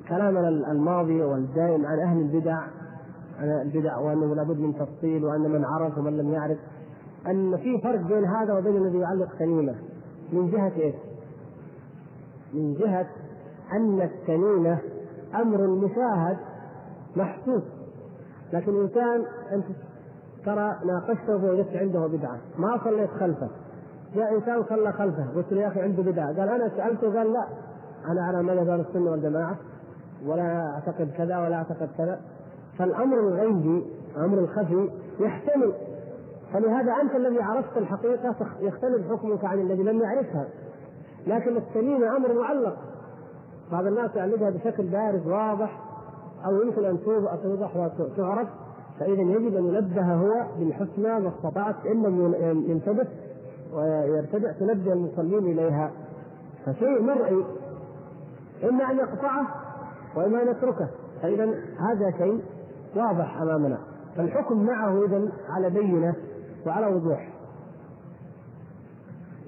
كلامنا 0.10 0.50
الماضي 0.72 1.24
والدائم 1.24 1.86
عن 1.86 2.00
أهل 2.00 2.20
البدع 2.20 2.58
عن 3.40 3.62
البدع 3.62 3.98
وأنه 3.98 4.36
لابد 4.36 4.60
من 4.60 4.76
تفصيل 4.76 5.26
وأن 5.26 5.42
من 5.42 5.66
عرف 5.66 5.98
ومن 5.98 6.18
لم 6.18 6.34
يعرف 6.34 6.58
أن 7.28 7.58
في 7.58 7.82
فرق 7.82 8.02
بين 8.02 8.26
هذا 8.26 8.54
وبين 8.54 8.78
الذي 8.78 8.98
يعلق 8.98 9.30
تميمة. 9.40 9.76
من 10.34 10.52
جهة 10.52 10.72
إيش؟ 10.76 10.96
من 12.54 12.74
جهة 12.74 13.08
أن 13.74 14.02
التميمة 14.02 14.78
أمر 15.36 15.68
مشاهد 15.68 16.38
محسوس. 17.16 17.64
لكن 18.54 18.82
إنسان 18.82 19.26
أنت 19.52 19.66
ترى 20.46 20.76
ناقشته 20.86 21.40
فوجدت 21.40 21.76
عنده 21.76 22.08
بدعة. 22.08 22.38
ما 22.58 22.80
صليت 22.84 23.10
خلفه. 23.10 23.50
جاء 24.16 24.36
إنسان 24.36 24.64
صلى 24.70 24.92
خلفه. 24.92 25.28
قلت 25.36 25.54
له 25.54 25.62
يا 25.62 25.68
أخي 25.68 25.82
عنده 25.82 26.04
بدعة. 26.04 26.28
قال 26.28 26.50
أنا 26.50 26.70
سألته 26.78 27.18
قال 27.18 27.34
لا. 27.34 27.48
أنا 28.12 28.22
على 28.22 28.44
مذهب 28.44 28.70
أهل 28.70 28.80
السنة 28.80 29.12
والجماعة. 29.12 29.56
ولا 30.26 30.74
أعتقد 30.74 31.12
كذا 31.18 31.38
ولا 31.38 31.56
أعتقد 31.56 31.90
كذا. 31.98 32.20
فالأمر 32.78 33.20
الغيبي 33.20 33.86
الأمر 34.16 34.38
الخفي 34.38 34.90
يحتمل. 35.20 35.74
فلهذا 36.54 36.92
أنت 37.04 37.16
الذي 37.16 37.42
عرفت 37.42 37.78
الحقيقة 37.78 38.36
يختلف 38.60 39.12
حكمك 39.12 39.46
عن 39.46 39.60
الذي 39.60 39.84
لم 39.84 40.02
يعرفها. 40.02 40.48
لكن 41.28 41.58
التميمة 41.58 42.18
أمر 42.18 42.34
معلق. 42.34 42.78
بعض 43.72 43.86
الناس 43.86 44.16
يعلقها 44.16 44.50
بشكل 44.50 44.84
بارز 44.84 45.28
واضح 45.28 45.80
أو 46.46 46.62
يمكن 46.62 46.86
أن 46.86 47.00
توضح 47.44 47.76
وتعرف 48.00 48.48
فإذا 49.00 49.22
يجب 49.22 49.56
أن 49.56 49.66
ينبه 49.66 50.14
هو 50.14 50.46
بالحسنى 50.60 51.20
ما 51.20 51.30
استطعت 51.30 51.86
إن 51.86 52.04
لم 52.04 52.36
ينتبه 52.68 53.08
ويرتدع 53.74 54.52
تنبه 54.52 54.94
المصلين 54.94 55.46
إليها. 55.46 55.92
فشيء 56.66 57.02
مرئي 57.02 57.46
إما 58.64 58.92
أن 58.92 58.98
يقطعه 58.98 59.48
وإما 60.16 60.42
أن 60.42 60.48
يتركه. 60.48 60.88
فإذا 61.22 61.46
هذا 61.80 62.12
شيء 62.18 62.44
واضح 62.96 63.42
أمامنا. 63.42 63.78
فالحكم 64.16 64.66
معه 64.66 65.06
إذا 65.06 65.32
على 65.50 65.70
بينة 65.70 66.16
وعلى 66.68 66.88
وضوح. 66.88 67.30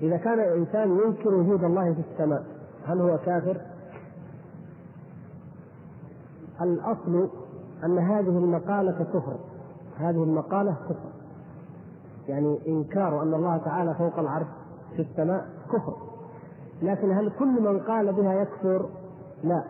إذا 0.02 0.18
كان 0.18 0.40
الإنسان 0.40 1.00
ينكر 1.06 1.36
وجود 1.36 1.64
الله 1.64 1.94
في 1.94 2.02
السماء 2.12 2.44
هل 2.86 3.02
هو 3.02 3.18
كافر؟ 3.18 3.58
الأصل 6.64 7.30
أن 7.84 7.98
هذه 7.98 8.38
المقالة 8.38 9.04
كفر. 9.04 9.40
هذه 9.98 10.24
المقالة 10.24 10.72
كفر. 10.90 11.12
يعني 12.28 12.60
إنكار 12.68 13.24
أن 13.24 13.34
الله 13.34 13.58
تعالى 13.58 13.96
فوق 13.96 14.20
العرش 14.20 14.48
في 14.96 15.02
السماء 15.02 15.46
كفر. 15.74 15.96
لكن 16.82 17.12
هل 17.12 17.32
كل 17.40 17.62
من 17.62 17.80
قال 17.80 18.14
بها 18.14 18.34
يكفر؟ 18.34 18.90
لا. 19.44 19.64